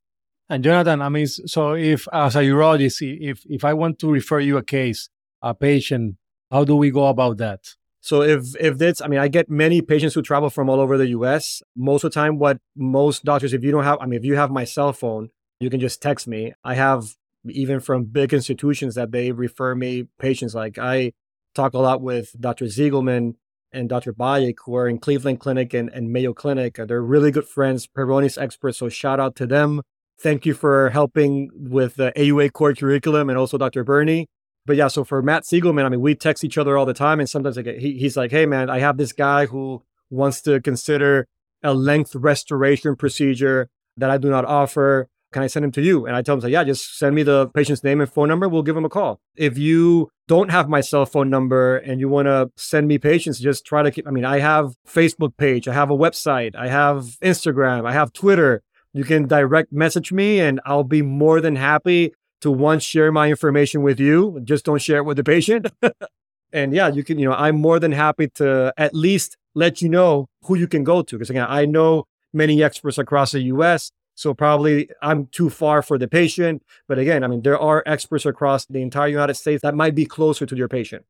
And 0.51 0.63
Jonathan, 0.63 1.01
I 1.01 1.09
mean, 1.09 1.27
so 1.27 1.73
if 1.73 2.07
as 2.13 2.37
a 2.37 2.41
urologist, 2.41 3.01
if 3.01 3.45
if 3.47 3.65
I 3.65 3.73
want 3.73 3.99
to 4.01 4.11
refer 4.11 4.41
you 4.41 4.59
a 4.59 4.63
case, 4.63 5.09
a 5.41 5.55
patient, 5.55 6.17
how 6.51 6.65
do 6.65 6.77
we 6.77 6.91
go 6.91 7.07
about 7.07 7.39
that? 7.39 7.61
So 8.01 8.23
if 8.23 8.55
if 8.61 8.77
that's, 8.77 9.01
I 9.01 9.09
mean, 9.09 9.21
I 9.21 9.29
get 9.29 9.49
many 9.49 9.81
patients 9.81 10.15
who 10.15 10.23
travel 10.23 10.51
from 10.51 10.69
all 10.69 10.81
over 10.81 10.99
the 10.99 11.09
U.S. 11.19 11.63
Most 11.75 12.05
of 12.05 12.11
the 12.11 12.15
time, 12.15 12.39
what 12.39 12.59
most 12.77 13.25
doctors, 13.25 13.55
if 13.55 13.65
you 13.65 13.71
don't 13.71 13.85
have, 13.85 13.99
I 14.01 14.07
mean, 14.07 14.19
if 14.19 14.25
you 14.25 14.37
have 14.37 14.51
my 14.51 14.65
cell 14.65 14.93
phone, 14.93 15.31
you 15.59 15.71
can 15.71 15.81
just 15.81 16.03
text 16.03 16.29
me. 16.29 16.53
I 16.63 16.75
have 16.75 17.17
even 17.49 17.81
from 17.81 18.05
big 18.05 18.35
institutions 18.35 18.97
that 18.97 19.13
they 19.13 19.33
refer 19.33 19.75
me 19.75 20.09
patients. 20.19 20.55
Like 20.55 20.79
I 20.79 21.13
talk 21.55 21.73
a 21.73 21.79
lot 21.79 22.03
with 22.03 22.35
Dr. 22.39 22.67
Ziegelman 22.67 23.35
and 23.73 23.89
Dr. 23.89 24.13
Bajic, 24.13 24.57
who 24.65 24.77
are 24.77 24.89
in 24.89 24.99
Cleveland 24.99 25.41
Clinic 25.41 25.75
and, 25.75 25.89
and 25.91 26.13
Mayo 26.13 26.33
Clinic. 26.33 26.79
Uh, 26.79 26.85
they're 26.85 27.03
really 27.03 27.31
good 27.31 27.47
friends, 27.47 27.87
Peyronie's 27.87 28.39
experts. 28.39 28.79
So 28.79 28.89
shout 28.89 29.21
out 29.21 29.37
to 29.37 29.47
them. 29.47 29.83
Thank 30.21 30.47
you 30.47 30.55
for 30.55 30.91
helping 30.91 31.51
with 31.55 31.97
the 31.97 32.13
AUA 32.17 32.53
core 32.53 32.75
curriculum 32.75 33.29
and 33.29 33.39
also 33.39 33.59
Dr. 33.59 33.85
Bernie. 33.85 34.27
But 34.67 34.77
yeah, 34.77 34.89
so 34.89 35.05
for 35.05 35.23
Matt 35.23 35.45
Ziegelman, 35.45 35.85
I 35.85 35.89
mean, 35.89 36.01
we 36.01 36.15
text 36.15 36.45
each 36.45 36.59
other 36.59 36.77
all 36.77 36.87
the 36.87 36.95
time. 36.95 37.21
And 37.21 37.29
sometimes 37.29 37.57
like, 37.57 37.67
he, 37.67 37.99
he's 37.99 38.17
like, 38.17 38.31
hey, 38.31 38.45
man, 38.45 38.69
I 38.69 38.81
have 38.81 38.97
this 38.97 39.13
guy 39.13 39.47
who 39.47 39.83
wants 40.11 40.43
to 40.43 40.61
consider 40.61 41.27
a 41.63 41.73
length 41.73 42.15
restoration 42.15 42.97
procedure 42.97 43.69
that 43.97 44.11
I 44.11 44.19
do 44.19 44.29
not 44.29 44.45
offer. 44.45 45.09
Can 45.33 45.43
I 45.43 45.47
send 45.47 45.65
him 45.65 45.73
to 45.73 45.83
you? 45.83 46.07
And 46.07 46.17
I 46.17 46.23
tell 46.23 46.35
him, 46.35 46.41
say, 46.41 46.49
yeah, 46.49 46.65
just 46.65 46.99
send 46.99 47.15
me 47.15 47.23
the 47.23 47.49
patient's 47.49 47.85
name 47.85 48.01
and 48.01 48.11
phone 48.11 48.29
number. 48.29 48.49
We'll 48.49 48.63
give 48.63 48.77
him 48.77 48.85
a 48.85 48.89
call. 48.89 49.21
If 49.37 49.59
you 49.59 50.11
don't 50.27 50.51
have 50.51 50.69
my 50.69 50.81
cell 50.81 51.05
phone 51.05 51.29
number 51.29 51.77
and 51.77 52.01
you 52.01 52.09
want 52.09 52.27
to 52.27 52.51
send 52.57 52.89
me 52.89 52.99
patients, 52.99 53.39
just 53.39 53.67
try 53.67 53.83
to 53.83 53.91
keep, 53.91 54.09
I 54.09 54.11
mean, 54.11 54.25
I 54.25 54.39
have 54.39 54.75
Facebook 54.87 55.37
page, 55.37 55.69
I 55.69 55.75
have 55.75 55.91
a 55.91 55.97
website, 55.97 56.57
I 56.57 56.69
have 56.69 57.19
Instagram, 57.23 57.87
I 57.87 57.93
have 57.93 58.13
Twitter. 58.13 58.63
You 58.95 59.05
can 59.05 59.29
direct 59.29 59.71
message 59.71 60.13
me 60.13 60.41
and 60.41 60.61
I'll 60.65 60.85
be 60.85 61.03
more 61.03 61.43
than 61.43 61.57
happy 61.57 62.15
to 62.41 62.51
once 62.51 62.83
share 62.83 63.13
my 63.13 63.29
information 63.29 63.83
with 63.83 64.01
you. 64.01 64.41
Just 64.45 64.65
don't 64.65 64.81
share 64.81 64.99
it 64.99 65.05
with 65.05 65.19
the 65.19 65.25
patient. 65.25 65.67
and 66.53 66.73
yeah, 66.73 66.89
you 66.89 67.05
can, 67.05 67.19
you 67.19 67.29
know, 67.29 67.35
I'm 67.35 67.57
more 67.57 67.79
than 67.79 67.93
happy 67.93 68.29
to 68.37 68.73
at 68.79 68.95
least 68.95 69.37
let 69.55 69.83
you 69.83 69.91
know 69.91 70.29
who 70.45 70.57
you 70.57 70.67
can 70.67 70.85
go 70.85 71.03
to. 71.03 71.17
Because 71.17 71.29
again, 71.29 71.47
I 71.49 71.67
know 71.67 72.05
many 72.33 72.63
experts 72.63 72.97
across 72.97 73.33
the 73.33 73.41
US 73.43 73.91
so 74.19 74.35
probably 74.35 74.91
I'm 75.01 75.27
too 75.29 75.49
far 75.49 75.81
for 75.81 75.97
the 75.97 76.09
patient. 76.09 76.65
But 76.89 76.99
again, 76.99 77.23
I 77.23 77.29
mean, 77.29 77.43
there 77.43 77.57
are 77.57 77.85
experts 77.87 78.27
across 78.27 78.67
the 78.67 78.83
entire 78.83 79.07
United 79.07 79.35
States 79.35 79.63
that 79.63 79.77
might 79.77 79.95
be 79.95 80.07
closer 80.07 80.45
to 80.45 80.57
your 80.57 80.67
patient. 80.67 81.05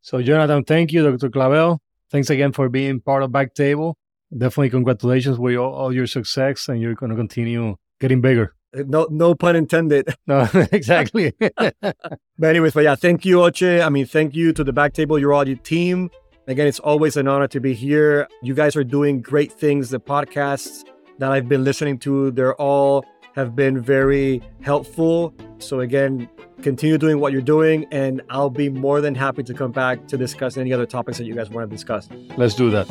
So 0.00 0.22
Jonathan, 0.22 0.62
thank 0.62 0.92
you, 0.92 1.02
Dr. 1.02 1.28
Clavell. 1.28 1.78
Thanks 2.12 2.30
again 2.30 2.52
for 2.52 2.68
being 2.68 3.00
part 3.00 3.24
of 3.24 3.32
Backtable. 3.32 3.94
Definitely 4.30 4.70
congratulations 4.70 5.40
with 5.40 5.56
all, 5.56 5.74
all 5.74 5.92
your 5.92 6.06
success 6.06 6.68
and 6.68 6.80
you're 6.80 6.94
going 6.94 7.10
to 7.10 7.16
continue 7.16 7.74
getting 8.00 8.20
bigger. 8.20 8.54
Uh, 8.72 8.84
no, 8.86 9.08
no 9.10 9.34
pun 9.34 9.56
intended. 9.56 10.14
No, 10.28 10.48
exactly. 10.70 11.32
but 11.40 11.96
anyways, 12.40 12.74
but 12.74 12.84
yeah, 12.84 12.94
thank 12.94 13.24
you, 13.24 13.38
Oche. 13.38 13.84
I 13.84 13.88
mean, 13.88 14.06
thank 14.06 14.36
you 14.36 14.52
to 14.52 14.62
the 14.62 14.72
Back 14.72 14.92
Backtable 14.92 15.20
Urology 15.20 15.60
team. 15.60 16.10
Again, 16.46 16.68
it's 16.68 16.78
always 16.78 17.16
an 17.16 17.26
honor 17.26 17.48
to 17.48 17.58
be 17.58 17.74
here. 17.74 18.28
You 18.40 18.54
guys 18.54 18.76
are 18.76 18.84
doing 18.84 19.20
great 19.20 19.50
things. 19.50 19.90
The 19.90 19.98
podcasts 19.98 20.84
that 21.18 21.32
I've 21.32 21.48
been 21.48 21.64
listening 21.64 21.98
to, 22.00 22.30
they're 22.30 22.54
all 22.60 23.04
have 23.34 23.56
been 23.56 23.80
very 23.80 24.42
helpful. 24.60 25.34
So 25.58 25.80
again, 25.80 26.28
continue 26.62 26.98
doing 26.98 27.18
what 27.18 27.32
you're 27.32 27.40
doing 27.40 27.86
and 27.90 28.22
I'll 28.30 28.50
be 28.50 28.68
more 28.68 29.00
than 29.00 29.14
happy 29.14 29.42
to 29.42 29.54
come 29.54 29.72
back 29.72 30.06
to 30.08 30.16
discuss 30.16 30.56
any 30.56 30.72
other 30.72 30.86
topics 30.86 31.18
that 31.18 31.24
you 31.24 31.34
guys 31.34 31.50
want 31.50 31.68
to 31.68 31.74
discuss. 31.74 32.08
Let's 32.36 32.54
do 32.54 32.70
that. 32.70 32.86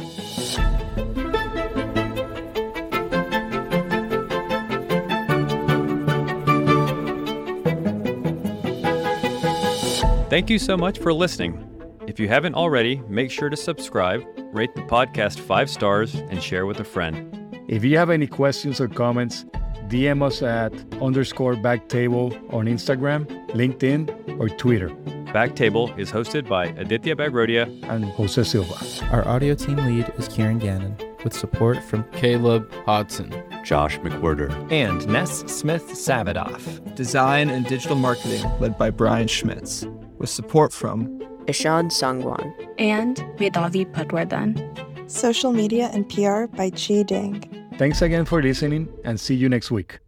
Thank 10.30 10.50
you 10.50 10.60
so 10.60 10.78
much 10.78 10.98
for 11.00 11.12
listening. 11.12 11.68
If 12.08 12.18
you 12.18 12.30
haven't 12.30 12.56
already, 12.56 13.02
make 13.10 13.30
sure 13.30 13.50
to 13.50 13.58
subscribe, 13.58 14.24
rate 14.54 14.74
the 14.76 14.82
podcast 14.84 15.40
five 15.40 15.70
stars, 15.70 16.16
and 16.16 16.42
share 16.42 16.66
with 16.66 16.80
a 16.80 16.86
friend. 16.86 17.41
If 17.72 17.86
you 17.86 17.98
have 17.98 18.10
any 18.10 18.28
questions 18.28 18.82
or 18.82 18.90
comments, 18.90 19.46
DM 19.88 20.22
us 20.22 20.42
at 20.42 20.74
underscore 21.02 21.56
backtable 21.56 22.34
on 22.54 22.66
Instagram, 22.66 23.26
LinkedIn, 23.52 24.38
or 24.42 24.50
Twitter. 24.50 24.90
Backtable 25.32 25.98
is 25.98 26.12
hosted 26.12 26.50
by 26.50 26.66
Aditya 26.66 27.16
Bagrodia 27.16 27.64
and 27.90 28.04
Jose 28.04 28.44
Silva. 28.44 28.76
Our 29.14 29.26
audio 29.26 29.56
team 29.56 29.78
lead 29.78 30.12
is 30.18 30.28
Kieran 30.28 30.60
Gannon, 30.60 30.98
with 31.24 31.32
support 31.32 31.82
from 31.82 32.04
Caleb 32.12 32.70
Hodson, 32.86 33.32
Josh 33.64 33.98
McWhirter, 34.00 34.52
and 34.70 35.08
Ness 35.08 35.40
Smith 35.48 35.92
Savadoff. 35.92 36.94
Design 36.96 37.50
and 37.50 37.66
digital 37.66 37.96
marketing 37.96 38.44
led 38.60 38.78
by 38.78 38.90
Brian 38.90 39.30
Schmitz, 39.30 39.86
with 40.18 40.30
support 40.30 40.74
from 40.74 41.08
Ishad 41.46 41.90
Sangwan 41.94 42.54
and 42.78 43.16
Vedavi 43.38 43.90
Patwardhan. 43.94 44.91
Social 45.12 45.52
media 45.52 45.90
and 45.94 46.08
PR 46.08 46.46
by 46.46 46.70
Chi 46.70 47.04
Ding. 47.04 47.44
Thanks 47.78 48.02
again 48.02 48.26
for 48.26 48.42
listening 48.42 48.88
and 49.04 49.20
see 49.20 49.36
you 49.36 49.50
next 49.50 49.70
week. 49.70 50.00